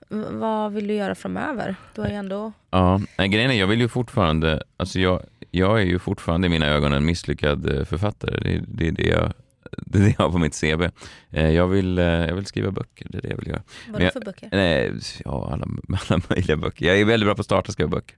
V- 0.10 0.24
vad 0.32 0.74
vill 0.74 0.88
du 0.88 0.94
göra 0.94 1.16
framöver? 1.16 1.76
Du 1.96 2.02
har 2.02 2.08
ju 2.10 2.16
ändå... 2.16 2.52
Ja, 2.72 3.02
grejen 3.18 3.52
är 3.52 3.56
jag 3.60 3.68
vill 3.68 3.80
ju 3.82 3.88
fortfarande, 3.88 4.64
alltså 4.78 5.00
jag, 5.00 5.24
jag 5.52 5.82
är 5.82 5.86
ju 5.86 6.00
fortfarande 6.00 6.48
i 6.48 6.50
mina 6.50 6.68
ögon 6.68 6.94
en 6.94 7.06
misslyckad 7.06 7.78
eh, 7.78 7.86
författare. 7.86 8.38
Det, 8.44 8.54
är- 8.56 8.64
det, 8.68 8.92
det, 8.92 9.04
jag, 9.08 9.34
det 9.78 9.98
är 10.00 10.02
det 10.04 10.16
jag 10.18 10.26
har 10.26 10.32
på 10.32 10.38
mitt 10.38 10.62
CV. 10.62 10.84
Eh, 11.32 11.50
Jag 11.50 11.68
vill, 11.68 11.98
jag 11.98 12.36
vill 12.36 12.46
skriva 12.46 12.72
böcker, 12.72 13.08
det 13.10 13.18
är 13.18 13.22
det 13.22 13.28
jag 13.30 13.38
vill 13.38 13.48
göra. 13.48 13.62
Vad 13.88 13.92
Men 13.94 14.02
är 14.02 14.06
det 14.06 14.12
för 14.12 14.20
böcker? 14.22 14.50
Nej, 14.52 14.92
ja, 15.26 15.50
alla, 15.54 15.68
alla 16.10 16.22
möjliga 16.30 16.58
böcker. 16.58 16.86
Jag 16.86 17.00
är 17.00 17.06
väldigt 17.06 17.28
bra 17.28 17.36
på 17.36 17.40
att 17.42 17.46
starta 17.46 17.68
och 17.68 17.74
skriva 17.74 17.90
böcker. 17.90 18.16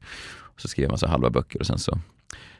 Så 0.58 0.68
skriver 0.68 0.90
man 0.90 0.98
så 0.98 1.08
halva 1.08 1.30
böcker 1.30 1.60
och 1.60 1.66
sen 1.68 1.80
så 1.80 2.00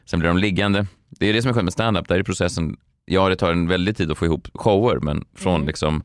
sen 0.04 0.18
blir 0.18 0.28
de 0.28 0.38
liggande. 0.38 0.86
Det 1.08 1.26
är 1.26 1.32
det 1.32 1.42
som 1.42 1.48
är 1.48 1.52
skönt 1.54 1.64
med 1.64 1.72
stand-up, 1.72 2.08
där 2.08 2.18
är 2.18 2.22
processen, 2.22 2.76
ja 3.06 3.28
det 3.28 3.36
tar 3.36 3.52
en 3.52 3.68
väldigt 3.68 3.96
tid 3.96 4.10
att 4.10 4.18
få 4.18 4.24
ihop 4.24 4.48
shower, 4.54 4.96
men 5.00 5.24
från 5.34 5.54
Mm. 5.54 5.66
liksom 5.66 6.02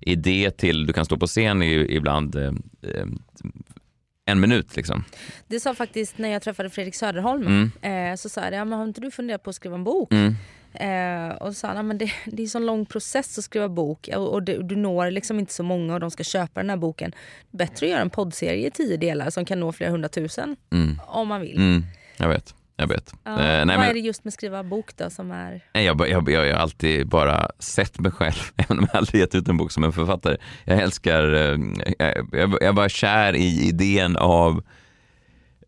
idé 0.00 0.50
till 0.50 0.86
du 0.86 0.92
kan 0.92 1.04
stå 1.04 1.16
på 1.16 1.26
scen 1.26 1.62
är 1.62 1.66
ju 1.66 1.88
ibland 1.88 2.36
eh, 2.36 2.52
eh, 2.82 3.06
en 4.24 4.40
minut 4.40 4.76
liksom. 4.76 5.04
Det 5.46 5.60
sa 5.60 5.74
faktiskt 5.74 6.18
när 6.18 6.28
jag 6.28 6.42
träffade 6.42 6.70
Fredrik 6.70 6.94
Söderholm. 6.94 7.46
Mm. 7.82 8.12
Eh, 8.12 8.16
så 8.16 8.28
sa 8.28 8.40
jag, 8.40 8.54
ja, 8.54 8.64
men 8.64 8.78
har 8.78 8.84
inte 8.86 9.00
du 9.00 9.10
funderat 9.10 9.42
på 9.42 9.50
att 9.50 9.56
skriva 9.56 9.74
en 9.74 9.84
bok? 9.84 10.12
Mm. 10.12 10.34
Eh, 10.74 11.34
och 11.36 11.48
så 11.48 11.54
sa 11.54 11.68
han, 11.68 11.76
"Ja, 11.76 11.82
men 11.82 11.98
det, 11.98 12.10
det 12.26 12.42
är 12.42 12.44
en 12.44 12.48
sån 12.48 12.66
lång 12.66 12.86
process 12.86 13.38
att 13.38 13.44
skriva 13.44 13.68
bok 13.68 14.08
och, 14.16 14.32
och 14.32 14.42
det, 14.42 14.62
du 14.62 14.76
når 14.76 15.10
liksom 15.10 15.38
inte 15.38 15.52
så 15.54 15.62
många 15.62 15.94
och 15.94 16.00
de 16.00 16.10
ska 16.10 16.24
köpa 16.24 16.60
den 16.60 16.70
här 16.70 16.76
boken. 16.76 17.12
Bättre 17.50 17.86
att 17.86 17.90
göra 17.90 18.00
en 18.00 18.10
poddserie 18.10 18.66
i 18.66 18.70
tio 18.70 18.96
delar 18.96 19.30
som 19.30 19.44
kan 19.44 19.60
nå 19.60 19.72
flera 19.72 19.90
hundratusen 19.90 20.56
Mm. 20.72 21.00
om 21.06 21.28
man 21.28 21.40
vill. 21.40 21.56
Mm. 21.56 21.82
Jag 22.16 22.28
vet, 22.28 22.54
jag 22.76 22.86
vet. 22.86 23.14
Ja, 23.24 23.30
Eh, 23.30 23.36
nej, 23.38 23.58
vad 23.58 23.66
men- 23.66 23.82
är 23.90 23.94
det 23.94 24.00
just 24.00 24.24
med 24.24 24.32
skriva 24.32 24.62
bok 24.62 24.96
då 24.96 25.10
som 25.10 25.30
är... 25.30 25.64
Nej, 25.74 25.84
Jag, 25.84 26.08
jag, 26.08 26.30
jag, 26.30 26.40
har 26.54 26.60
alltid 26.60 27.08
bara 27.08 27.50
sett 27.58 27.98
mig 28.00 28.12
själv, 28.12 28.34
även 28.56 28.78
om 28.78 28.86
jag 28.92 28.98
aldrig 28.98 29.20
gett 29.20 29.34
ut 29.34 29.48
en 29.48 29.56
bok 29.56 29.72
som 29.72 29.84
en 29.84 29.92
författare. 29.92 30.36
Jag 30.64 30.78
älskar, 30.82 31.34
eh, 31.34 31.58
jag, 31.98 32.28
jag, 32.32 32.58
jag 32.60 32.74
bara 32.74 32.88
kär 32.88 33.36
i 33.36 33.68
idén 33.68 34.16
av 34.16 34.62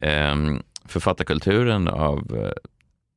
eh, 0.00 0.36
författarkulturen, 0.84 1.88
av 1.88 2.18
eh, 2.36 2.52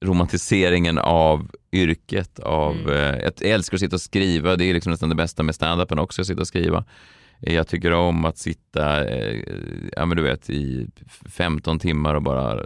romantiseringen 0.05 0.97
av 0.97 1.51
yrket, 1.71 2.39
av, 2.39 2.75
Mm. 2.75 2.89
eh, 2.89 3.19
jag 3.23 3.41
älskar 3.41 3.75
att 3.77 3.81
sitta 3.81 3.95
och 3.95 4.01
skriva, 4.01 4.55
det 4.55 4.65
är 4.65 4.73
liksom 4.73 4.91
nästan 4.91 5.09
det 5.09 5.15
bästa 5.15 5.43
med 5.43 5.55
standupen 5.55 5.99
också, 5.99 6.21
att 6.21 6.27
sitta 6.27 6.41
och 6.41 6.47
skriva. 6.47 6.85
Eh, 7.41 7.55
jag 7.55 7.67
tycker 7.67 7.93
om 7.93 8.25
att 8.25 8.37
sitta, 8.37 9.09
eh, 9.09 9.43
ja 9.95 10.05
men 10.05 10.17
du 10.17 10.23
vet, 10.23 10.49
i 10.49 10.87
15 11.29 11.79
timmar 11.79 12.15
och 12.15 12.21
bara 12.21 12.59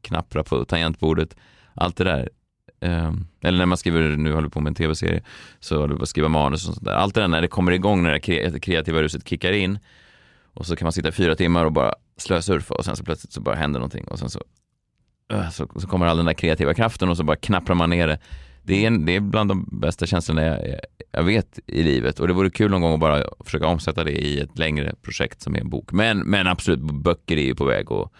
knappra 0.00 0.44
på 0.44 0.64
tangentbordet. 0.64 1.36
Allt 1.74 1.96
det 1.96 2.04
där. 2.04 2.28
Eh, 2.80 3.12
eller 3.42 3.58
när 3.58 3.66
man 3.66 3.78
skriver, 3.78 4.16
nu 4.16 4.32
håller 4.32 4.48
på 4.48 4.60
med 4.60 4.70
en 4.70 4.74
tv-serie, 4.74 5.22
så 5.60 5.76
håller 5.76 5.92
jag 5.92 5.98
på 5.98 6.02
att 6.02 6.08
skriva 6.08 6.28
manus 6.28 6.68
och 6.68 6.74
sånt 6.74 6.84
där. 6.84 6.92
Allt 6.92 7.14
det 7.14 7.20
där 7.20 7.28
när 7.28 7.40
det 7.40 7.48
kommer 7.48 7.72
igång, 7.72 8.02
när 8.02 8.12
det 8.12 8.60
kreativa 8.60 9.02
ruset 9.02 9.28
kickar 9.28 9.52
in 9.52 9.78
och 10.58 10.66
så 10.66 10.76
kan 10.76 10.86
man 10.86 10.92
sitta 10.92 11.08
i 11.08 11.12
fyra 11.12 11.34
timmar 11.34 11.64
och 11.64 11.72
bara 11.72 11.94
slösurfa 12.16 12.74
och 12.74 12.84
sen 12.84 12.96
så 12.96 13.04
plötsligt 13.04 13.32
så 13.32 13.40
bara 13.40 13.54
händer 13.54 13.80
någonting 13.80 14.04
och 14.04 14.18
sen 14.18 14.30
så, 14.30 14.42
äh, 15.32 15.50
så, 15.50 15.68
så 15.76 15.86
kommer 15.86 16.06
all 16.06 16.16
den 16.16 16.26
där 16.26 16.32
kreativa 16.32 16.74
kraften 16.74 17.08
och 17.08 17.16
så 17.16 17.24
bara 17.24 17.36
knapprar 17.36 17.74
man 17.74 17.90
ner 17.90 18.06
det. 18.06 18.18
Det 18.68 18.82
är, 18.84 18.86
en, 18.86 19.06
det 19.06 19.16
är 19.16 19.20
bland 19.20 19.50
de 19.50 19.68
bästa 19.80 20.06
känslorna 20.06 20.42
jag, 20.44 20.58
jag- 21.12 21.22
vet 21.24 21.58
i 21.66 21.82
livet 21.82 22.20
och 22.20 22.28
det 22.28 22.32
vore 22.34 22.50
kul 22.50 22.70
någon 22.70 22.80
gång 22.80 22.94
att 22.94 23.00
bara 23.00 23.24
försöka 23.44 23.66
omsätta 23.66 24.04
det 24.04 24.10
i 24.12 24.40
ett 24.40 24.58
längre 24.58 24.94
projekt 25.02 25.40
som 25.42 25.54
är 25.56 25.60
en 25.60 25.70
bok. 25.70 25.92
Men, 25.92 26.18
men 26.18 26.46
absolut, 26.46 26.80
böcker 26.80 27.36
är 27.36 27.42
ju 27.42 27.54
på 27.54 27.64
väg 27.64 27.90
och 27.90 28.12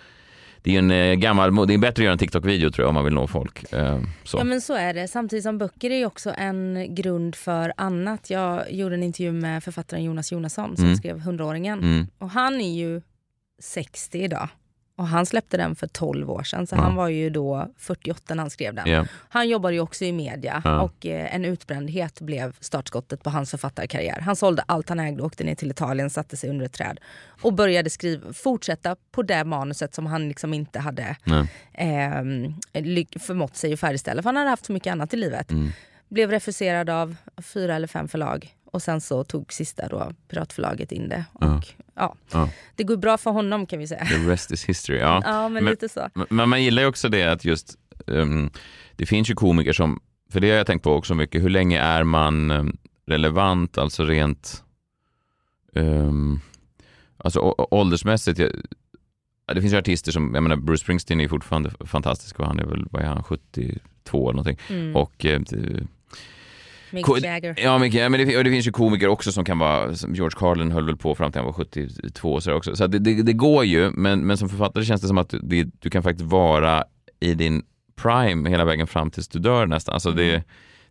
det 0.62 0.74
är 0.74 0.78
en 0.78 0.90
eh, 0.90 1.14
gammal, 1.14 1.66
det 1.66 1.74
är 1.74 1.78
bättre 1.78 2.00
att 2.02 2.04
göra 2.04 2.12
en 2.12 2.18
TikTok-video 2.18 2.70
tror 2.70 2.82
jag 2.84 2.88
om 2.88 2.94
man 2.94 3.04
vill 3.04 3.14
nå 3.14 3.26
folk. 3.26 3.72
Eh, 3.72 4.00
Så. 4.24 4.38
Ja 4.38 4.44
men 4.44 4.60
så 4.60 4.74
är 4.74 4.94
det. 4.94 5.08
Samtidigt 5.08 5.42
som 5.42 5.58
böcker 5.58 5.90
är 5.90 5.96
ju 5.98 6.06
också 6.06 6.32
en 6.36 6.86
grund 6.94 7.34
för 7.34 7.72
annat. 7.76 8.30
Jag 8.30 8.72
gjorde 8.72 8.94
en 8.94 9.02
intervju 9.02 9.32
med 9.32 9.64
författaren 9.64 10.04
Jonas 10.04 10.32
Jonasson 10.32 10.76
som 10.76 10.84
Mm. 10.84 10.96
skrev 10.96 11.18
100-åringen. 11.20 11.78
Mm, 11.78 12.06
Och 12.18 12.30
han 12.30 12.60
är 12.60 12.74
ju 12.78 13.00
60 13.62 14.18
idag 14.18 14.48
Och 14.98 15.06
han 15.08 15.26
släppte 15.26 15.56
den 15.56 15.76
för 15.76 15.86
12 15.86 16.30
år 16.30 16.42
sedan, 16.42 16.66
så 16.66 16.76
Ja. 16.76 16.80
han 16.80 16.94
var 16.94 17.08
ju 17.08 17.30
då 17.30 17.68
48 17.78 18.34
när 18.34 18.42
han 18.42 18.50
skrev 18.50 18.74
den. 18.74 18.90
Ja. 18.90 19.06
Han 19.28 19.48
jobbade 19.48 19.74
ju 19.74 19.80
också 19.80 20.04
i 20.04 20.12
media 20.12 20.62
Ja. 20.64 20.80
och 20.80 21.06
eh, 21.06 21.34
en 21.34 21.44
utbrändhet 21.44 22.20
blev 22.20 22.56
startskottet 22.60 23.22
på 23.22 23.30
hans 23.30 23.50
författarkarriär. 23.50 24.20
Han 24.20 24.36
sålde 24.36 24.62
allt 24.66 24.88
han 24.88 25.00
ägde, 25.00 25.22
åkte 25.22 25.44
ner 25.44 25.54
till 25.54 25.70
Italien, 25.70 26.10
satte 26.10 26.36
sig 26.36 26.50
under 26.50 26.66
ett 26.66 26.72
träd 26.72 27.00
och 27.42 27.52
började 27.52 27.90
skriva, 27.90 28.32
fortsätta 28.32 28.96
på 29.12 29.22
det 29.22 29.44
manuset 29.44 29.94
som 29.94 30.06
han 30.06 30.28
liksom 30.28 30.54
inte 30.54 30.78
hade 30.78 31.16
Nej. 31.24 31.46
eh, 31.74 32.22
förmått 33.20 33.56
sig 33.56 33.72
att 33.72 33.80
färdigställa, 33.80 34.22
för 34.22 34.28
han 34.28 34.36
hade 34.36 34.50
haft 34.50 34.66
så 34.66 34.72
mycket 34.72 34.92
annat 34.92 35.14
i 35.14 35.16
livet. 35.16 35.50
Mm. 35.50 35.68
Blev 36.08 36.30
refuserad 36.30 36.90
av 36.90 37.16
fyra 37.42 37.74
eller 37.76 37.86
fem 37.86 38.08
förlag 38.08 38.54
och 38.72 38.82
sen 38.82 39.00
så 39.00 39.24
tog 39.24 39.52
sista 39.52 39.88
då 39.88 40.12
Piratförlaget 40.28 40.92
in 40.92 41.08
det. 41.08 41.24
Och, 41.32 41.44
Ja. 41.44 41.60
ja. 41.94 42.14
Ja. 42.32 42.50
Det 42.76 42.84
går 42.84 42.96
bra 42.96 43.18
för 43.18 43.30
honom 43.30 43.66
kan 43.66 43.78
vi 43.78 43.86
säga. 43.86 44.04
The 44.04 44.14
rest 44.30 44.50
is 44.52 44.64
history. 44.64 44.98
Ja. 44.98 45.22
Ja, 45.24 45.48
men, 45.48 45.64
Men- 45.64 45.70
lite 45.70 45.88
så. 45.88 46.08
Men- 46.28 46.48
man 46.48 46.62
gillar 46.62 46.82
ju 46.82 46.88
också 46.88 47.08
det 47.08 47.24
att 47.24 47.44
just, 47.44 47.74
ehm, 48.06 48.50
det 48.96 49.06
finns 49.06 49.30
ju 49.30 49.34
komiker 49.34 49.72
som, 49.72 50.00
för 50.32 50.40
det 50.40 50.50
har 50.50 50.56
jag 50.56 50.66
tänkt 50.66 50.82
på 50.82 50.92
också 50.92 51.14
mycket, 51.14 51.42
hur 51.42 51.48
länge 51.50 51.80
är 51.80 52.04
man 52.04 52.50
ehm, 52.50 52.76
relevant, 53.06 53.78
alltså 53.78 54.04
rent, 54.04 54.64
um, 55.74 56.40
alltså 57.16 57.40
åldersmässigt. 57.70 58.38
Jag, 58.38 58.50
ja, 59.46 59.54
det 59.54 59.60
finns 59.60 59.72
ju 59.72 59.78
artister 59.78 60.12
som, 60.12 60.34
jag 60.34 60.42
menar 60.42 60.56
Bruce 60.56 60.82
Springsteen 60.82 61.20
är 61.20 61.28
fortfarande 61.28 61.70
fantastisk 61.86 62.40
och 62.40 62.46
han 62.46 62.58
är 62.60 62.64
väl, 62.64 62.86
vad 62.90 63.02
är 63.02 63.06
han, 63.06 63.22
72 63.22 64.28
eller 64.30 64.36
någonting. 64.36 64.58
Mm. 64.68 64.96
Och 64.96 65.24
eh, 65.24 65.40
Mick 66.90 67.06
Jagger. 67.22 67.54
Ja, 67.58 67.78
men, 67.78 67.90
ja, 67.90 68.08
men 68.08 68.26
det, 68.28 68.36
och 68.36 68.44
det 68.44 68.50
finns 68.50 68.66
ju 68.66 68.72
komiker 68.72 69.08
också 69.08 69.32
som 69.32 69.44
kan 69.44 69.58
vara, 69.58 69.94
som 69.94 70.14
George 70.14 70.38
Carlin 70.38 70.70
höll 70.70 70.84
väl 70.84 70.96
på 70.96 71.14
fram 71.14 71.32
till 71.32 71.38
han 71.38 71.46
var 71.46 71.52
72 71.52 72.32
och 72.32 72.42
så, 72.42 72.52
också. 72.52 72.76
så 72.76 72.86
det, 72.86 72.98
det, 72.98 73.22
det 73.22 73.32
går 73.32 73.64
ju, 73.64 73.90
men, 73.90 74.20
men 74.26 74.36
som 74.36 74.48
författare 74.48 74.84
känns 74.84 75.00
det 75.00 75.08
som 75.08 75.18
att 75.18 75.34
det, 75.42 75.66
du 75.78 75.90
kan 75.90 76.02
faktiskt 76.02 76.30
vara 76.30 76.84
i 77.20 77.34
din 77.34 77.62
prime 77.96 78.50
hela 78.50 78.64
vägen 78.64 78.86
fram 78.86 79.10
tills 79.10 79.28
du 79.28 79.38
dör 79.38 79.66
nästan. 79.66 79.92
Alltså 79.94 80.10
det, 80.10 80.42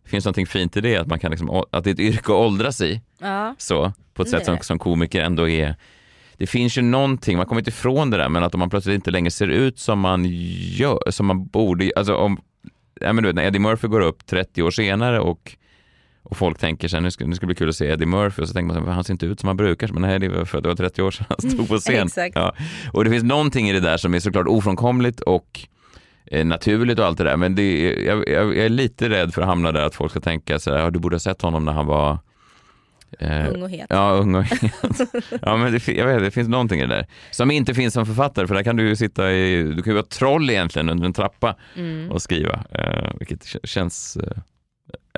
Mm. 0.08 0.10
finns 0.10 0.24
någonting 0.24 0.46
fint 0.46 0.76
i 0.76 0.80
det, 0.80 0.96
att, 0.96 1.06
man 1.06 1.18
kan 1.18 1.30
liksom, 1.30 1.64
att 1.70 1.84
det 1.84 1.90
är 1.90 1.94
ett 1.94 2.00
yrke 2.00 2.18
att 2.32 2.38
åldras 2.38 2.80
i, 2.80 3.00
Ja. 3.18 3.54
så, 3.58 3.92
på 4.14 4.22
ett 4.22 4.28
sätt 4.28 4.44
som, 4.44 4.58
som 4.60 4.78
komiker 4.78 5.20
ändå 5.22 5.48
är 5.48 5.76
det 6.36 6.46
finns 6.46 6.78
ju 6.78 6.82
någonting, 6.82 7.36
man 7.36 7.46
kommer 7.46 7.60
inte 7.60 7.68
ifrån 7.68 8.10
det 8.10 8.16
där, 8.16 8.28
men 8.28 8.42
att 8.44 8.54
om 8.54 8.60
man 8.60 8.70
plötsligt 8.70 8.94
inte 8.94 9.10
längre 9.10 9.30
ser 9.30 9.48
ut 9.48 9.78
som 9.78 10.00
man 10.00 10.24
gör, 10.58 11.10
som 11.10 11.26
man 11.26 11.46
borde, 11.46 11.90
alltså 11.96 12.14
om, 12.14 12.40
ja 13.00 13.12
men 13.12 13.22
du 13.24 13.28
vet 13.28 13.36
när 13.36 13.44
Eddie 13.44 13.58
Murphy 13.58 13.88
går 13.88 14.00
upp 14.00 14.26
30 14.26 14.62
år 14.62 14.70
senare 14.70 15.20
och 15.20 15.56
och 16.28 16.36
folk 16.36 16.58
tänker 16.58 16.88
sig 16.88 17.00
nu 17.00 17.10
ska, 17.10 17.26
nu 17.26 17.34
ska 17.34 17.42
det 17.42 17.46
bli 17.46 17.54
kul 17.54 17.68
att 17.68 17.76
se 17.76 17.86
Eddie 17.86 18.06
Murphy 18.06 18.42
och 18.42 18.48
så 18.48 18.54
tänker 18.54 18.74
man 18.74 18.84
så 18.84 18.90
han 18.90 19.04
ser 19.04 19.12
inte 19.12 19.26
ut 19.26 19.40
som 19.40 19.46
han 19.46 19.56
brukar, 19.56 19.88
men 19.88 20.02
nej 20.02 20.18
det 20.18 20.28
var 20.28 20.44
för 20.44 20.60
det 20.60 20.68
var 20.68 20.74
30 20.76 21.02
år 21.02 21.10
sedan 21.10 21.26
han 21.28 21.50
stod 21.50 21.68
på 21.68 21.78
scen. 21.78 22.06
Exakt. 22.06 22.36
Ja. 22.36 22.54
Och 22.92 23.04
det 23.04 23.10
finns 23.10 23.24
någonting 23.24 23.68
i 23.68 23.72
det 23.72 23.80
där 23.80 23.96
som 23.96 24.14
är 24.14 24.20
såklart 24.20 24.46
ofrånkomligt 24.46 25.20
och 25.20 25.60
eh, 26.26 26.46
naturligt 26.46 26.98
och 26.98 27.06
allt 27.06 27.18
det 27.18 27.24
där, 27.24 27.36
men 27.36 27.54
det 27.54 27.62
är, 27.62 28.06
jag, 28.06 28.28
jag, 28.28 28.46
jag 28.56 28.64
är 28.64 28.68
lite 28.68 29.08
rädd 29.08 29.34
för 29.34 29.42
att 29.42 29.48
hamna 29.48 29.72
där 29.72 29.82
att 29.82 29.94
folk 29.94 30.10
ska 30.10 30.20
tänka 30.20 30.58
så 30.58 30.70
här, 30.70 30.78
ja, 30.78 30.90
du 30.90 30.98
borde 30.98 31.14
ha 31.14 31.20
sett 31.20 31.42
honom 31.42 31.64
när 31.64 31.72
han 31.72 31.86
var 31.86 32.18
eh, 33.18 33.48
Ung 33.54 33.62
och 33.62 33.70
het. 33.70 33.86
Ja, 33.88 34.10
ung 34.10 34.34
och 34.34 34.44
ja, 35.42 35.56
men 35.56 35.72
det, 35.72 35.88
jag 35.88 36.06
vet, 36.06 36.20
det 36.20 36.30
finns 36.30 36.48
någonting 36.48 36.80
i 36.80 36.86
det 36.86 36.94
där. 36.94 37.06
Som 37.30 37.50
inte 37.50 37.74
finns 37.74 37.94
som 37.94 38.06
författare, 38.06 38.46
för 38.46 38.54
där 38.54 38.62
kan 38.62 38.76
du 38.76 38.88
ju 38.88 38.96
sitta 38.96 39.32
i, 39.32 39.62
du 39.62 39.82
kan 39.82 39.90
ju 39.90 39.94
vara 39.94 40.06
troll 40.06 40.50
egentligen 40.50 40.88
under 40.88 41.06
en 41.06 41.12
trappa 41.12 41.56
Mm. 41.76 42.10
och 42.10 42.22
skriva, 42.22 42.64
eh, 42.72 43.10
vilket 43.18 43.56
känns, 43.64 44.16
eh, 44.16 44.38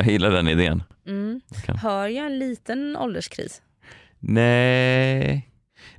jag 0.04 0.12
gillar 0.12 0.30
den 0.30 0.48
idén. 0.48 0.82
Mm. 1.06 1.40
Hör 1.66 2.08
jag 2.08 2.26
en 2.26 2.38
liten 2.38 2.96
ålderskris? 2.96 3.62
Nej, 4.18 5.48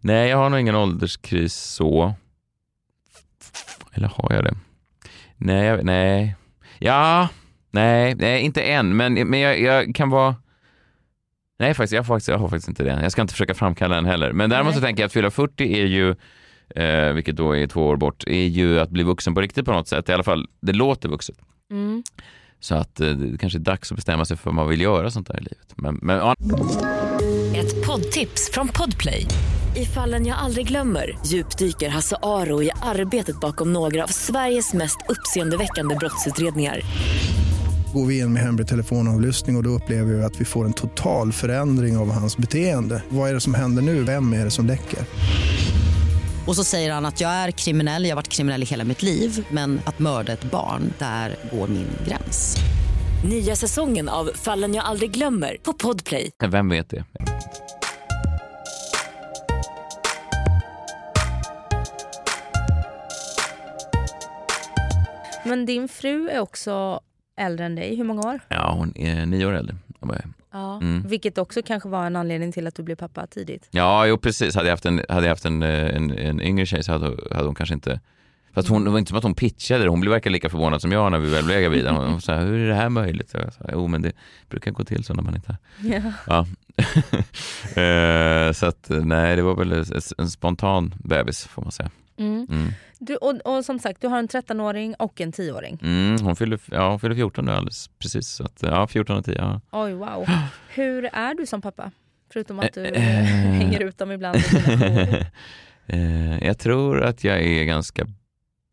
nej 0.02 0.30
jag 0.30 0.38
har 0.38 0.50
nog 0.50 0.60
ingen 0.60 0.76
ålderskris 0.76 1.54
så. 1.56 2.14
Eller 3.94 4.08
har 4.08 4.34
jag 4.34 4.44
det? 4.44 4.56
Nej, 5.38 5.66
jag, 5.66 5.86
nej. 5.86 6.36
Ja, 6.80 7.30
nej, 7.72 8.16
nej, 8.16 8.42
inte 8.42 8.62
än, 8.62 8.98
men, 8.98 9.14
men 9.14 9.40
jag, 9.40 9.62
jag 9.62 9.96
kan 9.96 10.10
vara 10.10 10.36
Nej, 11.62 11.74
faktiskt, 11.74 11.94
jag, 11.94 12.00
har 12.00 12.06
faktiskt, 12.06 12.28
jag 12.28 12.38
har 12.38 12.48
faktiskt 12.48 12.68
inte 12.68 12.84
det. 12.84 13.00
Jag 13.02 13.12
ska 13.12 13.22
inte 13.22 13.34
försöka 13.34 13.54
framkalla 13.54 13.96
den 13.96 14.06
heller. 14.06 14.34
Men 14.34 14.50
däremot 14.50 14.76
så 14.76 14.82
tänker 14.82 15.04
jag 15.04 15.06
att 15.06 15.14
fylla 15.14 15.32
40 15.32 15.82
är 15.82 15.86
ju, 15.86 16.16
eh, 16.76 17.14
vilket 17.14 17.36
då 17.36 17.58
är 17.58 17.68
två 17.68 17.88
år 17.88 17.96
bort, 17.96 18.24
är 18.28 18.48
ju 18.48 18.80
att 18.80 18.90
bli 18.90 19.04
vuxen 19.04 19.34
på 19.34 19.42
riktigt 19.42 19.66
på 19.66 19.72
något 19.72 19.88
sätt. 19.88 20.10
I 20.10 20.14
alla 20.14 20.24
fall, 20.24 20.48
det 20.60 20.74
låter 20.74 21.10
vuxet. 21.10 21.36
Mm. 21.72 22.04
Så 22.62 22.76
att 22.76 23.00
eh, 23.00 23.10
det 23.10 23.38
kanske 23.38 23.60
är 23.60 23.62
dags 23.62 23.92
att 23.92 23.96
bestämma 23.96 24.26
sig 24.26 24.38
för 24.38 24.46
vad 24.46 24.56
man 24.56 24.70
vill 24.70 24.82
göra 24.82 25.12
sånt 25.12 25.28
där 25.28 25.40
i 25.40 25.44
livet. 25.44 25.74
Men, 25.76 26.00
men 26.02 26.18
ja, 26.18 26.36
Ett 27.56 27.86
poddtips 27.88 28.50
från 28.54 28.68
Podplay. 28.68 29.28
I 29.76 29.86
fallen 29.86 30.26
jag 30.26 30.38
aldrig 30.38 30.68
glömmer 30.68 31.20
djupdyker 31.26 31.90
Hasse 31.90 32.16
Aro 32.22 32.64
i 32.64 32.72
arbetet 32.82 33.40
bakom 33.40 33.74
några 33.74 34.04
av 34.04 34.08
Sveriges 34.08 34.74
mest 34.74 34.98
uppseendeväckande 35.10 35.96
brottsutredningar. 35.96 36.82
Går 37.94 38.06
vi 38.06 38.20
in 38.20 38.34
med 38.34 38.44
hemlig 38.44 38.68
telefonavlyssning 38.68 39.56
och, 39.56 39.60
och 39.60 39.64
då 39.64 39.70
upplever 39.70 40.14
vi 40.14 40.24
att 40.24 40.42
vi 40.42 40.46
får 40.46 40.66
en 40.66 40.74
total 40.74 41.32
förändring 41.32 41.98
av 41.98 42.12
hans 42.12 42.38
beteende. 42.38 43.04
Vad 43.10 43.30
är 43.30 43.34
det 43.34 43.40
som 43.40 43.54
händer 43.54 43.82
nu? 43.82 44.04
Vem 44.04 44.34
är 44.34 44.46
det 44.46 44.52
som 44.52 44.66
läcker? 44.66 45.00
Och 46.48 46.56
så 46.56 46.64
säger 46.64 46.94
han 46.94 47.06
att 47.06 47.22
jag 47.22 47.32
är 47.32 47.52
kriminell, 47.52 48.04
jag 48.04 48.12
har 48.12 48.16
varit 48.16 48.28
kriminell 48.28 48.64
i 48.64 48.66
hela 48.66 48.84
mitt 48.84 49.04
liv 49.04 49.46
men 49.52 49.82
att 49.86 50.00
mörda 50.00 50.34
ett 50.34 50.44
barn, 50.44 50.94
där 51.00 51.36
går 51.52 51.68
min 51.68 51.88
gräns. 52.08 52.58
Nya 53.30 53.56
säsongen 53.56 54.10
av 54.10 54.32
Fallen 54.36 54.74
jag 54.74 54.86
aldrig 54.86 55.12
glömmer 55.12 55.58
på 55.64 55.74
Podplay. 55.74 56.32
vem 56.48 56.70
vet 56.70 56.90
det? 56.90 57.04
Men 65.46 65.66
din 65.66 65.88
fru 65.88 66.30
är 66.30 66.40
också 66.40 67.00
äldre 67.38 67.66
än 67.66 67.76
dig. 67.76 67.96
Hur 67.96 68.04
många 68.04 68.22
år? 68.30 68.40
Ja, 68.48 68.74
hon 68.78 68.98
är 68.98 69.26
nio 69.26 69.46
år 69.46 69.54
äldre. 69.54 69.76
än 70.02 70.08
vad 70.08 70.18
jag 70.18 70.24
är. 70.26 70.41
Ja. 70.52 70.78
Mm. 70.82 71.04
Vilket 71.08 71.38
också 71.38 71.62
kanske 71.62 71.90
var 71.90 72.06
en 72.06 72.16
anledning 72.16 72.52
till 72.52 72.68
att 72.68 72.76
du 72.76 72.84
blev 72.84 72.96
pappa 72.96 73.28
tidigt. 73.28 73.68
Ja, 73.72 74.06
jo 74.06 74.18
precis. 74.18 74.56
Hade 74.56 74.68
jag 74.68 74.74
haft 74.74 74.86
en, 74.86 75.02
hade 75.10 75.26
jag 75.26 75.32
haft 75.32 75.46
en, 75.46 75.64
eh, 75.64 75.96
en, 75.96 76.12
en 76.18 76.42
yngre 76.42 76.66
tjej 76.66 76.84
så 76.84 76.92
hade, 76.92 77.06
hade 77.32 77.46
hon 77.46 77.56
kanske 77.56 77.74
inte... 77.76 78.00
Fast 78.54 78.68
hon, 78.68 78.84
det 78.84 78.90
var 78.90 79.00
inte 79.00 79.10
som 79.10 79.18
att 79.18 79.24
hon 79.24 79.36
pitchade 79.36 79.84
det. 79.84 79.90
Hon 79.90 80.02
blev 80.02 80.12
verkar 80.12 80.30
lika 80.30 80.50
förvånad 80.50 80.82
som 80.82 80.92
jag 80.92 81.12
när 81.12 81.20
vi 81.20 81.30
väl 81.30 81.46
blev 81.46 81.62
gravida. 81.62 81.92
Hon, 81.92 82.22
sa, 82.22 82.36
hur 82.36 82.60
är 82.60 82.68
det 82.68 82.76
här 82.76 82.90
möjligt? 82.90 83.34
Jag 83.34 83.54
sa, 83.54 83.66
jo 83.72 83.88
men 83.88 84.02
det 84.02 84.12
brukar 84.50 84.72
gå 84.72 84.84
till 84.84 85.04
så 85.04 85.14
när 85.14 85.24
man 85.24 85.36
inte... 85.36 85.58
Ja. 85.82 86.02
Ja. 86.28 86.48
Eh, 87.82 88.52
så 88.52 88.66
att 88.66 88.86
nej, 88.90 89.36
det 89.36 89.42
var 89.42 89.56
väl 89.56 89.72
en, 89.72 89.86
en 90.18 90.30
spontan 90.30 90.94
bebis 91.04 91.46
får 91.46 91.62
man 91.62 91.72
säga. 91.72 91.90
Mm. 92.22 92.48
Mm. 92.50 92.72
Du, 93.00 93.16
och, 93.16 93.34
och 93.46 93.66
som 93.66 93.80
sagt, 93.80 94.02
du 94.02 94.08
har 94.08 94.20
en 94.20 94.28
13-åring 94.28 94.96
och 94.96 95.22
en 95.22 95.32
10-åring. 95.32 95.80
Mm, 95.84 96.22
hon, 96.22 96.36
fyller, 96.36 96.60
ja, 96.72 96.90
hon 96.90 97.00
fyller 97.00 97.16
14 97.16 97.46
nu 97.46 97.52
alldeles 97.52 97.88
precis. 98.00 98.28
Så 98.28 98.44
att, 98.44 98.60
ja, 98.62 98.88
14 98.88 99.18
och 99.18 99.26
10. 99.26 99.36
Ja. 99.38 99.62
Oj, 99.72 99.94
wow. 99.94 100.26
Hur 100.74 101.06
är 101.14 101.34
du 101.36 101.46
som 101.46 101.62
pappa? 101.62 101.92
Förutom 102.34 102.60
att 102.60 102.74
du 102.74 102.86
Eh, 102.86 103.20
eh. 103.20 103.26
hänger 103.54 103.80
ut 103.84 103.98
dem 103.98 104.12
ibland. 104.12 104.38
Eh, 105.88 106.46
jag 106.46 106.58
tror 106.60 107.04
att 107.04 107.24
jag 107.24 107.42
är 107.42 107.64
ganska 107.64 108.08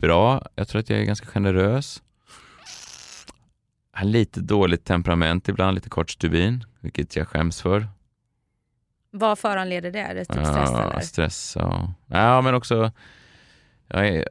bra. 0.03 0.43
Jag 0.55 0.69
tror 0.69 0.81
att 0.81 0.91
jag 0.91 1.01
är 1.01 1.05
ganska 1.05 1.27
generös. 1.27 2.03
Har 3.93 4.05
lite 4.05 4.41
dåligt 4.41 4.85
temperament 4.85 5.49
ibland, 5.49 5.75
lite 5.75 5.89
kort 5.89 6.11
stubin, 6.11 6.65
vilket 6.81 7.17
jag 7.17 7.29
skäms 7.29 7.63
för. 7.63 7.89
Vad 9.11 9.39
föranleder 9.39 9.91
det? 9.91 9.99
Är 10.01 10.15
det 10.15 10.25
typ 10.25 10.47
stress 10.47 10.71
Ja, 10.73 10.91
eller? 10.91 11.01
stress 11.01 11.57
ja. 11.59 11.95
ja, 12.07 12.41
men 12.41 12.55
också 12.55 12.93
jag 13.89 14.09
är 14.09 14.25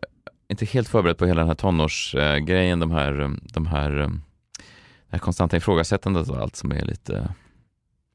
inte 0.47 0.66
helt 0.66 0.88
förberedd 0.88 1.18
på 1.18 1.26
hela 1.26 1.41
den 1.41 1.47
här 1.47 1.55
tonårsgrejen, 1.55 2.80
de 2.80 2.91
här, 2.91 3.38
de 3.41 3.68
här, 3.68 3.99
eh, 3.99 4.08
det 4.08 5.12
här 5.12 5.20
konstanta 5.20 5.58
ifrågasättandet 5.58 6.30
och 6.30 6.38
allt 6.38 6.55
som 6.55 6.72
är 6.72 6.86
lite, 6.86 7.34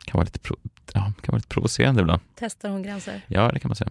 kan 0.05 0.19
vara 0.19 0.25
lite, 0.25 0.39
pro, 0.39 0.57
ja, 0.93 1.01
kan 1.01 1.33
vara 1.33 1.37
lite 1.37 1.49
provocerande 1.49 2.01
ibland. 2.03 2.21
Testar 2.35 2.69
hon 2.69 2.83
gränser? 2.83 3.21
Ja, 3.27 3.51
det 3.53 3.61
kan 3.61 3.69
man 3.69 3.77
säga. 3.77 3.91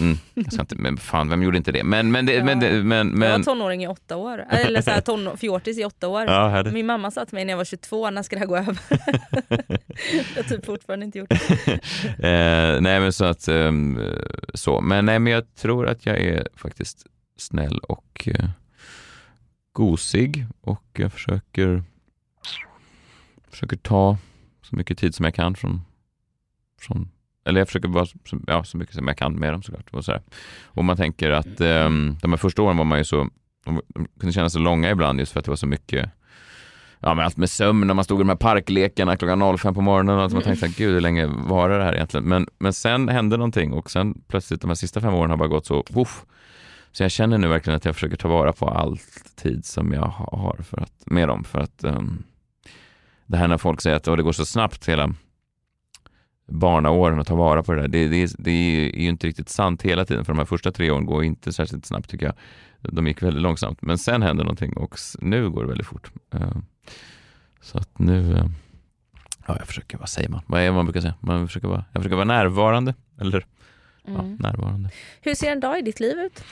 Mm. 0.00 0.18
Jag 0.34 0.60
inte, 0.60 0.76
men 0.76 0.96
fan, 0.96 1.28
vem 1.28 1.42
gjorde 1.42 1.56
inte 1.56 1.72
det? 1.72 1.84
Men, 1.84 2.12
men, 2.12 2.26
det, 2.26 2.44
men, 2.44 2.60
det, 2.60 2.82
men, 2.82 3.08
Jag 3.08 3.16
men 3.16 3.30
var 3.30 3.38
tonåring 3.38 3.84
i 3.84 3.88
åtta 3.88 4.16
år. 4.16 4.44
Eller 4.50 4.82
så 4.82 4.90
här, 4.90 5.00
ton, 5.06 5.36
fjortis 5.36 5.78
i 5.78 5.84
åtta 5.84 6.08
år. 6.08 6.24
ja, 6.26 6.64
Min 6.72 6.86
mamma 6.86 7.10
sa 7.10 7.24
till 7.24 7.34
mig 7.34 7.44
när 7.44 7.52
jag 7.52 7.56
var 7.56 7.64
22, 7.64 8.10
när 8.10 8.22
ska 8.22 8.36
det 8.36 8.40
här 8.40 8.46
gå 8.46 8.56
över? 8.56 8.78
jag 10.36 10.42
har 10.42 10.48
typ 10.48 10.66
fortfarande 10.66 11.06
inte 11.06 11.18
gjort 11.18 11.28
det. 11.28 11.72
eh, 12.04 12.80
nej 12.80 13.00
men 13.00 13.12
så 13.12 13.24
att 13.24 13.48
ehm, 13.48 14.00
så, 14.54 14.80
men 14.80 15.06
nej 15.06 15.18
men 15.18 15.32
jag 15.32 15.54
tror 15.54 15.86
att 15.86 16.06
jag 16.06 16.20
är 16.20 16.48
faktiskt 16.56 17.06
snäll 17.36 17.78
och 17.78 18.28
eh, 18.28 18.48
gosig 19.72 20.46
och 20.60 20.86
jag 20.92 21.12
försöker 21.12 21.82
försöker 23.50 23.76
ta 23.76 24.18
så 24.62 24.76
mycket 24.76 24.98
tid 24.98 25.14
som 25.14 25.24
jag 25.24 25.34
kan 25.34 25.54
från, 25.54 25.80
från 26.80 27.10
eller 27.44 27.60
jag 27.60 27.68
försöker 27.68 27.88
vara 27.88 28.06
så, 28.06 28.18
ja, 28.46 28.64
så 28.64 28.76
mycket 28.76 28.94
som 28.94 29.08
jag 29.08 29.16
kan 29.16 29.34
med 29.34 29.52
dem 29.52 29.62
såklart. 29.62 29.90
Och, 29.90 30.04
så 30.04 30.12
här. 30.12 30.22
och 30.64 30.84
man 30.84 30.96
tänker 30.96 31.30
att 31.30 31.60
eh, 31.60 31.90
de 32.20 32.28
här 32.28 32.36
första 32.36 32.62
åren 32.62 32.76
var 32.76 32.84
man 32.84 32.98
ju 32.98 33.04
så, 33.04 33.28
de, 33.64 33.80
kunde 34.20 34.32
kännas 34.32 34.52
så 34.52 34.58
långa 34.58 34.90
ibland 34.90 35.18
just 35.18 35.32
för 35.32 35.38
att 35.38 35.44
det 35.44 35.50
var 35.50 35.56
så 35.56 35.66
mycket 35.66 36.10
Ja 37.04 37.14
men 37.14 37.24
allt 37.24 37.36
med 37.36 37.50
sömn 37.50 37.86
när 37.86 37.94
man 37.94 38.04
stod 38.04 38.18
i 38.18 38.22
de 38.22 38.28
här 38.28 38.36
parklekarna 38.36 39.16
klockan 39.16 39.58
05 39.58 39.74
på 39.74 39.80
morgonen 39.80 40.18
och 40.18 40.30
så 40.30 40.36
Man 40.36 40.44
tänkte 40.44 40.68
gud 40.68 40.94
hur 40.94 41.00
länge 41.00 41.26
varar 41.26 41.78
det 41.78 41.84
här 41.84 41.94
egentligen? 41.94 42.24
Men, 42.24 42.46
men 42.58 42.72
sen 42.72 43.08
hände 43.08 43.36
någonting 43.36 43.72
och 43.72 43.90
sen 43.90 44.22
plötsligt 44.28 44.60
de 44.60 44.70
här 44.70 44.74
sista 44.74 45.00
fem 45.00 45.14
åren 45.14 45.30
har 45.30 45.36
bara 45.36 45.48
gått 45.48 45.66
så, 45.66 45.84
uff. 45.94 46.24
Så 46.92 47.02
jag 47.02 47.10
känner 47.10 47.38
nu 47.38 47.48
verkligen 47.48 47.76
att 47.76 47.84
jag 47.84 47.94
försöker 47.94 48.16
ta 48.16 48.28
vara 48.28 48.52
på 48.52 48.68
all 48.68 48.98
tid 49.36 49.64
som 49.64 49.92
jag 49.92 50.06
har 50.06 50.56
för 50.62 50.80
att, 50.80 51.02
med 51.06 51.28
dem. 51.28 51.44
För 51.44 51.58
att 51.58 51.84
um, 51.84 52.22
det 53.26 53.36
här 53.36 53.48
när 53.48 53.58
folk 53.58 53.80
säger 53.80 53.96
att 53.96 54.04
det 54.04 54.22
går 54.22 54.32
så 54.32 54.44
snabbt 54.44 54.88
hela 54.88 55.14
barnaåren 56.46 57.20
att 57.20 57.26
ta 57.26 57.34
vara 57.34 57.62
på 57.62 57.72
det 57.72 57.80
där. 57.80 57.88
Det, 57.88 58.08
det, 58.08 58.34
det, 58.38 58.50
är 58.50 59.00
ju 59.00 59.08
inte 59.08 59.26
riktigt 59.26 59.48
sant 59.48 59.82
hela 59.82 60.04
tiden 60.04 60.24
för 60.24 60.32
de 60.32 60.38
här 60.38 60.46
första 60.46 60.72
tre 60.72 60.90
åren 60.90 61.06
går 61.06 61.24
inte 61.24 61.52
särskilt 61.52 61.86
snabbt 61.86 62.10
tycker 62.10 62.26
jag. 62.26 62.34
De 62.80 63.06
gick 63.06 63.22
väldigt 63.22 63.42
långsamt 63.42 63.82
men 63.82 63.98
sen 63.98 64.22
händer 64.22 64.44
någonting 64.44 64.72
och 64.72 64.96
nu 65.18 65.50
går 65.50 65.62
det 65.62 65.68
väldigt 65.68 65.86
fort. 65.86 66.10
Uh, 66.34 66.56
så 67.60 67.78
att 67.78 67.98
nu, 67.98 68.20
uh, 68.20 68.46
ja 69.46 69.56
jag 69.58 69.66
försöker, 69.66 69.98
vad 69.98 70.08
säger 70.08 70.28
man? 70.28 70.40
Vad 70.46 70.60
är 70.60 70.64
det 70.64 70.72
man 70.72 70.84
brukar 70.84 71.00
säga? 71.00 71.14
Man 71.20 71.48
försöker 71.48 71.68
vara, 71.68 71.84
jag 71.92 72.02
försöker 72.02 72.16
vara 72.16 72.24
närvarande. 72.24 72.94
Eller, 73.20 73.46
mm. 74.06 74.16
ja, 74.16 74.48
närvarande. 74.48 74.90
Hur 75.20 75.34
ser 75.34 75.52
en 75.52 75.60
dag 75.60 75.78
i 75.78 75.82
ditt 75.82 76.00
liv 76.00 76.18
ut? 76.18 76.44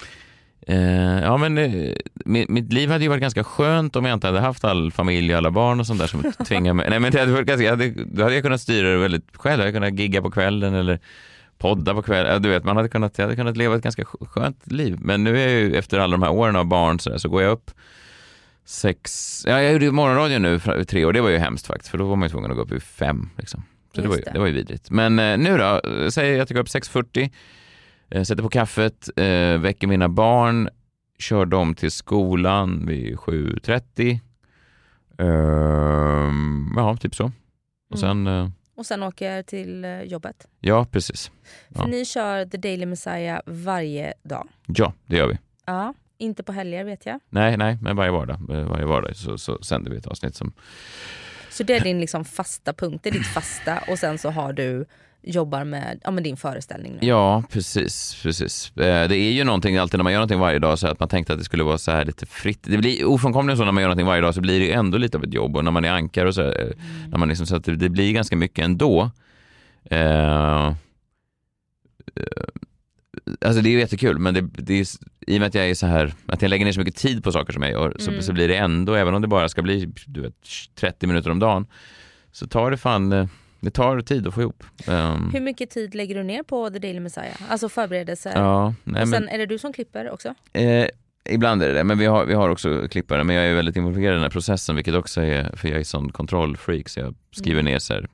Eh, 0.67 1.21
ja, 1.23 1.37
men 1.37 1.59
eh, 1.59 1.93
mitt, 2.15 2.49
mitt, 2.49 2.73
liv 2.73 2.91
hade 2.91 3.05
ju 3.05 3.09
varit 3.09 3.21
ganska 3.21 3.45
skönt 3.45 3.97
om 3.97 4.05
jag 4.05 4.15
inte 4.15 4.27
hade 4.27 4.41
haft 4.41 4.65
all 4.65 4.93
familj 4.93 5.33
och 5.33 5.39
alla 5.39 5.51
barn 5.51 5.81
och 5.81 5.87
sånt 5.87 6.01
där 6.01 6.07
som 6.07 6.33
tvingar 6.47 6.75
mig. 6.75 6.91
Nej, 6.91 7.01
men 7.01 7.13
det 7.13 7.21
hade 7.21 7.33
varit 7.33 7.47
ganska, 7.47 7.65
jag 7.65 7.71
hade, 7.71 7.91
då 7.91 8.23
hade 8.23 8.35
jag 8.35 8.43
kunnat 8.43 8.61
styra 8.61 8.89
det 8.89 8.97
väldigt 8.97 9.37
själv. 9.37 9.61
Jag 9.61 9.67
hade 9.67 9.73
kunnat 9.73 9.99
gigga 9.99 10.23
på 10.23 10.31
kvällen 10.31 10.75
eller 10.75 10.99
podda 11.59 11.95
på 11.95 12.03
kvällen. 12.03 12.43
Du 12.43 12.49
vet, 12.49 12.65
man 12.65 12.77
hade 12.77 12.89
kunnat, 12.89 13.19
jag 13.19 13.25
hade 13.25 13.37
kunnat 13.37 13.57
leva 13.57 13.77
ett 13.77 13.83
ganska 13.83 14.05
skönt 14.05 14.73
liv. 14.73 14.99
Men 15.01 15.25
nu 15.25 15.41
är 15.41 15.49
jag 15.49 15.61
ju 15.61 15.77
efter 15.77 15.99
alla 15.99 16.13
de 16.13 16.23
här 16.23 16.33
åren 16.33 16.57
av 16.57 16.65
barn 16.65 17.01
så, 17.01 17.11
där, 17.11 17.19
så 17.19 17.29
går 17.29 17.43
jag 17.43 17.53
upp 17.53 17.71
sex, 18.65 19.43
ja 19.47 19.63
jag 19.63 19.73
gjorde 19.73 19.91
morgonradion 19.91 20.43
nu 20.43 20.59
för 20.59 20.85
tre 20.85 21.05
år, 21.05 21.13
det 21.13 21.21
var 21.21 21.29
ju 21.29 21.39
hemskt 21.39 21.67
faktiskt 21.67 21.91
för 21.91 21.99
då 21.99 22.05
var 22.05 22.17
man 22.17 22.27
ju 22.27 22.31
tvungen 22.31 22.51
att 22.51 22.57
gå 22.57 22.63
upp 22.63 22.73
vid 22.73 22.83
fem. 22.83 23.31
Liksom. 23.39 23.63
Så 23.95 24.01
det 24.01 24.09
var, 24.09 24.17
ju, 24.17 24.23
det 24.33 24.39
var 24.39 24.47
ju 24.47 24.53
vidrigt. 24.53 24.91
Men 24.91 25.19
eh, 25.19 25.39
nu 25.39 25.59
då, 25.59 25.81
säger 26.11 26.33
jag 26.33 26.43
att 26.43 26.51
jag 26.51 26.55
går 26.55 26.63
upp 26.63 26.69
6.40, 26.69 27.23
eh, 27.23 27.29
sätter 28.11 28.43
på 28.43 28.49
kaffet, 28.49 29.09
eh, 29.17 29.59
väcker 29.59 29.87
mina 29.87 30.09
barn, 30.09 30.69
kör 31.19 31.47
dem 31.47 31.75
till 31.75 31.91
skolan 31.91 32.87
vid 32.87 33.17
7.30. 33.17 34.21
Uh, 35.23 36.33
ja, 36.77 36.97
typ 36.97 37.15
så. 37.15 37.33
Och 37.91 38.03
mm. 38.03 38.27
sen... 38.27 38.27
Uh, 38.27 38.51
och 38.75 38.87
sen 38.87 39.03
åker 39.03 39.43
till 39.43 39.87
jobbet? 40.05 40.47
Ja, 40.61 40.87
precis. 40.91 41.31
För 41.75 41.87
ni 41.87 42.05
kör 42.05 42.45
The 42.45 42.57
Daily 42.57 42.87
Messiah 42.87 43.41
varje 43.47 44.15
dag? 44.23 44.49
Ja, 44.67 44.93
det 45.07 45.17
gör 45.17 45.29
vi. 45.29 45.39
Ja, 45.67 45.95
inte 46.21 46.43
på 46.43 46.53
helger 46.53 46.85
vet 46.85 47.07
jag. 47.07 47.21
Nej, 47.29 47.57
nej, 47.57 47.79
men 47.81 47.97
varje 47.97 48.11
vardag, 48.11 48.37
eh, 48.51 48.69
varje 48.69 48.85
vardag 48.85 49.17
så, 49.17 49.39
så 49.39 49.63
sänder 49.63 49.91
vi 49.91 49.97
ett 49.97 50.07
avsnitt 50.07 50.35
som... 50.35 50.53
Så 51.51 51.63
det 51.63 51.77
är 51.77 51.81
din 51.81 52.01
liksom 52.01 52.25
fasta 52.25 52.73
punkt, 52.73 53.01
det 53.03 53.09
är 53.09 53.13
ditt 53.13 53.27
fasta 53.27 53.79
och 53.89 53.99
sen 53.99 54.19
så 54.19 54.31
har 54.31 54.53
du 54.53 54.87
jobbar 55.23 55.65
med, 55.65 56.01
ja, 56.05 56.11
med 56.11 56.25
din 56.25 56.37
föreställning. 56.37 56.99
Nu. 57.01 57.09
Ja, 57.09 57.43
precis. 57.51 58.23
precis. 58.23 58.77
Eh, 58.77 59.09
det 59.09 59.17
är 59.17 59.33
ju 59.33 59.45
någonting 59.45 59.77
alltid 59.77 59.99
när 59.99 60.05
man 60.05 60.13
gör 60.13 60.19
någonting 60.19 60.39
varje 60.39 60.59
dag 60.59 60.79
så 60.79 60.87
att 60.87 61.01
man 61.01 61.09
tänkte 61.09 61.33
att 61.33 61.39
det 61.39 61.45
skulle 61.45 61.65
vara 61.65 61.79
så 61.79 61.91
här 61.91 62.05
lite 62.05 62.27
fritt. 62.27 62.63
Det 62.63 62.79
blir 62.79 63.05
ofrånkomligen 63.05 63.59
så 63.59 63.65
när 63.65 63.73
man 63.73 63.83
gör 63.83 63.89
någonting 63.89 64.07
varje 64.07 64.23
dag 64.23 64.35
så 64.35 64.41
blir 64.41 64.61
det 64.61 64.73
ändå 64.73 64.99
lite 64.99 65.19
av 65.19 65.25
ett 65.25 65.35
jobb 65.35 65.57
och 65.57 65.65
när 65.65 65.71
man 65.71 65.85
är 65.85 65.93
ankar 65.93 66.27
och 66.27 66.35
så, 66.35 66.43
mm. 66.43 66.73
när 67.09 67.19
man 67.19 67.29
liksom, 67.29 67.47
så 67.47 67.57
att 67.57 67.65
det, 67.65 67.89
blir 67.89 68.13
ganska 68.13 68.37
mycket 68.37 68.65
ändå. 68.65 69.11
Eh 69.85 70.73
Alltså 73.41 73.63
det 73.63 73.69
är 73.69 73.71
ju 73.71 73.79
jättekul 73.79 74.19
men 74.19 74.35
det, 74.35 74.41
det 74.41 74.81
är, 74.81 74.87
i 75.27 75.37
och 75.37 75.41
med 75.41 75.47
att 75.47 75.55
jag 75.55 75.71
är 75.71 75.75
så 75.75 75.87
här, 75.87 76.15
att 76.27 76.43
jag 76.43 76.49
lägger 76.49 76.65
ner 76.65 76.73
så 76.73 76.81
mycket 76.81 76.97
tid 76.97 77.25
på 77.25 77.33
saker 77.33 77.53
som 77.53 77.63
jag 77.63 77.73
gör 77.73 77.97
så, 77.99 78.11
mm. 78.11 78.23
så 78.23 78.33
blir 78.33 78.49
det 78.49 78.57
ändå, 78.57 78.95
även 78.95 79.15
om 79.15 79.23
det 79.23 79.29
bara 79.29 79.49
ska 79.49 79.63
bli 79.63 79.93
du 80.07 80.21
vet, 80.21 80.35
30 80.75 81.07
minuter 81.07 81.31
om 81.31 81.39
dagen, 81.39 81.67
så 82.33 82.47
tar 82.47 82.71
det 82.71 82.77
fan 82.77 83.29
det 83.61 83.71
tar 83.71 84.01
tid 84.01 84.27
att 84.27 84.35
få 84.35 84.41
ihop. 84.41 84.65
Um, 84.87 85.31
Hur 85.33 85.41
mycket 85.41 85.71
tid 85.71 85.95
lägger 85.95 86.15
du 86.15 86.23
ner 86.23 86.43
på 86.43 86.71
The 86.71 86.79
Daily 86.79 87.01
Messiah? 87.01 87.37
Alltså 87.49 87.69
förberedelser? 87.69 88.33
Ja, 88.35 88.75
nej, 88.85 89.03
och 89.03 89.09
sen 89.09 89.25
men, 89.25 89.35
är 89.35 89.39
det 89.39 89.47
du 89.47 89.59
som 89.59 89.73
klipper 89.73 90.11
också? 90.11 90.35
Eh, 90.53 90.87
ibland 91.25 91.63
är 91.63 91.69
det 91.69 91.75
det, 91.75 91.85
men 91.85 91.99
vi 91.99 92.07
har, 92.07 92.27
vi 92.27 92.35
har 92.35 92.49
också 92.49 92.89
klippare. 92.89 93.25
Men 93.25 93.37
jag 93.37 93.45
är 93.45 93.55
väldigt 93.55 93.77
involverad 93.77 94.13
i 94.13 94.15
den 94.15 94.23
här 94.23 94.31
processen, 94.31 94.77
vilket 94.77 94.95
också 94.95 95.21
är, 95.21 95.57
för 95.57 95.69
jag 95.69 95.81
är 95.81 95.85
sån 95.85 96.13
kontrollfreak 96.13 96.89
så 96.89 97.01
jag 97.01 97.15
skriver 97.31 97.61
mm. 97.61 97.73
ner 97.73 97.79
så 97.79 97.95
här, 97.95 98.09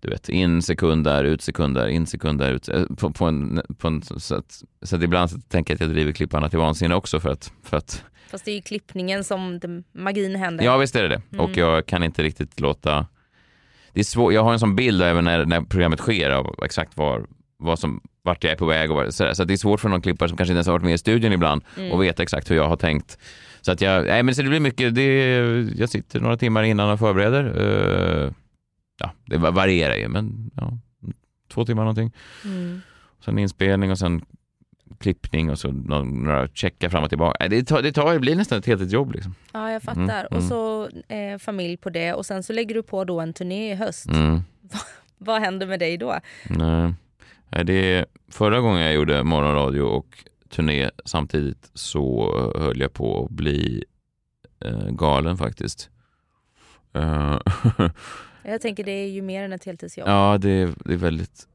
du 0.00 0.10
vet, 0.10 0.28
in 0.28 0.62
sekund 0.62 1.04
där, 1.04 1.24
ut 1.24 1.42
sekund 1.42 1.74
där, 1.74 1.88
in 1.88 2.06
sekund 2.06 2.38
där, 2.38 2.52
ut, 2.52 2.68
eh, 2.68 2.84
på, 2.98 3.10
på 3.10 3.24
en, 3.24 3.62
på 3.78 3.88
en, 3.88 4.02
så, 4.02 4.34
att, 4.34 4.62
så 4.82 4.96
att 4.96 5.02
ibland 5.02 5.30
så 5.30 5.40
tänker 5.40 5.72
jag 5.72 5.76
att 5.76 5.80
jag 5.80 5.90
driver 5.90 6.12
klipparna 6.12 6.48
till 6.48 6.58
vansinne 6.58 6.94
också 6.94 7.20
för 7.20 7.30
att, 7.30 7.52
för 7.62 7.76
att 7.76 8.04
Fast 8.30 8.44
det 8.44 8.50
är 8.50 8.54
ju 8.54 8.62
klippningen 8.62 9.24
som 9.24 9.60
magin 9.92 10.36
händer. 10.36 10.64
Ja 10.64 10.76
visst 10.76 10.96
är 10.96 11.02
det 11.02 11.08
det. 11.08 11.22
Mm. 11.32 11.44
Och 11.44 11.56
jag 11.56 11.86
kan 11.86 12.02
inte 12.02 12.22
riktigt 12.22 12.60
låta 12.60 13.06
det 13.98 14.02
är 14.02 14.04
svårt, 14.04 14.32
jag 14.32 14.44
har 14.44 14.52
en 14.52 14.58
sån 14.58 14.76
bild 14.76 15.02
även 15.02 15.24
när, 15.24 15.46
när 15.46 15.60
programmet 15.60 15.98
sker 15.98 16.30
av 16.30 16.54
exakt 16.64 16.96
var, 16.96 17.26
vad 17.56 17.78
som, 17.78 18.00
vart 18.22 18.44
jag 18.44 18.52
är 18.52 18.56
på 18.56 18.66
väg 18.66 18.90
och 18.90 18.96
var, 18.96 19.10
så, 19.10 19.34
så 19.34 19.44
det 19.44 19.54
är 19.54 19.56
svårt 19.56 19.80
för 19.80 19.88
någon 19.88 20.02
klippare 20.02 20.28
som 20.28 20.36
kanske 20.36 20.52
inte 20.52 20.56
ens 20.56 20.66
har 20.66 20.72
varit 20.72 20.84
med 20.84 20.94
i 20.94 20.98
studion 20.98 21.32
ibland 21.32 21.62
mm. 21.76 21.92
och 21.92 22.02
veta 22.02 22.22
exakt 22.22 22.50
hur 22.50 22.56
jag 22.56 22.68
har 22.68 22.76
tänkt. 22.76 23.18
Så 23.60 23.72
att 23.72 23.80
jag, 23.80 24.06
nej 24.06 24.22
men 24.22 24.34
så 24.34 24.42
det 24.42 24.48
blir 24.48 24.60
mycket, 24.60 24.94
det, 24.94 25.40
jag 25.76 25.88
sitter 25.88 26.20
några 26.20 26.36
timmar 26.36 26.62
innan 26.62 26.90
och 26.90 26.98
förbereder. 26.98 27.44
Uh, 27.58 28.32
ja, 28.98 29.12
det 29.24 29.36
varierar 29.36 29.94
ju 29.94 30.08
men 30.08 30.50
ja, 30.56 30.78
två 31.52 31.64
timmar 31.64 31.82
någonting. 31.82 32.12
Mm. 32.44 32.80
Sen 33.24 33.38
inspelning 33.38 33.90
och 33.90 33.98
sen 33.98 34.24
klippning 34.98 35.50
och 35.50 35.58
så 35.58 35.72
några 35.72 36.48
checkar 36.48 36.88
fram 36.88 37.02
och 37.02 37.08
tillbaka. 37.08 37.48
Det, 37.48 37.64
tar, 37.64 37.82
det, 37.82 37.92
tar, 37.92 38.12
det 38.12 38.18
blir 38.18 38.36
nästan 38.36 38.58
ett 38.58 38.66
heltidsjobb. 38.66 39.12
Liksom. 39.12 39.34
Ja, 39.52 39.72
jag 39.72 39.82
fattar. 39.82 40.02
Mm, 40.02 40.26
och 40.26 40.36
mm. 40.36 40.48
så 40.48 40.88
eh, 41.08 41.38
familj 41.38 41.76
på 41.76 41.90
det 41.90 42.12
och 42.12 42.26
sen 42.26 42.42
så 42.42 42.52
lägger 42.52 42.74
du 42.74 42.82
på 42.82 43.04
då 43.04 43.20
en 43.20 43.32
turné 43.32 43.72
i 43.72 43.74
höst. 43.74 44.10
Mm. 44.10 44.40
Vad 45.18 45.40
händer 45.40 45.66
med 45.66 45.80
dig 45.80 45.96
då? 45.96 46.18
Nej. 46.48 46.94
Det, 47.64 48.06
förra 48.28 48.60
gången 48.60 48.82
jag 48.82 48.94
gjorde 48.94 49.24
morgonradio 49.24 49.82
och 49.82 50.24
turné 50.48 50.90
samtidigt 51.04 51.70
så 51.74 52.32
höll 52.58 52.80
jag 52.80 52.92
på 52.92 53.24
att 53.24 53.30
bli 53.30 53.84
eh, 54.64 54.90
galen 54.90 55.36
faktiskt. 55.36 55.90
Uh, 56.96 57.38
jag 58.42 58.60
tänker 58.60 58.84
det 58.84 58.92
är 58.92 59.08
ju 59.08 59.22
mer 59.22 59.42
än 59.42 59.52
ett 59.52 59.64
heltidsjobb. 59.64 60.08
Ja, 60.08 60.38
det, 60.38 60.74
det 60.84 60.92
är 60.92 60.96
väldigt 60.96 61.46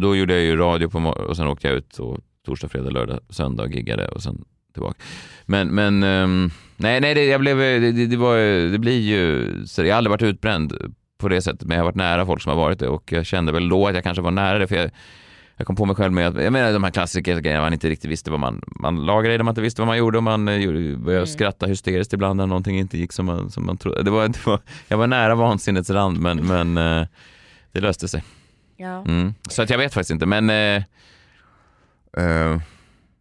Då 0.00 0.16
gjorde 0.16 0.34
jag 0.34 0.42
ju 0.42 0.56
radio 0.56 0.88
på 0.88 0.98
och 0.98 1.36
sen 1.36 1.46
åkte 1.46 1.68
jag 1.68 1.76
ut 1.76 1.98
och 1.98 2.20
torsdag, 2.46 2.68
fredag, 2.68 2.90
lördag, 2.90 3.20
söndag 3.28 3.66
giggade 3.66 4.08
och 4.08 4.22
sen 4.22 4.44
tillbaka. 4.72 4.98
Men, 5.44 5.68
men 5.68 6.02
um, 6.02 6.50
nej, 6.76 7.00
nej, 7.00 7.14
det, 7.14 7.24
jag 7.24 7.40
blev, 7.40 7.58
det, 7.58 8.06
det, 8.06 8.16
var, 8.16 8.36
det 8.70 8.78
blir 8.78 9.00
ju, 9.00 9.54
jag 9.76 9.84
har 9.84 9.92
aldrig 9.92 10.10
varit 10.10 10.22
utbränd 10.22 10.92
på 11.18 11.28
det 11.28 11.42
sättet, 11.42 11.68
men 11.68 11.76
jag 11.76 11.84
har 11.84 11.84
varit 11.84 11.96
nära 11.96 12.26
folk 12.26 12.42
som 12.42 12.50
har 12.50 12.56
varit 12.56 12.78
det 12.78 12.88
och 12.88 13.12
jag 13.12 13.26
kände 13.26 13.52
väl 13.52 13.68
då 13.68 13.86
att 13.86 13.94
jag 13.94 14.04
kanske 14.04 14.22
var 14.22 14.30
nära 14.30 14.58
det, 14.58 14.66
för 14.66 14.76
jag, 14.76 14.90
jag 15.56 15.66
kom 15.66 15.76
på 15.76 15.84
mig 15.84 15.96
själv 15.96 16.12
med 16.12 16.28
att, 16.28 16.42
jag 16.44 16.52
menar 16.52 16.72
de 16.72 16.84
här 16.84 16.90
klassiska 16.90 17.40
grejerna 17.40 17.62
man 17.62 17.72
inte 17.72 17.88
riktigt 17.88 18.10
visste 18.10 18.30
vad 18.30 18.40
man, 18.40 18.62
man 18.66 19.06
la 19.06 19.20
grejer 19.20 19.42
man 19.42 19.52
inte 19.52 19.60
visste 19.60 19.80
vad 19.80 19.86
man 19.86 19.98
gjorde 19.98 20.18
och 20.18 20.24
man 20.24 20.48
eh, 20.48 20.70
började 20.96 21.16
mm. 21.16 21.26
skratta 21.26 21.66
hysteriskt 21.66 22.12
ibland 22.12 22.36
när 22.36 22.46
någonting 22.46 22.78
inte 22.78 22.98
gick 22.98 23.12
som 23.12 23.26
man, 23.26 23.50
som 23.50 23.66
man 23.66 23.76
trodde. 23.76 24.02
Det 24.02 24.10
var, 24.10 24.28
det 24.28 24.46
var, 24.46 24.60
jag 24.88 24.98
var 24.98 25.06
nära 25.06 25.34
vansinnets 25.34 25.90
rand 25.90 26.18
men, 26.18 26.46
men 26.46 26.78
uh, 26.78 27.06
det 27.72 27.80
löste 27.80 28.08
sig. 28.08 28.22
Ja. 28.76 29.04
Mm. 29.04 29.34
Så 29.48 29.62
att 29.62 29.70
jag 29.70 29.78
vet 29.78 29.94
faktiskt 29.94 30.10
inte 30.10 30.26
men 30.26 30.50
uh, 32.18 32.60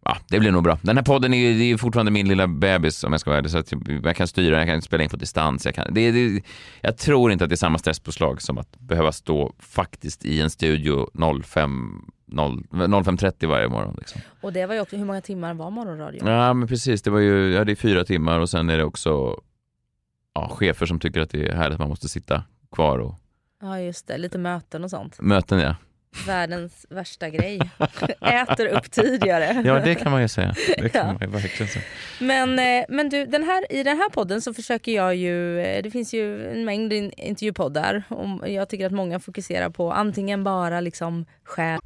ja, 0.05 0.17
det 0.27 0.39
blir 0.39 0.51
nog 0.51 0.63
bra. 0.63 0.79
Den 0.81 0.97
här 0.97 1.03
podden 1.03 1.33
är 1.33 1.37
ju, 1.37 1.73
är 1.73 1.77
fortfarande 1.77 2.11
min 2.11 2.27
lilla 2.27 2.47
bebis 2.47 3.03
om 3.03 3.11
jag 3.11 3.21
ska 3.21 3.29
vara 3.29 3.37
ärlig, 3.37 3.51
så 3.51 3.57
att 3.57 3.73
jag 4.03 4.15
kan 4.15 4.27
styra 4.27 4.57
jag 4.57 4.67
kan 4.67 4.81
spela 4.81 5.03
in 5.03 5.09
på 5.09 5.17
distans. 5.17 5.65
Jag, 5.65 5.75
kan, 5.75 5.93
det, 5.93 6.11
det, 6.11 6.43
jag 6.81 6.97
tror 6.97 7.31
inte 7.31 7.43
att 7.43 7.49
det 7.49 7.53
är 7.53 7.57
samma 7.57 7.77
stresspåslag 7.77 8.41
som 8.41 8.57
att 8.57 8.79
behöva 8.79 9.11
stå 9.11 9.53
faktiskt 9.59 10.25
i 10.25 10.41
en 10.41 10.49
studio 10.49 11.09
05 11.43 12.01
05.30 12.31 13.47
varje 13.47 13.67
morgon. 13.67 13.95
Liksom. 13.97 14.21
Och 14.41 14.53
det 14.53 14.65
var 14.65 14.75
ju 14.75 14.81
också, 14.81 14.97
hur 14.97 15.05
många 15.05 15.21
timmar 15.21 15.53
var 15.53 15.71
morgonradio? 15.71 16.21
Ja 16.25 16.53
men 16.53 16.67
precis, 16.67 17.01
det 17.01 17.09
var 17.09 17.19
ju, 17.19 17.53
ja 17.53 17.63
det 17.63 17.71
är 17.71 17.75
fyra 17.75 18.03
timmar 18.03 18.39
och 18.39 18.49
sen 18.49 18.69
är 18.69 18.77
det 18.77 18.83
också 18.83 19.41
ja, 20.33 20.49
chefer 20.49 20.85
som 20.85 20.99
tycker 20.99 21.21
att 21.21 21.29
det 21.29 21.47
är 21.47 21.55
härligt 21.55 21.73
att 21.73 21.79
man 21.79 21.89
måste 21.89 22.09
sitta 22.09 22.43
kvar 22.71 22.99
och 22.99 23.15
Ja 23.61 23.79
just 23.79 24.07
det, 24.07 24.17
lite 24.17 24.37
möten 24.37 24.83
och 24.83 24.89
sånt. 24.89 25.21
Möten 25.21 25.59
ja. 25.59 25.75
Världens 26.27 26.85
värsta 26.89 27.29
grej. 27.29 27.59
Äter 28.21 28.65
upp 28.65 28.91
tidigare. 28.91 29.61
Ja 29.65 29.79
det 29.79 29.95
kan 29.95 30.11
man 30.11 30.21
ju 30.21 30.27
säga. 30.27 30.55
Det 30.77 30.89
kan 30.89 31.07
ja. 31.07 31.13
man 31.13 31.21
ju 31.21 31.27
verkligen 31.27 31.71
säga. 31.71 31.85
Men, 32.19 32.59
eh, 32.59 32.85
men 32.89 33.09
du, 33.09 33.25
den 33.25 33.43
här, 33.43 33.71
i 33.71 33.83
den 33.83 33.97
här 33.97 34.09
podden 34.09 34.41
så 34.41 34.53
försöker 34.53 34.91
jag 34.91 35.15
ju, 35.15 35.59
eh, 35.59 35.83
det 35.83 35.91
finns 35.91 36.13
ju 36.13 36.51
en 36.51 36.65
mängd 36.65 36.93
intervjupoddar 36.93 38.03
och 38.09 38.49
jag 38.49 38.69
tycker 38.69 38.85
att 38.85 38.91
många 38.91 39.19
fokuserar 39.19 39.69
på 39.69 39.91
antingen 39.91 40.43
bara 40.43 40.81
liksom 40.81 41.25
själ. 41.43 41.79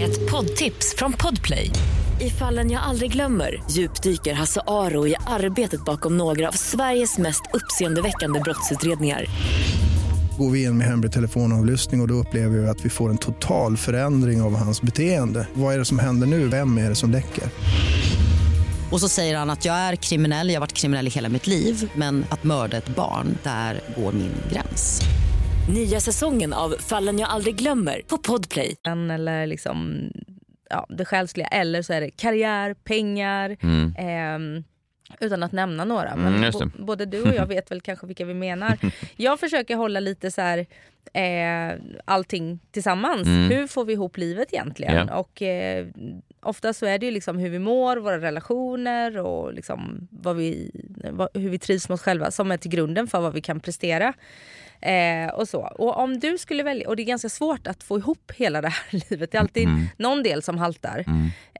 Ett 0.00 0.30
poddtips 0.30 0.94
från 0.96 1.12
Podplay. 1.12 1.70
I 2.20 2.30
fallen 2.30 2.70
jag 2.70 2.82
aldrig 2.82 3.12
glömmer 3.12 3.62
djupdyker 3.70 4.32
Hasse 4.32 4.60
Aro 4.66 5.06
i 5.06 5.14
arbetet 5.26 5.84
bakom 5.84 6.16
några 6.16 6.48
av 6.48 6.52
Sveriges 6.52 7.18
mest 7.18 7.42
uppseendeväckande 7.52 8.40
brottsutredningar 8.40 9.24
går 10.38 10.50
vi 10.50 10.64
in 10.64 10.78
med 10.78 10.86
hemlig 10.86 11.12
telefonavlyssning 11.12 12.00
och, 12.00 12.04
och 12.04 12.08
då 12.08 12.14
upplever 12.14 12.58
vi 12.58 12.68
att 12.68 12.84
vi 12.84 12.90
får 12.90 13.10
en 13.10 13.18
total 13.18 13.76
förändring 13.76 14.42
av 14.42 14.56
hans 14.56 14.82
beteende. 14.82 15.48
Vad 15.54 15.74
är 15.74 15.78
det 15.78 15.84
som 15.84 15.98
händer 15.98 16.26
nu? 16.26 16.48
Vem 16.48 16.78
är 16.78 16.88
det 16.88 16.94
som 16.94 17.10
läcker? 17.10 17.44
Och 18.90 19.00
så 19.00 19.08
säger 19.08 19.38
han 19.38 19.50
att 19.50 19.64
jag 19.64 19.74
är 19.74 19.96
kriminell, 19.96 20.48
jag 20.48 20.54
har 20.54 20.60
varit 20.60 20.72
kriminell 20.72 21.06
i 21.06 21.10
hela 21.10 21.28
mitt 21.28 21.46
liv 21.46 21.90
men 21.94 22.24
att 22.30 22.44
mörda 22.44 22.76
ett 22.76 22.96
barn, 22.96 23.38
där 23.42 23.80
går 23.96 24.12
min 24.12 24.32
gräns. 24.52 25.00
Nya 25.74 26.00
säsongen 26.00 26.52
av 26.52 26.74
Fallen 26.78 27.18
jag 27.18 27.28
aldrig 27.28 27.56
glömmer 27.56 28.02
på 28.06 28.18
Podplay. 28.18 28.76
Eller 28.86 29.46
liksom 29.46 30.00
ja, 30.70 30.86
det 30.88 31.04
själsliga 31.04 31.46
eller 31.46 31.82
så 31.82 31.92
är 31.92 32.00
det 32.00 32.10
karriär, 32.10 32.74
pengar. 32.74 33.56
Mm. 33.62 33.94
ehm, 33.98 34.64
utan 35.20 35.42
att 35.42 35.52
nämna 35.52 35.84
några. 35.84 36.16
Men 36.16 36.34
Mm, 36.34 36.40
det. 36.40 36.52
bo- 36.58 36.84
både 36.84 37.06
du 37.06 37.22
och 37.22 37.34
jag 37.34 37.46
vet 37.46 37.70
väl 37.70 37.80
kanske 37.80 38.06
vilka 38.06 38.24
vi 38.24 38.34
menar. 38.34 38.78
Jag 39.16 39.40
försöker 39.40 39.76
hålla 39.76 40.00
lite 40.00 40.30
så 40.30 40.40
här, 40.40 40.66
eh, 41.12 41.78
allting 42.04 42.58
tillsammans. 42.70 43.26
Mm. 43.26 43.50
Hur 43.50 43.66
får 43.66 43.84
vi 43.84 43.92
ihop 43.92 44.16
livet 44.16 44.52
egentligen? 44.52 45.06
Ja. 45.08 45.16
Och 45.16 45.42
eh, 45.42 45.86
ofta 46.42 46.72
så 46.72 46.86
är 46.86 46.98
det 46.98 47.06
ju 47.06 47.12
liksom 47.12 47.38
hur 47.38 47.48
vi 47.50 47.58
mår, 47.58 47.96
våra 47.96 48.18
relationer 48.20 49.18
och 49.18 49.54
liksom 49.54 50.08
vad 50.10 50.36
vi, 50.36 50.70
vad, 51.12 51.28
hur 51.34 51.48
vi 51.50 51.58
trivs 51.58 51.88
med 51.88 51.94
oss 51.94 52.02
själva 52.02 52.30
som 52.30 52.50
är 52.50 52.56
till 52.56 52.70
grunden 52.70 53.06
för 53.06 53.20
vad 53.20 53.32
vi 53.34 53.40
kan 53.40 53.60
prestera. 53.60 54.12
Eh, 54.82 55.28
och 55.34 55.48
så. 55.48 55.60
Och 55.60 55.96
om 55.98 56.18
du 56.20 56.38
skulle 56.38 56.62
välja, 56.62 56.88
och 56.88 56.96
det 56.96 57.02
är 57.02 57.04
ganska 57.04 57.28
svårt 57.28 57.66
att 57.66 57.82
få 57.82 57.98
ihop 57.98 58.32
hela 58.36 58.60
det 58.60 58.68
här 58.68 58.84
livet. 59.10 59.32
Det 59.32 59.38
är 59.38 59.40
alltid 59.40 59.68
Mm. 59.68 59.86
någon 59.96 60.22
del 60.22 60.42
som 60.42 60.58
haltar 60.58 60.98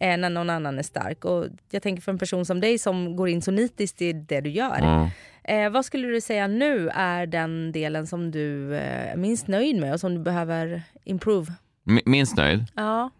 eh, 0.01 0.16
när 0.16 0.31
någon 0.31 0.51
annan 0.51 0.79
är 0.79 0.83
stark. 0.83 1.25
Och 1.25 1.47
jag 1.71 1.83
tänker 1.83 2.03
för 2.03 2.12
en 2.12 2.18
person 2.18 2.45
som 2.47 2.61
dig 2.61 2.79
som 2.79 3.16
går 3.16 3.29
in 3.29 3.43
så 3.43 3.51
nitiskt 3.51 4.03
i 4.03 4.12
det 4.12 4.41
du 4.41 4.51
gör. 4.51 4.79
Ja. 4.81 5.11
Eh, 5.45 5.71
vad 5.71 5.85
skulle 5.85 6.09
du 6.09 6.21
säga 6.21 6.47
nu 6.47 6.89
är 6.95 7.27
den 7.27 7.73
delen 7.73 8.07
som 8.07 8.31
du 8.31 8.75
eh, 8.77 9.12
är 9.12 9.16
minst 9.16 9.47
nöjd 9.49 9.77
med 9.81 9.93
och 9.93 10.01
som 10.01 10.14
du 10.14 10.21
behöver 10.21 10.83
improve? 11.05 11.53
Mi- 11.87 12.03
Minst 12.07 12.37
nöjd? 12.37 12.64
Ja. 12.77 13.11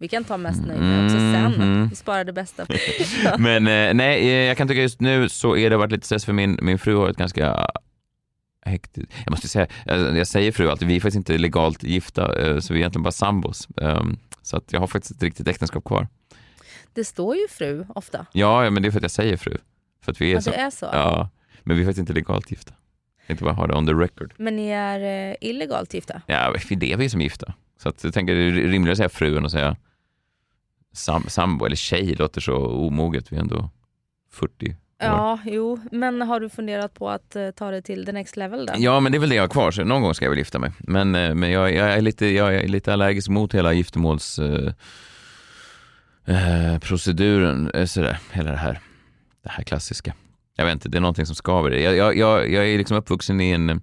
Vi 0.00 0.08
kan 0.08 0.24
ta 0.24 0.36
mest 0.36 0.66
nöjd 0.66 0.80
med 0.80 1.04
också 1.04 1.16
sen. 1.16 1.52
Mhm. 1.72 1.88
Vi 1.88 1.96
sparar 1.96 2.24
det 2.24 2.32
bästa. 2.32 2.66
Men 3.38 3.66
eh, 3.66 3.94
nej, 3.94 4.20
eh, 4.20 4.28
jag 4.46 4.56
kan 4.56 4.68
tycka 4.68 4.80
just 4.82 5.00
nu 5.00 5.28
så 5.28 5.56
är 5.56 5.70
det 5.70 5.76
varit 5.76 5.92
lite 5.92 6.06
stress 6.06 6.24
för 6.24 6.32
min, 6.32 6.58
min 6.62 6.78
fru 6.78 6.96
har 6.96 7.08
ett 7.10 7.16
ganska 7.16 7.70
hektiskt... 8.62 9.12
Jag 9.24 9.30
måste 9.30 9.48
säga, 9.48 9.66
jag, 9.86 10.16
jag 10.16 10.26
säger 10.26 10.52
fru 10.52 10.68
alltid, 10.70 10.88
vi 10.88 10.96
är 10.96 11.00
faktiskt 11.00 11.16
inte 11.16 11.38
legalt 11.38 11.82
gifta, 11.82 12.40
eh, 12.40 12.58
så 12.58 12.72
vi 12.72 12.78
är 12.78 12.80
egentligen 12.80 13.02
bara 13.02 13.12
sambos. 13.12 13.68
Um, 13.76 14.18
så 14.42 14.56
att 14.56 14.72
jag 14.72 14.80
har 14.80 14.86
faktiskt 14.86 15.14
ett 15.16 15.22
riktigt 15.22 15.48
äktenskap 15.48 15.84
kvar. 15.84 16.08
Det 16.92 17.04
står 17.04 17.36
ju 17.36 17.48
fru 17.48 17.86
ofta. 17.94 18.26
Ja, 18.32 18.70
men 18.70 18.82
det 18.82 18.88
är 18.88 18.90
för 18.90 18.98
att 18.98 19.02
jag 19.02 19.10
säger 19.10 19.36
fru. 19.36 19.56
För 20.04 20.12
att 20.12 20.20
vi 20.20 20.30
är 20.30 20.34
Ja, 20.34 20.40
så. 20.40 20.50
det 20.50 20.56
är 20.56 20.70
så. 20.70 20.86
Ja, 20.92 21.30
men 21.62 21.76
vi 21.76 21.82
är 21.82 21.86
faktiskt 21.86 22.00
inte 22.00 22.12
legalt 22.12 22.50
gifta. 22.50 22.74
Jag 23.26 23.34
inte 23.34 23.44
bara 23.44 23.54
ha 23.54 23.66
det 23.66 23.74
on 23.74 23.86
the 23.86 23.92
record. 23.92 24.34
Men 24.36 24.56
ni 24.56 24.68
är 24.68 25.30
eh, 25.30 25.36
illegalt 25.40 25.94
gifta? 25.94 26.22
Ja, 26.26 26.54
vi 26.68 26.76
lever 26.76 27.02
ju 27.02 27.08
som 27.10 27.20
gifta. 27.20 27.54
Så 27.82 27.88
att 27.88 28.04
jag 28.04 28.14
tänker 28.14 28.34
det 28.34 28.42
är 28.42 28.50
rimligare 28.52 28.92
att 28.92 28.96
säga 28.98 29.08
fru 29.08 29.36
än 29.36 29.44
att 29.46 29.52
säga 29.52 29.76
sam, 30.92 31.24
sambo 31.28 31.64
eller 31.66 31.76
tjej 31.76 32.14
låter 32.14 32.40
så 32.40 32.56
omoget. 32.66 33.32
Vi 33.32 33.36
är 33.36 33.40
ändå 33.40 33.70
40 34.30 34.70
år. 34.70 34.76
Ja, 34.98 35.38
jo. 35.44 35.80
Men 35.92 36.22
har 36.22 36.40
du 36.40 36.48
funderat 36.48 36.94
på 36.94 37.10
att 37.10 37.36
eh, 37.36 37.50
ta 37.50 37.70
det 37.70 37.82
till 37.82 38.06
the 38.06 38.12
next 38.12 38.36
level 38.36 38.66
då? 38.66 38.72
Ja, 38.76 39.00
men 39.00 39.12
det 39.12 39.18
är 39.18 39.20
väl 39.20 39.28
det 39.28 39.34
jag 39.34 39.42
har 39.42 39.48
kvar, 39.48 39.70
så 39.70 39.84
någon 39.84 40.02
gång 40.02 40.14
ska 40.14 40.24
jag 40.24 40.30
väl 40.30 40.38
gifta 40.38 40.58
mig. 40.58 40.72
Men, 40.78 41.14
eh, 41.14 41.34
men 41.34 41.50
jag, 41.50 41.74
jag, 41.74 41.92
är 41.92 42.00
lite, 42.00 42.26
jag 42.26 42.54
är 42.54 42.68
lite 42.68 42.92
allergisk 42.92 43.28
mot 43.28 43.54
hela 43.54 43.72
giftermåls... 43.72 44.38
Eh, 44.38 44.72
eh, 46.28 46.78
proceduren, 46.78 47.70
eh, 47.70 47.86
sådär, 47.86 48.18
hela 48.32 48.50
det 48.50 48.56
här, 48.56 48.80
det 49.42 49.50
här 49.50 49.64
klassiska. 49.64 50.14
Jag 50.56 50.64
vet 50.64 50.72
inte, 50.72 50.88
det 50.88 50.98
är 50.98 51.00
någonting 51.00 51.26
som 51.26 51.36
skaver. 51.36 51.70
Jag, 51.70 51.96
jag, 51.96 52.16
jag, 52.16 52.52
jag 52.52 52.68
är 52.68 52.78
liksom 52.78 52.96
uppvuxen 52.96 53.40
i 53.40 53.50
en... 53.50 53.80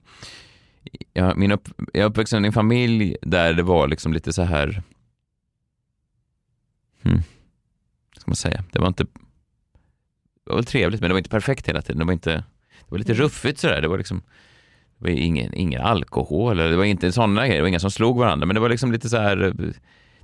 Jag, 1.14 1.38
min 1.38 1.52
upp, 1.52 1.70
jag 1.94 2.04
är 2.04 2.10
uppvuxen 2.10 2.46
i 2.46 2.48
en 2.48 2.54
familj 2.54 3.18
där 3.22 3.54
det 3.54 3.64
var 3.64 3.88
liksom 3.88 4.14
lite 4.14 4.34
så 4.34 4.42
här... 4.42 4.84
Hmm, 7.04 7.22
vad 8.14 8.22
ska 8.22 8.32
man 8.32 8.36
säga? 8.36 8.64
Det 8.72 8.80
var 8.80 8.88
inte... 8.88 9.06
Det 10.46 10.52
var 10.52 10.56
väl 10.56 10.66
trevligt, 10.66 11.02
men 11.02 11.10
det 11.10 11.14
var 11.14 11.18
inte 11.18 11.30
perfekt 11.30 11.70
hela 11.70 11.82
tiden. 11.82 12.00
Det 12.00 12.06
var 12.06 12.14
inte... 12.14 12.32
Det 12.32 12.92
var 12.92 12.98
lite 12.98 13.12
Mm. 13.12 13.24
ruffigt 13.24 13.60
sådär. 13.60 13.82
Det 13.82 13.88
var 13.88 13.98
liksom... 13.98 14.22
Det 14.98 15.04
var 15.04 15.10
ingen, 15.10 15.54
ingen 15.54 15.82
alkohol, 15.82 16.60
eller 16.60 16.70
det 16.72 16.78
var 16.78 16.84
inte 16.84 17.12
sådana 17.12 17.42
grejer. 17.42 17.56
Det 17.56 17.62
var 17.62 17.68
inga 17.70 17.80
som 17.80 17.92
slog 17.92 18.18
varandra, 18.20 18.46
men 18.46 18.54
det 18.54 18.60
var 18.60 18.70
liksom 18.70 18.92
lite 18.92 19.10
så 19.10 19.18
här... 19.18 19.36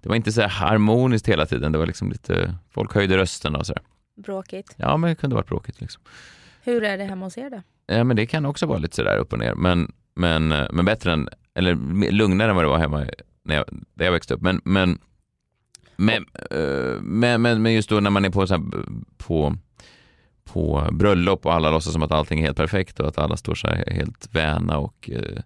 Det 0.01 0.09
var 0.09 0.15
inte 0.15 0.31
så 0.31 0.41
här 0.41 0.47
harmoniskt 0.49 1.29
hela 1.29 1.45
tiden. 1.45 1.71
Det 1.71 1.77
var 1.77 1.85
liksom 1.85 2.09
lite... 2.11 2.55
Folk 2.71 2.93
höjde 2.93 3.17
rösten 3.17 3.55
och 3.55 3.65
sådär. 3.65 3.83
Bråkigt. 4.23 4.73
Ja, 4.77 4.97
men 4.97 5.09
det 5.09 5.15
kunde 5.15 5.35
varit 5.35 5.47
bråkigt 5.47 5.81
liksom. 5.81 6.01
Hur 6.63 6.83
är 6.83 6.97
det 6.97 7.03
hemma 7.03 7.25
hos 7.25 7.37
er 7.37 7.49
då? 7.49 7.61
Ja, 7.87 8.03
men 8.03 8.15
det 8.15 8.25
kan 8.25 8.45
också 8.45 8.65
vara 8.65 8.77
lite 8.77 8.95
sådär 8.95 9.17
upp 9.17 9.33
och 9.33 9.39
ner. 9.39 9.53
Men, 9.55 9.91
men, 10.15 10.47
men 10.47 10.85
bättre 10.85 11.13
än, 11.13 11.29
eller 11.53 11.75
lugnare 12.11 12.49
än 12.49 12.55
vad 12.55 12.65
det 12.65 12.69
var 12.69 12.77
hemma 12.77 13.05
när 13.43 13.55
jag, 13.55 13.65
där 13.93 14.05
jag 14.05 14.11
växte 14.11 14.33
upp. 14.33 14.41
Men, 14.41 14.61
men, 14.65 14.99
men, 15.95 16.25
eh, 16.51 17.01
men, 17.01 17.41
men, 17.41 17.61
men 17.61 17.73
just 17.73 17.89
då 17.89 17.99
när 17.99 18.09
man 18.09 18.25
är 18.25 18.29
på, 18.29 18.47
så 18.47 18.53
här, 18.55 18.63
på, 19.17 19.55
på 20.45 20.89
bröllop 20.91 21.45
och 21.45 21.53
alla 21.53 21.71
låtsas 21.71 21.93
som 21.93 22.03
att 22.03 22.11
allting 22.11 22.39
är 22.39 22.43
helt 22.43 22.57
perfekt 22.57 22.99
och 22.99 23.07
att 23.07 23.17
alla 23.17 23.37
står 23.37 23.55
så 23.55 23.67
här 23.67 23.83
helt 23.91 24.27
väna 24.31 24.77
och 24.77 25.09
eh, 25.13 25.41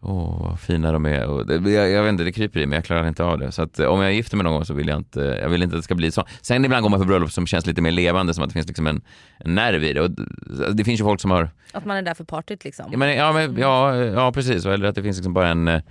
Åh, 0.00 0.48
vad 0.48 0.60
fina 0.60 0.92
de 0.92 1.06
är. 1.06 1.26
Och 1.26 1.46
det, 1.46 1.70
jag, 1.70 1.90
jag 1.90 2.02
vet 2.02 2.10
inte, 2.10 2.24
det 2.24 2.32
kryper 2.32 2.60
i 2.60 2.66
mig, 2.66 2.76
jag 2.76 2.84
klarar 2.84 3.08
inte 3.08 3.24
av 3.24 3.38
det. 3.38 3.52
Så 3.52 3.62
att, 3.62 3.78
eh, 3.78 3.86
om 3.86 4.00
jag 4.00 4.14
gifter 4.14 4.36
mig 4.36 4.44
någon 4.44 4.52
gång 4.52 4.64
så 4.64 4.74
vill 4.74 4.88
jag 4.88 4.98
inte, 4.98 5.20
jag 5.20 5.48
vill 5.48 5.62
inte 5.62 5.76
att 5.76 5.78
det 5.78 5.84
ska 5.84 5.94
bli 5.94 6.10
så. 6.10 6.24
Sen 6.40 6.64
ibland 6.64 6.82
går 6.82 6.90
man 6.90 7.00
på 7.00 7.06
bröllop 7.06 7.32
som 7.32 7.46
känns 7.46 7.66
lite 7.66 7.82
mer 7.82 7.90
levande, 7.90 8.34
som 8.34 8.44
att 8.44 8.50
det 8.50 8.54
finns 8.54 8.66
liksom 8.66 8.86
en, 8.86 9.00
en 9.38 9.54
nerv 9.54 9.84
i 9.84 9.92
det. 9.92 10.00
Och 10.00 10.10
det, 10.10 10.72
det 10.72 10.84
finns 10.84 11.00
ju 11.00 11.04
folk 11.04 11.20
som 11.20 11.30
har 11.30 11.50
Att 11.72 11.84
man 11.84 11.96
är 11.96 12.02
där 12.02 12.14
för 12.14 12.24
partyt 12.24 12.64
liksom? 12.64 12.86
Ja, 12.92 12.98
men, 12.98 13.16
ja, 13.16 13.32
men, 13.32 13.56
ja, 13.56 13.96
ja 13.96 14.32
precis. 14.32 14.66
Eller 14.66 14.88
att 14.88 14.94
det 14.94 15.02
finns 15.02 15.16
liksom 15.16 15.34
bara 15.34 15.48
en... 15.48 15.82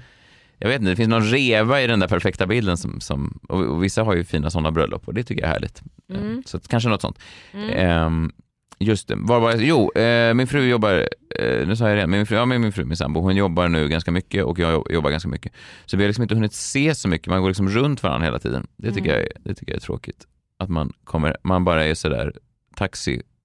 Jag 0.60 0.68
vet 0.70 0.80
inte, 0.80 0.90
det 0.92 0.96
finns 0.96 1.10
någon 1.10 1.24
reva 1.24 1.82
i 1.82 1.88
den 1.88 2.00
där 2.00 2.08
perfekta 2.08 2.48
bilden. 2.48 2.78
Som, 2.78 3.02
som, 3.02 3.40
och, 3.50 3.60
och 3.64 3.84
vissa 3.84 4.04
har 4.04 4.16
ju 4.16 4.24
fina 4.24 4.50
sådana 4.50 4.72
bröllop 4.72 5.08
och 5.08 5.14
det 5.14 5.24
tycker 5.24 5.42
jag 5.42 5.50
är 5.50 5.54
härligt. 5.54 5.82
Mm. 6.14 6.32
Eh, 6.38 6.42
Så 6.46 6.60
kanske 6.60 6.90
något 6.90 7.02
sånt. 7.02 7.20
Mm. 7.54 7.70
Ehm, 7.70 8.32
just 8.80 9.08
det, 9.08 9.16
var 9.18 9.40
var 9.40 9.52
jag? 9.52 9.62
Jo, 9.62 9.92
eh, 9.92 10.34
min 10.34 10.48
fru 10.48 10.70
jobbar, 10.70 11.08
eh, 11.40 11.68
nu 11.68 11.76
sa 11.76 11.90
jag 11.90 11.98
det, 11.98 12.08
min 12.08 12.26
fru, 12.26 12.36
ja, 12.36 12.46
min 12.46 12.72
fru, 12.72 12.86
min 12.86 12.98
sambo, 12.98 13.20
hon 13.22 13.36
jobbar 13.36 13.68
nu 13.68 13.88
ganska 13.88 14.12
mycket 14.12 14.44
och 14.44 14.60
jag 14.60 14.92
jobbar 14.92 15.10
ganska 15.12 15.30
mycket. 15.30 15.52
Så 15.86 15.98
vi 15.98 16.04
har 16.04 16.08
liksom 16.08 16.22
inte 16.22 16.36
hunnit 16.36 16.54
se 16.54 16.96
så 16.96 17.08
mycket, 17.08 17.28
man 17.28 17.42
går 17.42 17.48
liksom 17.50 17.70
runt 17.70 18.04
varandra 18.04 18.26
hela 18.26 18.40
tiden. 18.40 18.68
Det 18.78 18.92
tycker, 18.92 19.10
Mm. 19.14 19.22
jag, 19.36 19.44
det 19.44 19.56
tycker 19.56 19.72
jag 19.72 19.78
är 19.78 19.82
tråkigt. 19.86 20.28
Att 20.60 20.70
man, 20.70 20.94
kommer, 21.04 21.38
man 21.44 21.64
bara 21.64 21.86
är 21.86 21.94
sådär 21.94 22.34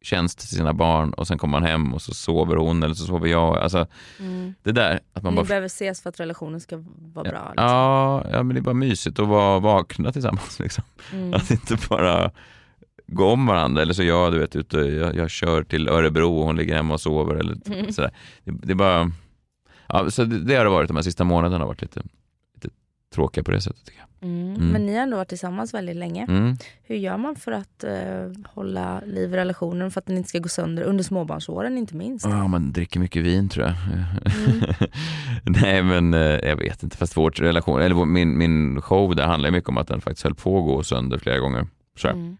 taxitjänst 0.03 0.39
till 0.39 0.49
sina 0.49 0.73
barn 0.73 1.13
och 1.13 1.27
sen 1.27 1.39
kommer 1.39 1.61
man 1.61 1.69
hem 1.69 1.95
och 1.95 2.03
så 2.03 2.15
sover 2.15 2.57
hon 2.57 2.83
eller 2.83 2.95
så 2.95 3.05
sover 3.07 3.29
jag. 3.29 3.57
Alltså, 3.59 3.87
Mm. 4.21 4.55
det 4.63 4.73
där 4.73 5.01
att 5.13 5.23
man 5.23 5.33
Ni 5.33 5.37
bara... 5.37 5.47
behöver 5.47 5.67
ses 5.67 6.03
för 6.03 6.09
att 6.11 6.21
relationen 6.21 6.61
ska 6.61 6.77
vara 7.15 7.31
bra? 7.31 7.49
Liksom. 7.51 7.67
Ja, 7.67 8.25
ja, 8.33 8.43
men 8.43 8.55
det 8.55 8.61
är 8.61 8.63
bara 8.63 8.75
mysigt 8.75 9.19
att 9.19 9.29
vara 9.29 9.59
vakna 9.59 10.13
tillsammans. 10.13 10.59
Liksom. 10.61 10.85
Mm. 11.13 11.35
Att 11.35 11.51
inte 11.51 11.77
bara 11.89 12.31
gå 13.07 13.27
om 13.33 13.47
varandra. 13.47 13.83
Eller 13.83 13.95
så 13.95 14.03
jag, 14.03 14.33
du 14.33 14.39
vet, 14.39 14.57
ute, 14.57 14.79
jag, 14.79 15.17
jag 15.17 15.31
kör 15.31 15.63
till 15.63 15.89
Örebro 15.89 16.39
och 16.39 16.47
hon 16.47 16.57
ligger 16.57 16.75
hemma 16.75 16.95
och 16.95 17.01
sover. 17.01 17.35
Eller 17.35 17.57
Mm. 17.67 17.93
sådär. 17.93 18.11
Det, 18.45 18.51
det 18.63 18.73
är 18.73 18.75
bara... 18.77 19.11
Ja, 19.89 20.11
så 20.11 20.25
det, 20.25 20.39
det 20.45 20.55
har 20.57 20.65
det 20.65 20.71
varit 20.71 20.89
de 20.89 20.97
här 20.97 21.03
sista 21.03 21.25
månaderna. 21.25 21.59
har 21.65 21.69
varit 21.69 21.83
lite 21.83 22.03
tråkiga 23.13 23.45
på 23.45 23.51
det 23.51 23.61
sättet. 23.61 23.85
Tycker 23.85 24.03
Mm. 24.23 24.55
Mm. 24.55 24.69
Men 24.69 24.87
ni 24.87 24.95
har 24.95 25.03
ändå 25.03 25.17
varit 25.17 25.29
tillsammans 25.29 25.75
väldigt 25.75 25.97
länge. 25.97 26.21
jag. 26.29 26.37
Mm. 26.37 26.57
Hur 26.83 26.97
gör 26.97 27.17
man 27.17 27.37
för 27.37 27.53
att 27.53 27.85
eh, 27.85 28.43
hålla 28.55 29.01
liv 29.07 29.35
i 29.35 29.37
relationen 29.37 29.91
för 29.91 30.01
att 30.01 30.07
den 30.07 30.17
inte 30.17 30.29
ska 30.29 30.39
gå 30.39 30.49
sönder 30.49 30.83
under 30.83 31.05
småbarnsåren 31.05 31.79
inte 31.79 31.97
minst? 31.97 32.27
Ja, 32.27 32.49
man 32.49 32.73
dricker 32.73 33.01
mycket 33.01 33.23
vin 33.23 33.49
tror 33.49 33.67
jag. 33.67 33.75
Mm. 34.45 34.61
Nej 35.63 35.83
men 35.83 36.15
eh, 36.15 36.21
jag 36.21 36.57
vet 36.57 36.83
inte, 36.83 36.97
fast 36.97 37.17
vårt 37.17 37.41
relation, 37.41 37.81
eller 37.81 37.95
vår- 37.95 38.07
min, 38.07 38.39
min 38.39 38.81
show 38.81 39.17
där 39.17 39.27
handlar 39.27 39.51
mycket 39.51 39.69
om 39.69 39.79
att 39.79 39.89
den 39.89 40.01
faktiskt 40.01 40.25
höll 40.25 40.35
på 40.35 40.59
att 40.59 40.65
gå 40.65 40.83
sönder 40.83 41.19
flera 41.19 41.39
gånger. 41.39 41.67
Så. 41.97 42.09
Mm. 42.09 42.37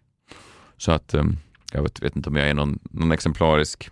så 0.77 0.93
att 0.93 1.15
eh, 1.15 1.25
jag 1.73 1.83
vet, 1.83 2.03
vet 2.03 2.17
inte 2.17 2.29
om 2.29 2.37
jag 2.37 2.49
är 2.49 2.55
någon, 2.55 2.79
någon 2.91 3.13
exemplarisk. 3.13 3.91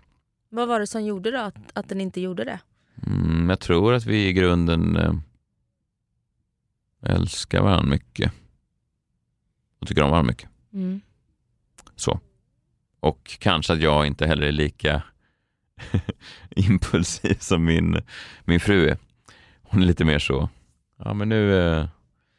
Vad 0.49 0.67
var 0.67 0.79
det 0.79 0.87
som 0.87 1.03
gjorde 1.05 1.31
då 1.31 1.37
att, 1.39 1.55
att 1.73 1.89
den 1.89 2.01
inte 2.01 2.21
gjorde 2.21 2.43
det? 2.43 2.59
Mm, 3.07 3.49
jag 3.49 3.59
tror 3.59 3.93
att 3.93 4.05
vi 4.05 4.27
i 4.27 4.33
grunden 4.33 4.95
eh, 4.97 5.13
älskar 7.01 7.61
varandra 7.61 7.89
mycket. 7.89 8.31
Och 9.81 9.87
tycker 9.87 10.03
om 10.03 10.11
varandra 10.11 10.27
mycket. 10.31 10.49
Mm. 10.73 11.01
Så. 11.95 12.19
Och 12.99 13.37
kanske 13.39 13.73
att 13.73 13.81
jag 13.81 14.07
inte 14.07 14.27
heller 14.27 14.47
är 14.47 14.51
lika 14.51 15.03
impulsiv 16.49 17.35
som 17.39 17.65
min, 17.65 17.97
min 18.43 18.59
fru 18.59 18.89
är. 18.89 18.97
Hon 19.63 19.81
är 19.81 19.85
lite 19.85 20.05
mer 20.05 20.19
så, 20.19 20.49
ja 20.97 21.13
men 21.13 21.29
nu, 21.29 21.59
eh, 21.59 21.87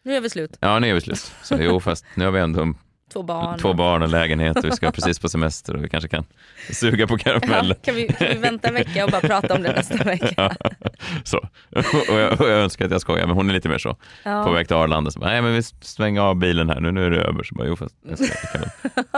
Nu 0.02 0.14
är 0.16 0.20
vi 0.20 0.30
slut. 0.30 0.56
ja 0.60 0.78
nu 0.78 0.88
är 0.90 0.94
vi 0.94 1.00
slut. 1.00 1.18
Så 1.42 1.56
jo 1.60 1.80
fast 1.80 2.04
nu 2.14 2.24
har 2.24 2.32
vi 2.32 2.40
ändå 2.40 2.74
Två 3.12 3.22
barn. 3.22 3.58
två 3.58 3.72
barn 3.74 4.02
och 4.02 4.08
lägenhet 4.08 4.56
och 4.56 4.64
vi 4.64 4.70
ska 4.72 4.90
precis 4.92 5.18
på 5.18 5.28
semester 5.28 5.76
och 5.76 5.84
vi 5.84 5.88
kanske 5.88 6.08
kan 6.08 6.24
suga 6.72 7.06
på 7.06 7.14
Ja, 7.14 7.18
karameller. 7.18 7.74
kan, 7.74 7.94
vi, 7.94 8.06
kan 8.08 8.28
vi 8.28 8.38
vänta 8.38 8.68
en 8.68 8.74
vecka 8.74 9.04
och 9.04 9.10
bara 9.10 9.20
prata 9.20 9.54
om 9.54 9.62
det 9.62 9.72
nästa 9.72 9.96
vecka? 10.04 10.28
Ja, 10.36 10.52
så. 11.24 11.38
Och 12.10 12.18
jag, 12.20 12.40
och 12.40 12.48
jag 12.48 12.58
önskar 12.58 12.84
att 12.84 12.90
jag 12.90 13.00
skojar, 13.00 13.26
men 13.26 13.36
hon 13.36 13.50
är 13.50 13.54
lite 13.54 13.68
mer 13.68 13.78
så. 13.78 13.96
Ja. 14.22 14.44
På 14.44 14.50
väg 14.52 14.66
till 14.66 14.76
Arlanda, 14.76 15.10
så 15.10 15.18
bara, 15.20 15.30
nej 15.30 15.42
men 15.42 15.52
vi 15.54 15.62
svänger 15.62 16.20
av 16.20 16.36
bilen 16.36 16.68
här, 16.68 16.80
nu, 16.80 16.92
nu 16.92 17.06
är 17.06 17.10
det 17.10 17.20
över. 17.20 17.42
Så 17.42 17.54
bara, 17.54 17.68
jo 17.68 17.76
fast 17.76 17.94
kan, 18.52 18.60
väl, 18.60 18.70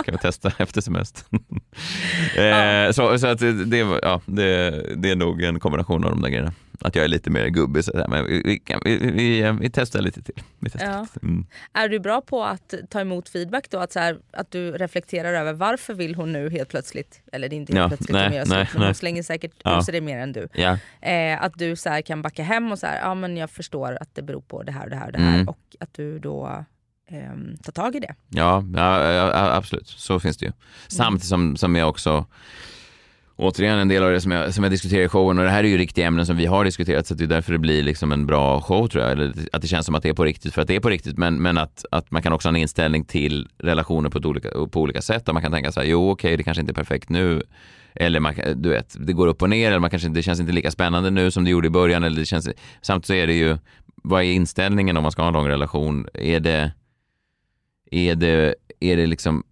kan 0.04 0.12
vi 0.12 0.18
testa 0.18 0.52
efter 0.58 0.80
semestern. 0.80 1.40
eh, 2.36 2.92
så, 2.92 3.18
så 3.18 3.26
att 3.26 3.38
det, 3.70 3.78
ja, 4.02 4.20
det, 4.26 4.70
det 4.96 5.10
är 5.10 5.16
nog 5.16 5.42
en 5.42 5.60
kombination 5.60 6.04
av 6.04 6.10
de 6.10 6.22
där 6.22 6.28
grejerna. 6.28 6.52
Att 6.80 6.94
jag 6.94 7.04
är 7.04 7.08
lite 7.08 7.30
mer 7.30 7.46
gubbig, 7.48 7.84
så 7.84 7.98
här, 7.98 8.08
men 8.08 8.26
vi, 8.26 8.42
vi, 8.44 8.58
kan- 8.58 8.80
vi, 8.84 8.96
vi, 8.98 9.52
vi 9.60 9.70
testar 9.70 10.00
lite 10.00 10.22
till. 10.22 10.34
Testar 10.62 10.80
Ja. 10.92 11.00
lite. 11.00 11.20
Mm. 11.26 11.46
Är 11.72 11.88
du 11.88 12.00
bra 12.00 12.20
på 12.20 12.44
att 12.44 12.74
ta 12.90 13.00
emot 13.00 13.28
feedback 13.28 13.70
då? 13.70 13.78
Att, 13.78 13.92
så 13.92 13.98
här, 14.00 14.18
att 14.32 14.50
du 14.50 14.72
reflekterar 14.72 15.32
över 15.32 15.52
varför 15.52 15.94
vill 15.94 16.14
hon 16.14 16.32
nu 16.32 16.50
helt 16.50 16.68
plötsligt, 16.68 17.20
eller 17.32 17.48
det 17.48 17.54
är 17.54 17.58
inte 17.58 17.72
helt 17.72 17.82
Ja, 17.82 17.88
plötsligt 17.88 18.12
nej, 18.12 18.30
de 18.30 18.36
gör 18.36 18.46
nej, 18.46 18.68
men 18.74 18.82
hon 18.82 18.94
slänger 18.94 19.22
säkert 19.22 19.52
Ja. 19.64 19.78
ur 19.78 19.80
sig 19.82 19.92
det 19.92 20.00
mer 20.00 20.18
än 20.18 20.32
du. 20.32 20.48
Ja. 20.54 20.78
Eh, 21.00 21.42
att 21.42 21.52
du 21.58 21.76
så 21.76 21.88
här, 21.88 22.02
kan 22.02 22.22
backa 22.22 22.42
hem 22.42 22.72
och 22.72 22.78
så 22.78 22.86
här, 22.86 22.98
ja 23.00 23.14
men 23.14 23.36
jag 23.36 23.50
förstår 23.50 23.98
att 24.00 24.14
det 24.14 24.22
beror 24.22 24.40
på 24.40 24.62
det 24.62 24.72
här 24.72 24.84
och 24.84 24.90
det 24.90 24.96
här 24.96 25.06
och 25.06 25.12
det 25.12 25.18
här 25.18 25.34
Mm. 25.34 25.48
och 25.48 25.58
att 25.80 25.94
du 25.94 26.18
då 26.18 26.64
eh, 27.10 27.32
ta 27.62 27.72
tag 27.72 27.96
i 27.96 28.00
det. 28.00 28.14
Ja, 28.28 28.64
ja, 28.76 29.12
ja, 29.12 29.54
absolut. 29.56 29.88
Så 29.88 30.20
finns 30.20 30.36
det 30.36 30.46
ju. 30.46 30.52
Samtidigt 30.88 31.28
som, 31.28 31.56
som 31.56 31.76
jag 31.76 31.88
också 31.88 32.26
återigen 33.36 33.78
en 33.78 33.88
del 33.88 34.02
av 34.02 34.10
det 34.10 34.20
som 34.20 34.30
jag, 34.30 34.54
som 34.54 34.64
jag 34.64 34.70
diskuterar 34.70 35.04
i 35.04 35.08
showen 35.08 35.38
och 35.38 35.44
det 35.44 35.50
här 35.50 35.64
är 35.64 35.68
ju 35.68 35.78
riktiga 35.78 36.06
ämnen 36.06 36.26
som 36.26 36.36
vi 36.36 36.46
har 36.46 36.64
diskuterat 36.64 37.06
så 37.06 37.14
det 37.14 37.24
är 37.24 37.28
därför 37.28 37.52
det 37.52 37.58
blir 37.58 37.82
liksom 37.82 38.12
en 38.12 38.26
bra 38.26 38.60
show 38.60 38.88
tror 38.88 39.04
jag. 39.04 39.12
Eller 39.12 39.32
att 39.52 39.62
det 39.62 39.68
känns 39.68 39.86
som 39.86 39.94
att 39.94 40.02
det 40.02 40.08
är 40.08 40.14
på 40.14 40.24
riktigt 40.24 40.54
för 40.54 40.62
att 40.62 40.68
det 40.68 40.76
är 40.76 40.80
på 40.80 40.90
riktigt 40.90 41.18
men, 41.18 41.42
men 41.42 41.58
att, 41.58 41.84
att 41.90 42.10
man 42.10 42.22
kan 42.22 42.32
också 42.32 42.48
ha 42.48 42.50
en 42.50 42.60
inställning 42.60 43.04
till 43.04 43.48
relationer 43.58 44.10
på, 44.10 44.18
ett 44.18 44.26
olika, 44.26 44.48
på 44.48 44.80
olika 44.80 45.02
sätt. 45.02 45.28
Och 45.28 45.34
man 45.34 45.42
kan 45.42 45.52
tänka 45.52 45.72
så 45.72 45.80
här, 45.80 45.86
jo 45.86 46.10
okej 46.10 46.28
okay, 46.28 46.36
det 46.36 46.42
kanske 46.42 46.60
inte 46.60 46.72
är 46.72 46.74
perfekt 46.74 47.08
nu 47.08 47.42
eller 47.94 48.20
man, 48.20 48.34
du 48.56 48.68
vet, 48.68 48.96
det 48.98 49.12
går 49.12 49.26
upp 49.26 49.42
och 49.42 49.50
ner 49.50 49.68
eller 49.68 49.78
man 49.78 49.90
kanske, 49.90 50.08
det 50.08 50.22
känns 50.22 50.40
inte 50.40 50.52
lika 50.52 50.70
spännande 50.70 51.10
nu 51.10 51.30
som 51.30 51.44
det 51.44 51.50
gjorde 51.50 51.66
i 51.66 51.70
början. 51.70 52.04
Eller 52.04 52.16
det 52.16 52.26
känns, 52.26 52.48
samtidigt 52.82 53.06
så 53.06 53.14
är 53.14 53.26
det 53.26 53.34
ju, 53.34 53.58
vad 54.02 54.22
är 54.22 54.32
inställningen 54.32 54.96
om 54.96 55.02
man 55.02 55.12
ska 55.12 55.22
ha 55.22 55.28
en 55.28 55.34
lång 55.34 55.48
relation? 55.48 56.06
Är 56.14 56.40
det, 56.40 56.72
är 57.90 58.14
det, 58.14 58.54
är 58.80 58.96
det 58.96 59.06
liksom, 59.06 59.44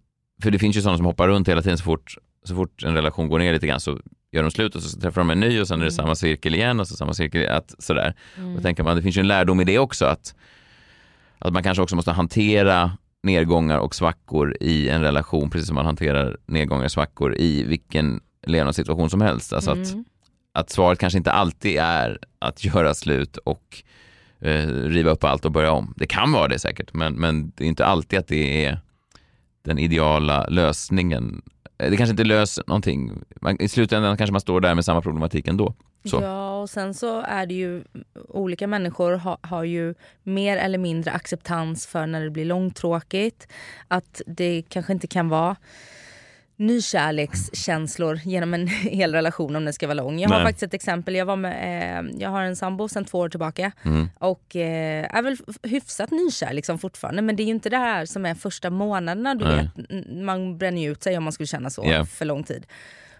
för 0.43 0.51
det 0.51 0.59
finns 0.59 0.77
ju 0.77 0.81
sådana 0.81 0.97
som 0.97 1.05
hoppar 1.05 1.27
runt 1.27 1.47
hela 1.47 1.61
tiden 1.61 1.77
så 1.77 1.83
fort 1.83 2.17
så 2.43 2.55
fort 2.55 2.83
en 2.83 2.95
relation 2.95 3.29
går 3.29 3.39
ner 3.39 3.53
lite 3.53 3.67
grann 3.67 3.79
så 3.79 3.99
gör 4.31 4.43
de 4.43 4.51
slut 4.51 4.75
och 4.75 4.83
så 4.83 4.99
träffar 4.99 5.21
de 5.21 5.29
en 5.29 5.39
ny 5.39 5.61
och 5.61 5.67
sen 5.67 5.75
är 5.75 5.85
det 5.85 5.91
mm. 5.91 5.91
samma 5.91 6.15
cirkel 6.15 6.55
igen 6.55 6.79
och 6.79 6.87
så 6.87 6.95
samma 6.95 7.13
cirkel, 7.13 7.49
att, 7.49 7.75
sådär. 7.79 8.13
Mm. 8.37 8.55
Då 8.55 8.61
tänker 8.61 8.83
man, 8.83 8.95
det 8.95 9.01
finns 9.01 9.17
ju 9.17 9.19
en 9.19 9.27
lärdom 9.27 9.61
i 9.61 9.63
det 9.63 9.79
också 9.79 10.05
att, 10.05 10.35
att 11.39 11.53
man 11.53 11.63
kanske 11.63 11.81
också 11.83 11.95
måste 11.95 12.11
hantera 12.11 12.91
nedgångar 13.23 13.77
och 13.77 13.95
svackor 13.95 14.57
i 14.59 14.89
en 14.89 15.01
relation 15.01 15.49
precis 15.49 15.67
som 15.67 15.75
man 15.75 15.85
hanterar 15.85 16.37
nedgångar 16.45 16.85
och 16.85 16.91
svackor 16.91 17.35
i 17.35 17.63
vilken 17.63 18.21
levnadssituation 18.47 19.09
som 19.09 19.21
helst. 19.21 19.53
Alltså 19.53 19.71
mm. 19.71 19.83
att, 19.83 19.95
att 20.51 20.69
svaret 20.69 20.99
kanske 20.99 21.17
inte 21.17 21.31
alltid 21.31 21.77
är 21.77 22.19
att 22.39 22.65
göra 22.65 22.93
slut 22.93 23.37
och 23.37 23.83
eh, 24.39 24.67
riva 24.67 25.11
upp 25.11 25.23
allt 25.23 25.45
och 25.45 25.51
börja 25.51 25.71
om. 25.71 25.93
Det 25.97 26.07
kan 26.07 26.31
vara 26.31 26.47
det 26.47 26.59
säkert, 26.59 26.93
men, 26.93 27.13
men 27.13 27.51
det 27.55 27.63
är 27.63 27.67
inte 27.67 27.85
alltid 27.85 28.19
att 28.19 28.27
det 28.27 28.65
är 28.65 28.79
den 29.63 29.79
ideala 29.79 30.47
lösningen 30.47 31.41
Eh, 31.83 31.91
det 31.91 31.97
kanske 31.97 32.11
inte 32.11 32.23
löser 32.23 32.63
någonting. 32.67 33.11
Man, 33.41 33.61
I 33.61 33.67
slutändan 33.67 34.17
kanske 34.17 34.31
man 34.31 34.41
står 34.41 34.61
där 34.61 34.75
med 34.75 34.85
samma 34.85 35.01
problematik 35.01 35.47
ändå. 35.47 35.73
Så. 36.05 36.19
Ja, 36.21 36.61
och 36.61 36.69
sen 36.69 36.93
så 36.93 37.21
är 37.21 37.45
det 37.45 37.53
ju 37.53 37.83
olika 38.29 38.67
människor 38.67 39.13
ha, 39.13 39.37
har 39.41 39.63
ju 39.63 39.93
mer 40.23 40.57
eller 40.57 40.77
mindre 40.77 41.11
acceptans 41.11 41.87
för 41.87 42.07
när 42.07 42.23
det 42.23 42.29
blir 42.29 42.45
långtråkigt. 42.45 43.47
Att 43.87 44.21
det 44.27 44.63
kanske 44.69 44.93
inte 44.93 45.07
kan 45.07 45.29
vara 45.29 45.55
nykärlekskänslor 46.55 48.19
genom 48.23 48.53
en 48.53 48.67
hel 48.67 49.13
relation 49.13 49.55
om 49.55 49.63
den 49.63 49.73
ska 49.73 49.87
vara 49.87 49.93
lång. 49.93 50.19
Jag 50.19 50.29
har 50.29 50.37
Nej. 50.37 50.45
faktiskt 50.45 50.63
ett 50.63 50.73
exempel. 50.73 51.15
Jag, 51.15 51.25
var 51.25 51.35
med, 51.35 52.05
eh, 52.05 52.11
jag 52.21 52.29
har 52.29 52.41
en 52.41 52.55
sambo 52.55 52.87
sedan 52.87 53.05
två 53.05 53.19
år 53.19 53.29
tillbaka 53.29 53.71
mm. 53.83 54.09
och 54.19 54.55
eh, 54.55 55.15
är 55.17 55.21
väl 55.21 55.37
hyfsat 55.63 56.11
nykär 56.11 56.53
liksom 56.53 56.79
fortfarande. 56.79 57.21
Men 57.21 57.35
det 57.35 57.43
är 57.43 57.45
ju 57.45 57.51
inte 57.51 57.69
det 57.69 57.77
här 57.77 58.05
som 58.05 58.25
är 58.25 58.35
första 58.35 58.69
månaderna. 58.69 59.35
Du 59.35 59.45
vet, 59.45 59.67
man 60.23 60.57
bränner 60.57 60.81
ju 60.81 60.91
ut 60.91 61.03
sig 61.03 61.17
om 61.17 61.23
man 61.23 61.33
skulle 61.33 61.47
känna 61.47 61.69
så 61.69 61.85
yeah. 61.85 62.05
för 62.05 62.25
lång 62.25 62.43
tid. 62.43 62.65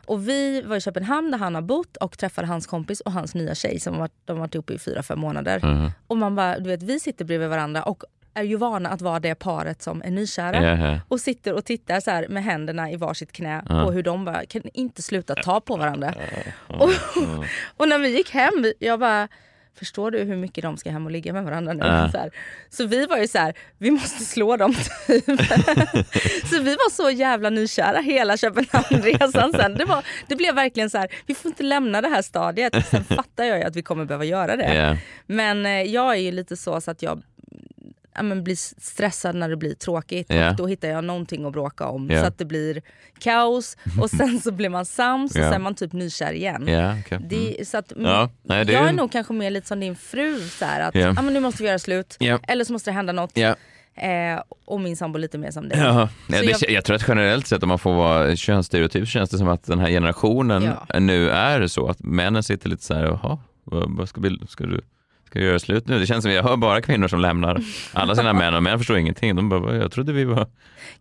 Och 0.06 0.30
vi 0.30 0.62
var 0.62 0.76
i 0.76 0.82
Köpenhamn 0.82 1.32
där 1.32 1.38
han 1.38 1.56
har 1.56 1.62
bott 1.62 1.98
och 1.98 2.18
träffade 2.18 2.48
hans 2.48 2.68
kompis 2.68 3.02
och 3.02 3.12
hans 3.12 3.36
nya 3.36 3.56
tjej 3.56 3.80
som 3.80 3.98
varit, 3.98 4.12
de 4.26 4.34
har 4.34 4.40
varit 4.40 4.56
ihop 4.56 4.70
i 4.70 4.80
fyra, 4.80 5.04
fem 5.04 5.20
månader. 5.20 5.60
Mm. 5.64 5.92
Och 6.08 6.18
man 6.18 6.36
bara, 6.36 6.60
du 6.60 6.70
vet, 6.70 6.84
vi 6.84 7.00
sitter 7.00 7.26
bredvid 7.26 7.50
varandra 7.50 7.84
och 7.84 8.04
är 8.34 8.44
ju 8.44 8.56
vana 8.56 8.90
att 8.90 9.02
vara 9.02 9.20
det 9.20 9.36
paret 9.36 9.82
som 9.82 10.02
är 10.02 10.12
nykära. 10.12 10.62
Yeah. 10.62 11.00
Och 11.08 11.20
sitter 11.20 11.54
och 11.54 11.66
tittar 11.66 12.00
så 12.00 12.12
här 12.12 12.28
med 12.28 12.44
händerna 12.44 12.92
i 12.92 12.96
varsitt 12.96 13.32
knä 13.32 13.62
uh. 13.70 13.86
på 13.86 13.92
hur 13.92 14.04
de 14.04 14.26
bara 14.26 14.46
kan 14.46 14.62
inte 14.74 15.02
sluta 15.02 15.36
ta 15.36 15.60
på 15.60 15.76
varandra. 15.76 16.08
Uh. 16.08 16.82
Och, 16.82 16.90
och, 17.78 17.88
när 17.90 18.00
vi 18.00 18.18
gick 18.18 18.32
hem, 18.32 18.74
jag 18.80 19.00
bara 19.00 19.28
Förstår 19.76 20.12
du 20.12 20.20
hur 20.20 20.36
mycket 20.36 20.62
de 20.62 20.78
ska 20.78 20.92
hem 20.92 21.06
och 21.06 21.12
ligga 21.12 21.34
med 21.34 21.44
varandra 21.44 21.74
nu? 21.74 21.84
Uh. 21.84 22.12
Så, 22.12 22.30
så 22.70 22.86
vi 22.86 23.06
var 23.06 23.18
ju 23.18 23.28
så 23.28 23.38
här, 23.38 23.54
vi 23.78 23.92
måste 23.92 24.26
slå 24.26 24.58
dem 24.58 24.74
typ. 25.08 25.26
så 26.50 26.60
vi 26.62 26.76
var 26.76 26.92
så 26.92 27.10
jävla 27.10 27.50
nykära 27.50 28.00
hela 28.00 28.38
Köpenhamnresan 28.38 29.54
sen. 29.54 29.76
Det, 29.76 29.86
var, 29.86 30.06
det 30.28 30.36
blev 30.36 30.56
verkligen 30.56 30.90
så 30.90 30.98
här, 30.98 31.08
vi 31.26 31.36
får 31.36 31.50
inte 31.50 31.64
lämna 31.64 32.02
det 32.02 32.08
här 32.08 32.22
stadiet. 32.22 32.86
Sen 32.86 33.04
fattar 33.04 33.44
jag 33.44 33.58
ju 33.58 33.64
att 33.64 33.76
vi 33.76 33.82
kommer 33.82 34.06
behöva 34.06 34.26
göra 34.26 34.56
det. 34.56 34.74
Yeah. 34.74 34.98
Men 35.26 35.66
eh, 35.66 35.82
jag 35.82 36.12
är 36.12 36.20
ju 36.20 36.32
lite 36.32 36.58
så, 36.58 36.82
så 36.82 36.92
att 36.92 37.02
jag 37.02 37.24
ja, 38.16 38.24
men 38.24 38.44
blir 38.44 38.56
stressad 38.82 39.36
när 39.36 39.50
det 39.50 39.58
blir 39.58 39.74
tråkigt. 39.74 40.32
Yeah. 40.32 40.52
Och 40.52 40.56
då 40.56 40.68
hittar 40.68 40.88
jag 40.88 41.04
någonting 41.04 41.46
att 41.46 41.54
bråka 41.54 41.88
om 41.88 42.12
yeah. 42.12 42.22
så 42.22 42.28
att 42.28 42.38
det 42.38 42.46
blir 42.46 42.82
kaos 43.20 43.78
och 44.02 44.10
sen 44.18 44.40
så 44.40 44.52
blir 44.52 44.70
man 44.70 44.86
sams 44.86 45.36
yeah. 45.36 45.48
och 45.48 45.54
sen 45.54 45.62
är 45.62 45.64
man 45.64 45.76
typ 45.76 45.94
nykär 45.94 46.34
igen. 46.34 46.62
Okay. 46.64 47.18
mm. 47.18 47.30
det, 47.30 47.68
så 47.68 47.78
att, 47.78 47.94
ja, 47.96 48.30
nej, 48.44 48.72
jag 48.72 48.90
är, 48.90 48.94
nog 48.94 49.12
kanske 49.12 49.34
mer 49.34 49.52
lite 49.52 49.68
som 49.68 49.80
din 49.80 49.96
fru, 49.96 50.40
så 50.40 50.66
här, 50.66 50.82
att 50.82 51.18
ah, 51.18 51.22
men 51.22 51.34
nu 51.34 51.40
måste 51.40 51.64
vi 51.64 51.68
göra 51.70 51.80
slut 51.80 52.18
eller 52.48 52.66
så 52.66 52.74
måste 52.74 52.90
det 52.90 52.96
hända 52.96 53.14
något. 53.14 53.38
Eh, 53.96 54.42
och 54.66 54.82
min 54.82 54.98
sambo 54.98 55.20
lite 55.20 55.38
mer 55.38 55.52
som 55.52 55.70
det. 55.70 55.78
Ja. 55.78 56.10
Ja, 56.28 56.42
det 56.42 56.44
jag... 56.44 56.72
jag... 56.72 56.86
tror 56.86 56.96
att 56.96 57.08
generellt 57.08 57.48
sett 57.48 57.64
om 57.64 57.70
man 57.70 57.80
får 57.80 57.94
vara 57.94 58.36
könsstereotyp 58.36 59.08
känns 59.08 59.30
det 59.30 59.38
som 59.38 59.48
att 59.48 59.64
den 59.64 59.80
här 59.80 59.90
generationen 59.90 60.64
ja. 60.64 61.00
nu 61.00 61.30
är 61.30 61.68
så 61.68 61.88
att 61.88 62.00
männen 62.00 62.44
sitter 62.44 62.70
lite 62.70 62.84
så 62.84 62.94
här, 62.94 63.04
jaha, 63.04 63.40
vad, 63.64 63.98
vad 63.98 64.10
ska, 64.10 64.22
ska 64.48 64.66
du 64.66 64.82
Ska 65.34 65.40
vi 65.40 65.46
göra 65.46 65.60
slut 65.60 65.88
nu? 65.88 66.00
Det 66.00 66.06
känns 66.06 66.24
som 66.24 66.32
jag 66.32 66.44
hör 66.44 66.58
bara 66.58 66.82
kvinnor 66.82 67.08
som 67.08 67.20
lämnar 67.20 67.62
alla 67.94 68.16
sina 68.16 68.34
män 68.34 68.56
och 68.56 68.64
män 68.64 68.78
förstår 68.78 68.98
ingenting. 68.98 69.36
De 69.36 69.50
bara, 69.50 69.76
jag 69.76 69.92
trodde 69.92 70.14
vi 70.14 70.24
var... 70.24 70.48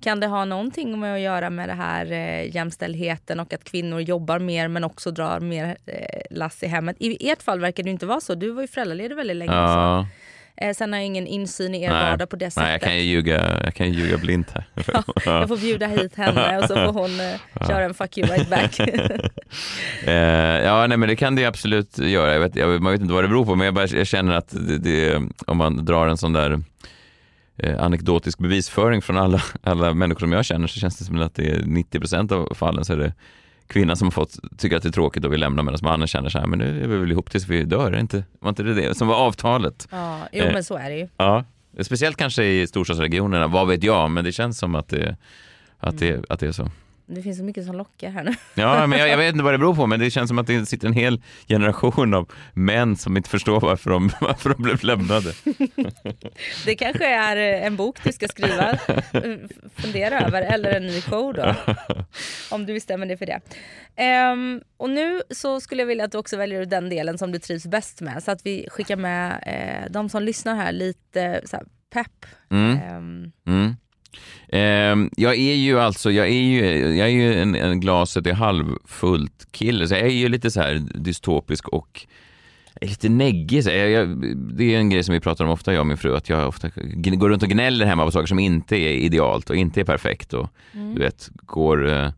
Kan 0.01 0.21
det 0.21 0.27
ha 0.27 0.45
någonting 0.45 1.01
med 1.01 1.15
att 1.15 1.21
göra 1.21 1.51
med 1.51 1.69
det 1.69 1.75
här 1.75 2.13
eh, 2.13 2.55
jämställdheten 2.55 3.41
och 3.41 3.53
att 3.53 3.65
kvinnor 3.65 4.01
jobbar 4.01 4.39
mer 4.39 4.69
men 4.69 4.85
också 4.85 5.11
drar 5.11 5.41
mer 5.41 5.77
eh, 5.87 6.21
lass 6.31 6.63
i 6.63 6.67
hemmet? 6.67 6.97
I 6.99 7.31
ert 7.31 7.43
fall 7.43 7.61
verkar 7.61 7.83
det 7.83 7.91
inte 7.91 8.07
vara 8.07 8.21
så. 8.21 8.35
Du 8.35 8.51
var 8.51 8.63
ju 8.63 8.69
föräldraledig 8.69 9.17
väldigt 9.17 9.37
länge. 9.37 9.53
Ja. 9.53 10.07
Så. 10.09 10.22
Eh, 10.63 10.75
sen 10.75 10.93
har 10.93 11.01
jag 11.01 11.07
ingen 11.07 11.27
insyn 11.27 11.75
i 11.75 11.83
er 11.83 11.91
Nej. 11.91 12.11
vardag 12.11 12.31
på 12.31 12.37
det 12.37 12.51
sättet. 12.51 12.63
Nej, 12.63 12.73
jag 12.73 12.81
kan 12.81 12.97
ju 12.97 13.03
ljuga, 13.03 13.61
jag 13.65 13.75
kan 13.75 13.93
ljuga 13.93 14.19
blint 14.19 14.51
här. 14.51 14.65
ja, 14.93 15.03
jag 15.25 15.49
får 15.49 15.57
bjuda 15.57 15.87
hit 15.87 16.17
henne 16.17 16.59
och 16.59 16.65
så 16.65 16.75
får 16.75 16.93
hon 16.93 17.21
eh, 17.21 17.67
köra 17.69 17.85
en 17.85 17.95
fuck 17.95 18.19
you 18.19 18.29
right 18.29 18.51
back. 18.51 18.81
eh, 20.05 20.15
ja, 20.65 20.87
nej 20.87 20.99
men 20.99 21.09
det 21.09 21.17
kan 21.17 21.35
det 21.35 21.45
absolut 21.45 21.99
göra. 21.99 22.33
Jag 22.33 22.41
vet, 22.41 22.57
jag, 22.57 22.83
man 22.83 22.93
vet 22.93 23.01
inte 23.01 23.15
vad 23.15 23.25
det 23.25 23.29
beror 23.29 23.45
på, 23.45 23.55
men 23.55 23.65
jag, 23.65 23.75
bara, 23.75 23.87
jag 23.87 24.07
känner 24.07 24.35
att 24.35 24.49
det, 24.51 24.79
det, 24.79 25.23
om 25.47 25.57
man 25.57 25.85
drar 25.85 26.09
en 26.09 26.17
sån 26.17 26.33
där 26.33 26.63
eh, 27.57 27.83
anekdotisk 27.83 28.39
bevisföring 28.39 29.03
från 29.03 29.19
alla, 29.19 29.43
alla 29.63 29.95
människor 29.95 30.21
som 30.21 30.33
jag 30.33 30.45
känner 30.45 30.67
så 30.67 30.81
känns 30.81 30.99
det 30.99 31.05
som 31.05 31.23
att 31.23 31.35
det 31.35 31.51
är 31.51 31.59
90% 31.59 32.33
av 32.33 32.55
fallen 32.55 32.85
så 32.85 32.93
är 32.93 32.97
det 32.97 33.13
kvinnan 33.73 33.97
som 33.97 34.07
har 34.07 34.13
fått, 34.13 34.59
tycker 34.59 34.77
att 34.77 34.83
det 34.83 34.89
är 34.89 34.93
tråkigt 34.93 35.25
och 35.25 35.33
vill 35.33 35.41
lämna 35.41 35.63
medan 35.63 35.79
mannen 35.83 36.09
känner 36.09 36.29
så 36.29 36.39
här, 36.39 36.47
men 36.47 36.59
nu 36.59 36.85
är 36.85 36.89
vi 36.89 36.97
väl 36.97 37.13
ihop 37.13 37.31
tills 37.31 37.49
vi 37.49 37.65
dör, 37.65 37.99
inte, 37.99 38.25
var 38.41 38.49
inte 38.49 38.63
det 38.63 38.75
det 38.75 38.95
som 38.95 39.09
var 39.09 39.17
avtalet? 39.17 39.89
Ja, 39.91 40.19
jo 40.33 40.45
eh, 40.45 40.53
men 40.53 40.65
så 40.65 40.77
är 40.77 40.91
det 40.91 40.97
ju. 40.97 41.09
Ja, 41.17 41.45
speciellt 41.81 42.17
kanske 42.17 42.45
i 42.45 42.67
storstadsregionerna, 42.67 43.47
vad 43.47 43.69
vet 43.69 43.83
jag, 43.83 44.11
men 44.11 44.25
det 44.25 44.33
känns 44.33 44.59
som 44.59 44.75
att 44.75 44.89
det, 44.89 45.17
att 45.79 45.99
det, 45.99 46.11
mm. 46.11 46.25
att 46.29 46.41
det 46.41 46.47
är 46.47 46.53
så. 46.53 46.71
Det 47.07 47.23
finns 47.23 47.39
så 47.39 47.45
mycket 47.45 47.67
som 47.67 47.77
lockar 47.77 48.11
här 48.11 48.25
nu. 48.25 48.35
Ja, 48.55 48.87
men 48.87 48.99
jag, 48.99 49.09
jag, 49.09 49.17
vet 49.17 49.29
inte 49.33 49.45
vad 49.45 49.55
det 49.55 49.59
beror 49.59 49.75
på, 49.75 49.87
men 49.87 50.01
det 50.01 50.11
känns 50.11 50.29
som 50.29 50.39
att 50.39 50.47
det 50.47 50.67
sitter 50.67 50.87
en 50.87 50.93
hel 50.93 51.23
generation 51.49 52.15
av 52.15 52.31
män 52.53 52.97
som 52.97 53.17
inte 53.17 53.31
förstår 53.31 53.61
varför 53.61 53.91
de, 53.91 54.11
varför 54.21 54.51
de 54.51 54.63
blev 54.63 54.85
lämnade. 54.85 55.33
Det 56.67 56.75
kanske 56.75 57.07
är 57.07 57.37
en 57.37 57.77
bok 57.77 57.99
du 58.05 58.13
ska 58.13 58.29
skriva, 58.29 58.79
fundera 59.77 60.21
över, 60.21 60.43
eller 60.43 60.71
en 60.71 60.87
ny 60.87 61.01
show 61.01 61.35
då. 61.35 61.55
Om 62.53 62.67
du 62.67 62.75
bestämmer 62.75 63.07
dig 63.07 63.17
för 63.17 63.27
det. 63.27 63.41
Um, 64.33 64.63
och 64.77 64.91
nu 64.91 65.23
så 65.31 65.61
skulle 65.61 65.83
jag 65.83 65.87
vilja 65.87 66.05
att 66.05 66.13
du 66.13 66.19
också 66.19 66.37
väljer 66.37 66.65
den 66.67 66.89
delen 66.89 67.19
som 67.19 67.33
du 67.33 67.39
trivs 67.39 67.67
bäst 67.67 68.01
med, 68.01 68.23
så 68.23 68.31
att 68.31 68.47
vi 68.47 68.67
skickar 68.71 68.97
med 68.97 69.31
uh, 69.47 69.93
de 69.93 70.09
som 70.09 70.23
lyssnar 70.23 70.55
här 70.57 70.73
lite 70.73 71.41
så 71.45 71.57
här, 71.57 71.67
pepp. 71.93 72.27
Mm. 72.51 72.97
Um, 72.97 73.33
mm. 73.47 73.77
Eh, 74.49 75.09
jag 75.17 75.35
är 75.35 75.55
ju 75.55 75.81
alltså, 75.81 76.11
jag 76.11 76.27
är 76.27 76.43
ju, 76.43 76.65
jag 76.97 77.09
är 77.09 77.13
ju 77.13 77.41
en, 77.43 77.55
en 77.55 77.81
glaset 77.81 78.27
är 78.27 78.33
halvfullt 78.33 79.47
kille, 79.51 79.89
så 79.89 79.95
jag 79.95 80.03
är 80.03 80.09
ju 80.09 80.29
lite 80.29 80.51
så 80.51 80.61
här 80.61 80.83
dystopisk 80.95 81.69
och 81.69 82.07
lite 82.81 83.09
neggig. 83.09 83.63
Jag, 83.63 83.91
jag, 83.91 84.37
det 84.37 84.75
är 84.75 84.79
en 84.79 84.91
grej 84.91 85.05
som 85.05 85.13
vi 85.13 85.21
pratar 85.21 85.45
om 85.45 85.51
ofta, 85.51 85.73
jag 85.73 85.81
och 85.81 85.87
min 85.87 85.97
fru, 85.97 86.17
att 86.17 86.29
jag 86.29 86.49
ofta 86.49 86.71
går 86.95 87.29
runt 87.29 87.43
och 87.43 87.49
gnäller 87.49 87.87
hemma 87.87 88.05
på 88.05 88.11
saker 88.11 88.27
som 88.27 88.39
inte 88.39 88.77
är 88.77 88.93
idealt 88.93 89.51
och 89.51 89.57
inte 89.57 89.81
är 89.81 89.85
perfekt. 89.85 90.35
Och, 90.35 90.49
mm. 90.75 90.95
Du 90.95 91.01
vet, 91.01 91.31
går, 91.33 91.85
uh, 91.85 92.09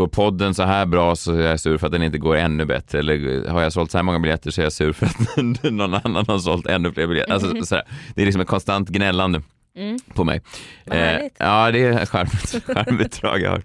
går 0.00 0.08
podden 0.08 0.54
så 0.54 0.62
här 0.62 0.86
bra 0.86 1.16
så 1.16 1.32
är 1.32 1.40
jag 1.40 1.60
sur 1.60 1.78
för 1.78 1.86
att 1.86 1.92
den 1.92 2.02
inte 2.02 2.18
går 2.18 2.36
ännu 2.36 2.64
bättre. 2.64 2.98
Eller 2.98 3.48
har 3.48 3.62
jag 3.62 3.72
sålt 3.72 3.90
så 3.90 3.98
här 3.98 4.02
många 4.02 4.18
biljetter 4.18 4.50
så 4.50 4.60
är 4.60 4.64
jag 4.64 4.72
sur 4.72 4.92
för 4.92 5.06
att 5.06 5.36
någon 5.72 5.94
annan 5.94 6.24
har 6.28 6.38
sålt 6.38 6.66
ännu 6.66 6.92
fler 6.92 7.06
biljetter. 7.06 7.32
Alltså, 7.32 7.62
så 7.64 7.74
här, 7.74 7.84
det 8.14 8.22
är 8.22 8.26
liksom 8.26 8.42
ett 8.42 8.48
konstant 8.48 8.88
gnällande. 8.88 9.42
Mm. 9.76 9.98
på 10.14 10.24
mig. 10.24 10.40
Eh, 10.86 11.20
ja, 11.38 11.70
det 11.70 11.84
är 11.84 12.06
charmigt 12.74 13.20
drag 13.20 13.40
jag 13.40 13.50
har. 13.50 13.62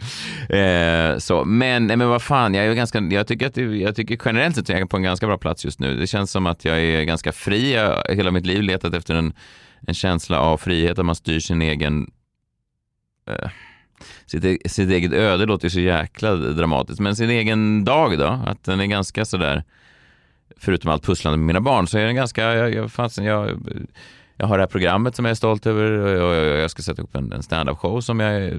Eh, 0.57 1.17
så. 1.17 1.45
Men, 1.45 1.85
men 1.85 2.09
vad 2.09 2.21
fan, 2.21 2.53
jag, 2.53 2.65
är 2.65 2.73
ganska, 2.73 2.99
jag, 2.99 3.27
tycker 3.27 3.47
att 3.47 3.57
jag 3.57 3.95
tycker 3.95 4.19
generellt 4.25 4.55
sett 4.55 4.63
att 4.63 4.69
jag 4.69 4.79
är 4.79 4.85
på 4.85 4.97
en 4.97 5.03
ganska 5.03 5.27
bra 5.27 5.37
plats 5.37 5.65
just 5.65 5.79
nu. 5.79 5.95
Det 5.95 6.07
känns 6.07 6.31
som 6.31 6.45
att 6.45 6.65
jag 6.65 6.79
är 6.79 7.03
ganska 7.03 7.31
fri. 7.31 7.73
Jag 7.73 7.87
har 7.87 8.15
hela 8.15 8.31
mitt 8.31 8.45
liv 8.45 8.61
letat 8.61 8.93
efter 8.93 9.15
en, 9.15 9.33
en 9.87 9.93
känsla 9.93 10.39
av 10.39 10.57
frihet, 10.57 10.99
att 10.99 11.05
man 11.05 11.15
styr 11.15 11.39
sin 11.39 11.61
egen 11.61 12.11
eh, 13.29 13.49
sitt, 14.25 14.45
e-, 14.45 14.69
sitt 14.69 14.89
eget 14.89 15.13
öde 15.13 15.45
låter 15.45 15.65
ju 15.65 15.69
så 15.69 15.79
jäkla 15.79 16.35
dramatiskt, 16.35 16.99
men 16.99 17.15
sin 17.15 17.29
egen 17.29 17.85
dag 17.85 18.17
då, 18.17 18.39
att 18.45 18.63
den 18.63 18.79
är 18.79 18.85
ganska 18.85 19.25
sådär, 19.25 19.63
förutom 20.57 20.91
allt 20.91 21.03
pusslande 21.03 21.37
med 21.37 21.47
mina 21.47 21.61
barn, 21.61 21.87
så 21.87 21.97
är 21.97 22.05
den 22.05 22.15
ganska, 22.15 22.53
jag, 22.53 22.73
jag, 22.73 22.91
fanns, 22.91 23.17
jag 23.17 23.59
jag 24.37 24.47
har 24.47 24.57
det 24.57 24.61
här 24.61 24.67
programmet 24.67 25.15
som 25.15 25.25
jag 25.25 25.29
är 25.29 25.35
stolt 25.35 25.65
över 25.65 25.91
och 26.21 26.35
jag 26.35 26.71
ska 26.71 26.81
sätta 26.81 27.01
upp 27.01 27.15
en, 27.15 27.31
en 27.31 27.43
stand-up 27.43 27.77
show 27.77 28.01
som 28.01 28.19
jag 28.19 28.53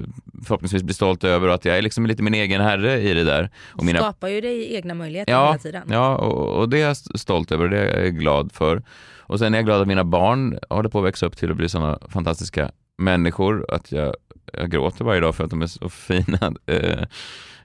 förhoppningsvis 0.45 0.83
blir 0.83 0.93
stolt 0.93 1.23
över 1.23 1.47
och 1.47 1.53
att 1.53 1.65
jag 1.65 1.77
är 1.77 1.81
liksom 1.81 2.05
lite 2.05 2.23
min 2.23 2.33
egen 2.33 2.61
herre 2.61 3.01
i 3.01 3.13
det 3.13 3.23
där. 3.23 3.49
Och 3.69 3.85
mina... 3.85 3.99
skapar 3.99 4.27
ju 4.27 4.41
dig 4.41 4.75
egna 4.75 4.93
möjligheter 4.93 5.31
ja, 5.31 5.45
hela 5.45 5.57
tiden. 5.57 5.83
Ja, 5.91 6.15
och, 6.15 6.59
och 6.59 6.69
det 6.69 6.81
är 6.81 6.87
jag 6.87 6.97
stolt 6.97 7.51
över 7.51 7.63
och 7.63 7.69
det 7.69 7.79
är 7.79 8.03
jag 8.03 8.15
glad 8.15 8.51
för. 8.51 8.83
Och 9.19 9.39
sen 9.39 9.53
är 9.53 9.57
jag 9.57 9.65
glad 9.65 9.81
att 9.81 9.87
mina 9.87 10.03
barn 10.03 10.59
håller 10.69 10.89
på 10.89 10.99
att 10.99 11.05
växa 11.05 11.25
upp 11.25 11.37
till 11.37 11.51
att 11.51 11.57
bli 11.57 11.69
sådana 11.69 11.99
fantastiska 12.09 12.71
människor 12.97 13.65
att 13.69 13.91
jag, 13.91 14.15
jag 14.53 14.71
gråter 14.71 15.05
varje 15.05 15.21
dag 15.21 15.35
för 15.35 15.43
att 15.43 15.49
de 15.49 15.61
är 15.61 15.67
så 15.67 15.89
fina 15.89 16.39
eh, 16.65 17.05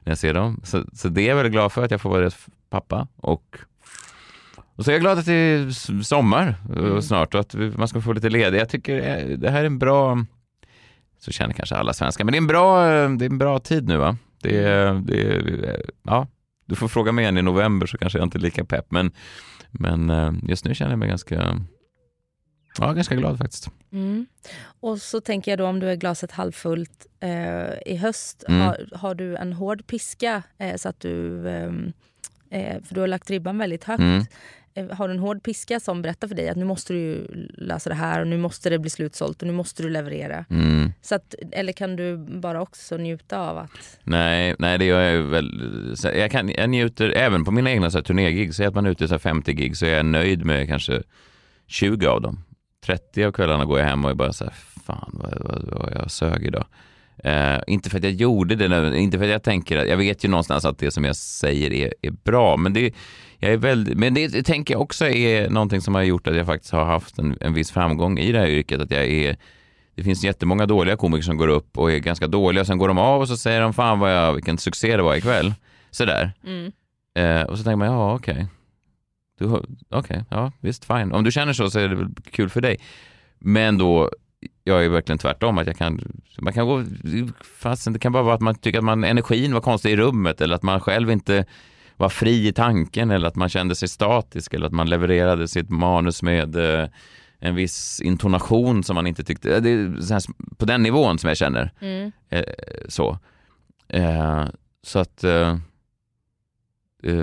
när 0.04 0.10
jag 0.10 0.18
ser 0.18 0.34
dem. 0.34 0.60
Så, 0.64 0.84
så 0.92 1.08
det 1.08 1.22
är 1.22 1.28
jag 1.28 1.36
väldigt 1.36 1.52
glad 1.52 1.72
för, 1.72 1.84
att 1.84 1.90
jag 1.90 2.00
får 2.00 2.10
vara 2.10 2.20
deras 2.20 2.46
pappa. 2.70 3.08
Och, 3.16 3.58
och 4.76 4.84
så 4.84 4.90
är 4.90 4.94
jag 4.94 5.00
glad 5.00 5.18
att 5.18 5.26
det 5.26 5.32
är 5.32 5.70
sommar 6.02 6.54
mm. 6.76 7.02
snart 7.02 7.34
och 7.34 7.40
att 7.40 7.54
man 7.54 7.88
ska 7.88 8.00
få 8.00 8.12
lite 8.12 8.28
ledigt. 8.28 8.60
Jag 8.60 8.68
tycker 8.68 8.96
eh, 8.96 9.38
det 9.38 9.50
här 9.50 9.60
är 9.60 9.66
en 9.66 9.78
bra, 9.78 10.24
så 11.20 11.32
känner 11.32 11.54
kanske 11.54 11.76
alla 11.76 11.92
svenskar, 11.92 12.24
men 12.24 12.32
det 12.32 12.36
är 12.36 12.40
en 12.40 12.46
bra, 12.46 12.84
det 13.08 13.24
är 13.24 13.30
en 13.30 13.38
bra 13.38 13.58
tid 13.58 13.88
nu 13.88 13.96
va? 13.96 14.16
Det 14.42 14.58
är, 14.64 14.94
det 14.94 15.82
ja, 16.02 16.26
du 16.66 16.74
får 16.74 16.88
fråga 16.88 17.12
mig 17.12 17.22
igen 17.22 17.38
i 17.38 17.42
november 17.42 17.86
så 17.86 17.98
kanske 17.98 18.18
jag 18.18 18.26
inte 18.26 18.38
är 18.38 18.40
lika 18.40 18.64
pepp, 18.64 18.86
men, 18.90 19.10
men 19.70 20.10
eh, 20.10 20.32
just 20.42 20.64
nu 20.64 20.74
känner 20.74 20.92
jag 20.92 20.98
mig 20.98 21.08
ganska 21.08 21.60
Ja, 22.78 22.92
ganska 22.92 23.14
glad 23.14 23.38
faktiskt. 23.38 23.70
Mm. 23.92 24.26
Och 24.80 24.98
så 24.98 25.20
tänker 25.20 25.52
jag 25.52 25.58
då 25.58 25.66
om 25.66 25.80
du 25.80 25.90
är 25.90 25.96
glaset 25.96 26.32
halvfullt 26.32 27.06
eh, 27.20 27.92
i 27.92 27.96
höst, 27.96 28.44
mm. 28.48 28.60
har, 28.60 28.88
har, 28.92 29.14
du 29.14 29.36
en 29.36 29.52
hård 29.52 29.86
piska 29.86 30.42
eh, 30.58 30.76
så 30.76 30.88
att 30.88 31.00
du, 31.00 31.48
ehm, 31.48 31.92
eh, 32.50 32.82
för 32.82 32.94
du 32.94 33.00
har 33.00 33.08
lagt 33.08 33.30
ribban 33.30 33.58
väldigt 33.58 33.84
högt. 33.84 34.00
Mm. 34.00 34.24
Eh, 34.74 34.96
har 34.96 35.08
du 35.08 35.14
en 35.14 35.20
hård 35.20 35.42
piska 35.42 35.80
som 35.80 36.02
berättar 36.02 36.28
för 36.28 36.34
dig 36.34 36.48
att 36.48 36.56
nu 36.56 36.64
måste 36.64 36.92
du 36.92 37.26
lösa 37.54 37.90
det 37.90 37.96
här 37.96 38.20
och 38.20 38.26
nu 38.26 38.38
måste 38.38 38.70
det 38.70 38.78
bli 38.78 38.90
slutsålt 38.90 39.42
och 39.42 39.46
nu 39.48 39.54
måste 39.54 39.82
du 39.82 39.88
leverera. 39.88 40.44
Mm. 40.50 40.92
Så 41.02 41.14
att, 41.14 41.34
eller 41.52 41.72
kan 41.72 41.96
du 41.96 42.16
bara 42.16 42.62
också 42.62 42.96
njuta 42.96 43.38
av 43.38 43.58
att... 43.58 43.98
Nej, 44.02 44.54
nej 44.58 44.78
det 44.78 44.84
gör 44.84 45.00
jag 45.00 45.22
väl. 45.22 45.96
Jag, 46.02 46.30
kan, 46.30 46.48
jag 46.48 46.70
njuter 46.70 47.10
även 47.10 47.44
på 47.44 47.50
mina 47.50 47.70
egna 47.70 47.90
turnégig. 47.90 48.54
Säg 48.54 48.66
att 48.66 48.74
man 48.74 48.86
är 48.86 48.90
ute 48.90 49.04
i 49.04 49.18
50 49.18 49.52
gig 49.52 49.76
så 49.76 49.86
är 49.86 49.96
jag 49.96 50.06
nöjd 50.06 50.44
med 50.44 50.68
kanske 50.68 51.02
20 51.66 52.06
av 52.06 52.20
dem. 52.20 52.44
30 52.86 53.24
av 53.24 53.32
kvällarna 53.32 53.64
går 53.64 53.78
jag 53.78 53.86
hem 53.86 54.04
och 54.04 54.10
är 54.10 54.14
bara 54.14 54.32
så 54.32 54.44
här, 54.44 54.54
fan 54.86 55.10
vad, 55.12 55.38
vad, 55.40 55.80
vad 55.80 55.92
jag 55.94 56.10
sög 56.10 56.46
idag. 56.46 56.64
Eh, 57.24 57.60
inte 57.66 57.90
för 57.90 57.98
att 57.98 58.04
jag 58.04 58.12
gjorde 58.12 58.54
det, 58.54 58.98
inte 58.98 59.18
för 59.18 59.24
att 59.24 59.30
jag 59.30 59.42
tänker 59.42 59.76
att, 59.76 59.88
jag 59.88 59.96
vet 59.96 60.24
ju 60.24 60.28
någonstans 60.28 60.64
att 60.64 60.78
det 60.78 60.90
som 60.90 61.04
jag 61.04 61.16
säger 61.16 61.72
är, 61.72 61.94
är 62.02 62.10
bra, 62.10 62.56
men 62.56 62.72
det, 62.72 62.94
jag 63.38 63.52
är 63.52 63.56
väldigt, 63.56 63.98
men 63.98 64.14
det, 64.14 64.28
det 64.28 64.42
tänker 64.42 64.74
jag 64.74 64.80
också 64.80 65.06
är 65.06 65.50
någonting 65.50 65.80
som 65.80 65.94
har 65.94 66.02
gjort 66.02 66.26
att 66.26 66.36
jag 66.36 66.46
faktiskt 66.46 66.72
har 66.72 66.84
haft 66.84 67.18
en, 67.18 67.38
en 67.40 67.54
viss 67.54 67.70
framgång 67.70 68.18
i 68.18 68.32
det 68.32 68.38
här 68.38 68.46
yrket, 68.46 68.80
att 68.80 68.90
jag 68.90 69.04
är 69.04 69.36
det 69.94 70.02
finns 70.02 70.24
jättemånga 70.24 70.66
dåliga 70.66 70.96
komiker 70.96 71.22
som 71.22 71.36
går 71.36 71.48
upp 71.48 71.78
och 71.78 71.92
är 71.92 71.98
ganska 71.98 72.26
dåliga 72.26 72.60
och 72.60 72.66
sen 72.66 72.78
går 72.78 72.88
de 72.88 72.98
av 72.98 73.20
och 73.20 73.28
så 73.28 73.36
säger 73.36 73.60
de 73.60 73.72
fan 73.72 73.98
vad 73.98 74.16
jag, 74.16 74.32
vilken 74.32 74.58
succé 74.58 74.96
det 74.96 75.02
var 75.02 75.14
ikväll. 75.14 75.54
Sådär. 75.90 76.32
Mm. 76.44 76.72
Eh, 77.14 77.46
och 77.46 77.58
så 77.58 77.64
tänker 77.64 77.76
man, 77.76 77.88
ja 77.88 78.14
okej. 78.14 78.34
Okay. 78.34 78.46
Okej, 79.44 79.64
okay, 79.90 80.22
ja 80.28 80.52
visst, 80.60 80.84
fine. 80.84 81.12
Om 81.12 81.24
du 81.24 81.32
känner 81.32 81.52
så 81.52 81.70
så 81.70 81.78
är 81.78 81.88
det 81.88 81.94
väl 81.94 82.08
kul 82.30 82.48
för 82.48 82.60
dig. 82.60 82.76
Men 83.38 83.78
då, 83.78 84.10
jag 84.64 84.84
är 84.84 84.88
verkligen 84.88 85.18
tvärtom. 85.18 85.58
Att 85.58 85.66
jag 85.66 85.76
kan, 85.76 86.00
man 86.38 86.52
kan 86.52 86.66
gå, 86.66 86.84
fast 87.58 87.92
det 87.92 87.98
kan 87.98 88.12
bara 88.12 88.22
vara 88.22 88.34
att 88.34 88.40
man 88.40 88.54
tycker 88.54 88.78
att 88.78 88.84
man, 88.84 89.04
energin 89.04 89.54
var 89.54 89.60
konstig 89.60 89.90
i 89.90 89.96
rummet 89.96 90.40
eller 90.40 90.54
att 90.54 90.62
man 90.62 90.80
själv 90.80 91.10
inte 91.10 91.44
var 91.96 92.08
fri 92.08 92.48
i 92.48 92.52
tanken 92.52 93.10
eller 93.10 93.28
att 93.28 93.36
man 93.36 93.48
kände 93.48 93.74
sig 93.74 93.88
statisk 93.88 94.54
eller 94.54 94.66
att 94.66 94.72
man 94.72 94.90
levererade 94.90 95.48
sitt 95.48 95.70
manus 95.70 96.22
med 96.22 96.56
eh, 96.56 96.88
en 97.38 97.54
viss 97.54 98.00
intonation 98.00 98.84
som 98.84 98.94
man 98.94 99.06
inte 99.06 99.24
tyckte, 99.24 99.60
det 99.60 99.70
är 99.70 100.56
på 100.56 100.64
den 100.64 100.82
nivån 100.82 101.18
som 101.18 101.28
jag 101.28 101.36
känner. 101.36 101.72
Mm. 101.80 102.12
Eh, 102.28 102.42
så. 102.88 103.18
Eh, 103.88 104.44
så 104.82 104.98
att, 104.98 105.24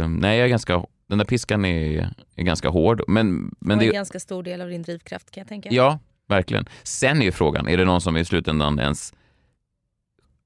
nej 0.07 0.37
jag 0.37 0.45
är 0.45 0.47
ganska 0.47 0.83
den 1.09 1.17
där 1.17 1.25
piskan 1.25 1.65
är, 1.65 2.09
är 2.35 2.43
ganska 2.43 2.69
hård. 2.69 3.03
Men, 3.07 3.55
men 3.59 3.77
och 3.77 3.83
en 3.83 3.89
det, 3.89 3.93
ganska 3.93 4.19
stor 4.19 4.43
del 4.43 4.61
av 4.61 4.69
din 4.69 4.81
drivkraft 4.81 5.31
kan 5.31 5.41
jag 5.41 5.47
tänka. 5.47 5.69
Ja, 5.71 5.99
verkligen. 6.27 6.65
Sen 6.83 7.21
är 7.21 7.25
ju 7.25 7.31
frågan, 7.31 7.67
är 7.67 7.77
det 7.77 7.85
någon 7.85 8.01
som 8.01 8.17
i 8.17 8.25
slutändan 8.25 8.79
ens 8.79 9.13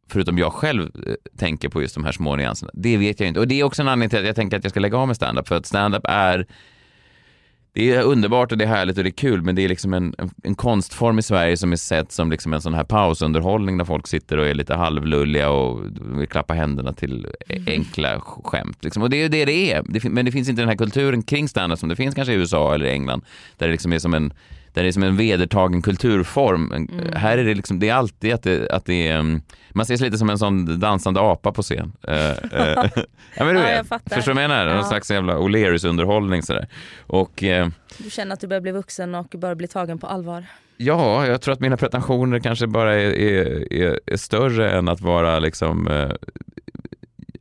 förutom 0.08 0.38
jag 0.38 0.54
själv 0.54 0.82
eh, 0.82 1.14
tänker 1.38 1.70
på 1.70 1.82
just 1.82 1.96
de 1.96 2.06
här 2.06 2.12
små 2.12 2.36
nyanserna. 2.36 2.72
Det 2.74 2.98
vet 2.98 3.20
jag 3.20 3.28
inte. 3.28 3.40
Och 3.40 3.48
det 3.48 3.60
är 3.60 3.64
också 3.64 3.82
en 3.82 3.88
anledning 3.88 4.10
till 4.10 4.20
att 4.20 4.26
jag 4.26 4.36
tänker 4.36 4.58
att 4.58 4.64
jag 4.64 4.72
ska 4.72 4.80
lägga 4.80 4.98
av 4.98 5.08
med 5.08 5.16
standup. 5.16 5.48
För 5.48 5.56
att 5.56 5.66
standup 5.66 6.04
är 6.04 6.48
det 7.74 7.92
är 7.92 8.04
underbart 8.04 8.52
och 8.52 8.58
det 8.58 8.64
är 8.64 8.68
härligt 8.68 8.98
och 8.98 9.04
det 9.04 9.10
är 9.10 9.12
kul 9.12 9.42
men 9.42 9.56
det 9.56 9.62
är 9.62 9.70
liksom 9.70 9.94
en, 9.94 10.16
en, 10.44 10.56
konstform 10.56 11.20
i 11.20 11.22
Sverige 11.22 11.58
som 11.58 11.72
är 11.72 11.76
sett 11.76 12.12
som 12.12 12.32
liksom 12.32 12.54
en 12.54 12.62
sån 12.62 12.74
här 12.74 12.84
pausunderhållning 12.84 13.78
där 13.78 13.86
folk 13.86 14.08
sitter 14.08 14.38
och 14.38 14.48
är 14.48 14.54
lite 14.54 14.76
halvlulliga 14.76 15.50
och 15.50 15.82
vill 16.20 16.28
klappa 16.28 16.54
händerna 16.54 16.94
till 16.94 17.28
mm. 17.50 17.64
enkla 17.68 18.20
skämt. 18.20 18.84
Liksom. 18.84 19.04
Och 19.04 19.10
det 19.10 19.18
är 19.18 19.22
ju 19.22 19.30
det 19.30 19.46
det 19.46 19.72
är. 19.72 20.10
Men 20.10 20.26
det 20.26 20.32
finns 20.32 20.50
inte 20.50 20.62
den 20.62 20.70
här 20.70 20.76
kulturen 20.76 21.24
kring 21.24 21.50
standup 21.50 21.80
som 21.80 21.90
det 21.90 21.96
finns 21.96 22.16
kanske 22.16 22.34
i 22.34 22.36
USA 22.36 22.74
eller 22.74 22.86
England 22.86 23.22
där 23.58 23.68
det 23.68 23.72
liksom 23.72 23.94
är 23.94 24.00
som 24.00 24.14
en 24.14 24.34
där 24.74 24.84
det 24.84 24.90
är 24.90 24.92
som 24.92 25.04
en 25.04 25.18
vedertagen 25.18 25.82
kulturform. 25.82 26.72
Mm. 26.72 27.14
Här 27.16 27.38
är 27.38 27.44
det 27.44 27.54
liksom, 27.54 27.80
det 27.80 27.90
är 27.90 27.94
alltid 27.94 28.34
att 28.34 28.44
det, 28.44 28.70
att 28.70 28.86
det 28.86 29.08
är, 29.08 29.20
mm, 29.20 29.42
man 29.70 29.84
ses 29.84 30.02
lite 30.02 30.18
som 30.18 30.30
en 30.30 30.38
sån 30.38 30.80
dansande 30.80 31.20
apa 31.22 31.52
på 31.52 31.62
scen. 31.62 31.92
Uh, 32.08 32.14
uh, 32.14 32.32
ja 33.36 33.46
men 33.46 33.56
du 33.56 33.62
vet, 33.62 33.86
ja, 33.90 34.00
förstår 34.00 34.32
du 34.32 34.34
vad 34.34 34.44
jag 34.44 34.50
menar? 34.50 34.68
Ja. 34.68 34.76
Någon 34.76 34.86
slags 34.86 35.12
jävla 35.12 35.38
O'Learys-underhållning 35.38 36.42
sådär. 36.42 36.68
Och, 37.08 37.44
uh, 37.44 37.68
du 37.98 38.10
känner 38.10 38.34
att 38.34 38.40
du 38.40 38.48
börjar 38.48 38.62
bli 38.62 38.72
vuxen 38.72 39.16
och 39.16 39.36
börjar 39.38 39.56
bli 39.56 39.68
tagen 39.68 40.00
på 40.00 40.08
allvar? 40.08 40.46
Ja, 40.78 41.28
jag 41.28 41.42
tror 41.42 41.54
att 41.54 41.60
mina 41.60 41.78
pretensioner 41.78 42.40
kanske 42.40 42.68
bara 42.68 42.96
är, 42.96 43.20
är, 43.20 43.74
är, 43.74 44.00
är 44.06 44.18
större 44.18 44.72
än 44.72 44.88
att 44.88 45.02
vara 45.02 45.40
liksom, 45.40 46.08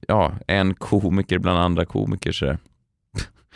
ja, 0.08 0.32
en 0.46 0.74
komiker 0.74 1.38
bland 1.38 1.58
andra 1.58 1.84
komiker 1.84 2.32
sådär. 2.32 2.58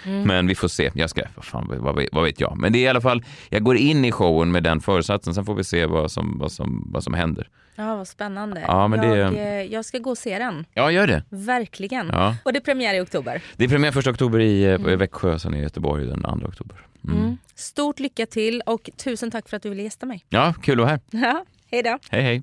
Mm. 0.05 0.23
Men 0.23 0.47
vi 0.47 0.55
får 0.55 0.69
se. 0.69 0.91
Jag 0.95 1.11
ska, 1.11 1.23
vad, 1.35 1.45
fan, 1.45 1.67
vad, 1.69 2.07
vad, 2.13 2.25
vet 2.25 2.41
jag? 2.41 2.57
Men 2.57 2.73
det 2.73 2.79
är 2.79 2.81
i 2.81 2.89
alla 2.89 3.01
fall, 3.01 3.25
jag 3.49 3.63
går 3.63 3.77
in 3.77 4.05
i 4.05 4.13
showen 4.13 4.53
med 4.53 4.63
den 4.63 4.81
föresatsen. 4.81 5.35
Sen 5.35 5.45
får 5.45 5.55
vi 5.55 5.65
se 5.65 5.87
vad 5.87 6.11
som, 6.11 6.39
vad 6.39 6.53
som, 6.53 6.91
vad 6.93 7.05
som 7.05 7.15
händer. 7.15 7.49
Ja, 7.77 7.97
vad 7.97 8.09
spännande. 8.09 8.65
Ja, 8.67 8.89
men 8.89 9.03
jag, 9.03 9.33
det... 9.33 9.41
Eh, 9.41 9.73
jag 9.73 9.85
ska 9.85 9.99
gå 9.99 10.11
och 10.11 10.19
se 10.19 10.39
den. 10.39 10.65
Ja, 10.75 10.91
gör 10.91 11.07
det. 11.07 11.23
Verkligen. 11.29 12.09
Ja. 12.09 12.37
Och 12.43 12.53
det 12.53 12.59
är 12.59 12.61
premiär 12.61 12.95
i 12.95 13.01
oktober. 13.01 13.43
Det 13.57 13.65
är 13.65 13.69
premiär 13.69 13.93
första 13.93 14.11
oktober 14.11 14.41
i 14.41 14.65
eh, 14.65 14.75
mm. 14.75 14.99
Växjö, 14.99 15.39
sen 15.39 15.55
i 15.55 15.61
Göteborg 15.63 16.07
den 16.07 16.23
2 16.23 16.47
oktober. 16.49 16.77
Mm. 17.05 17.19
Mm. 17.19 17.39
Stort 17.55 17.99
lycka 17.99 18.27
till 18.27 18.63
och 18.67 18.91
tusen 19.05 19.31
tack 19.31 19.49
för 19.49 19.57
att 19.57 19.63
du 19.63 19.69
ville 19.69 19.83
gästa 19.83 20.07
mig. 20.07 20.25
Ja, 20.29 20.55
kul 20.63 20.81
att 20.81 20.87
vara 20.87 20.89
här. 20.89 21.01
Ja, 21.11 21.45
hej 21.71 21.83
då. 21.83 21.99
Hej, 22.11 22.23
hej. 22.23 22.43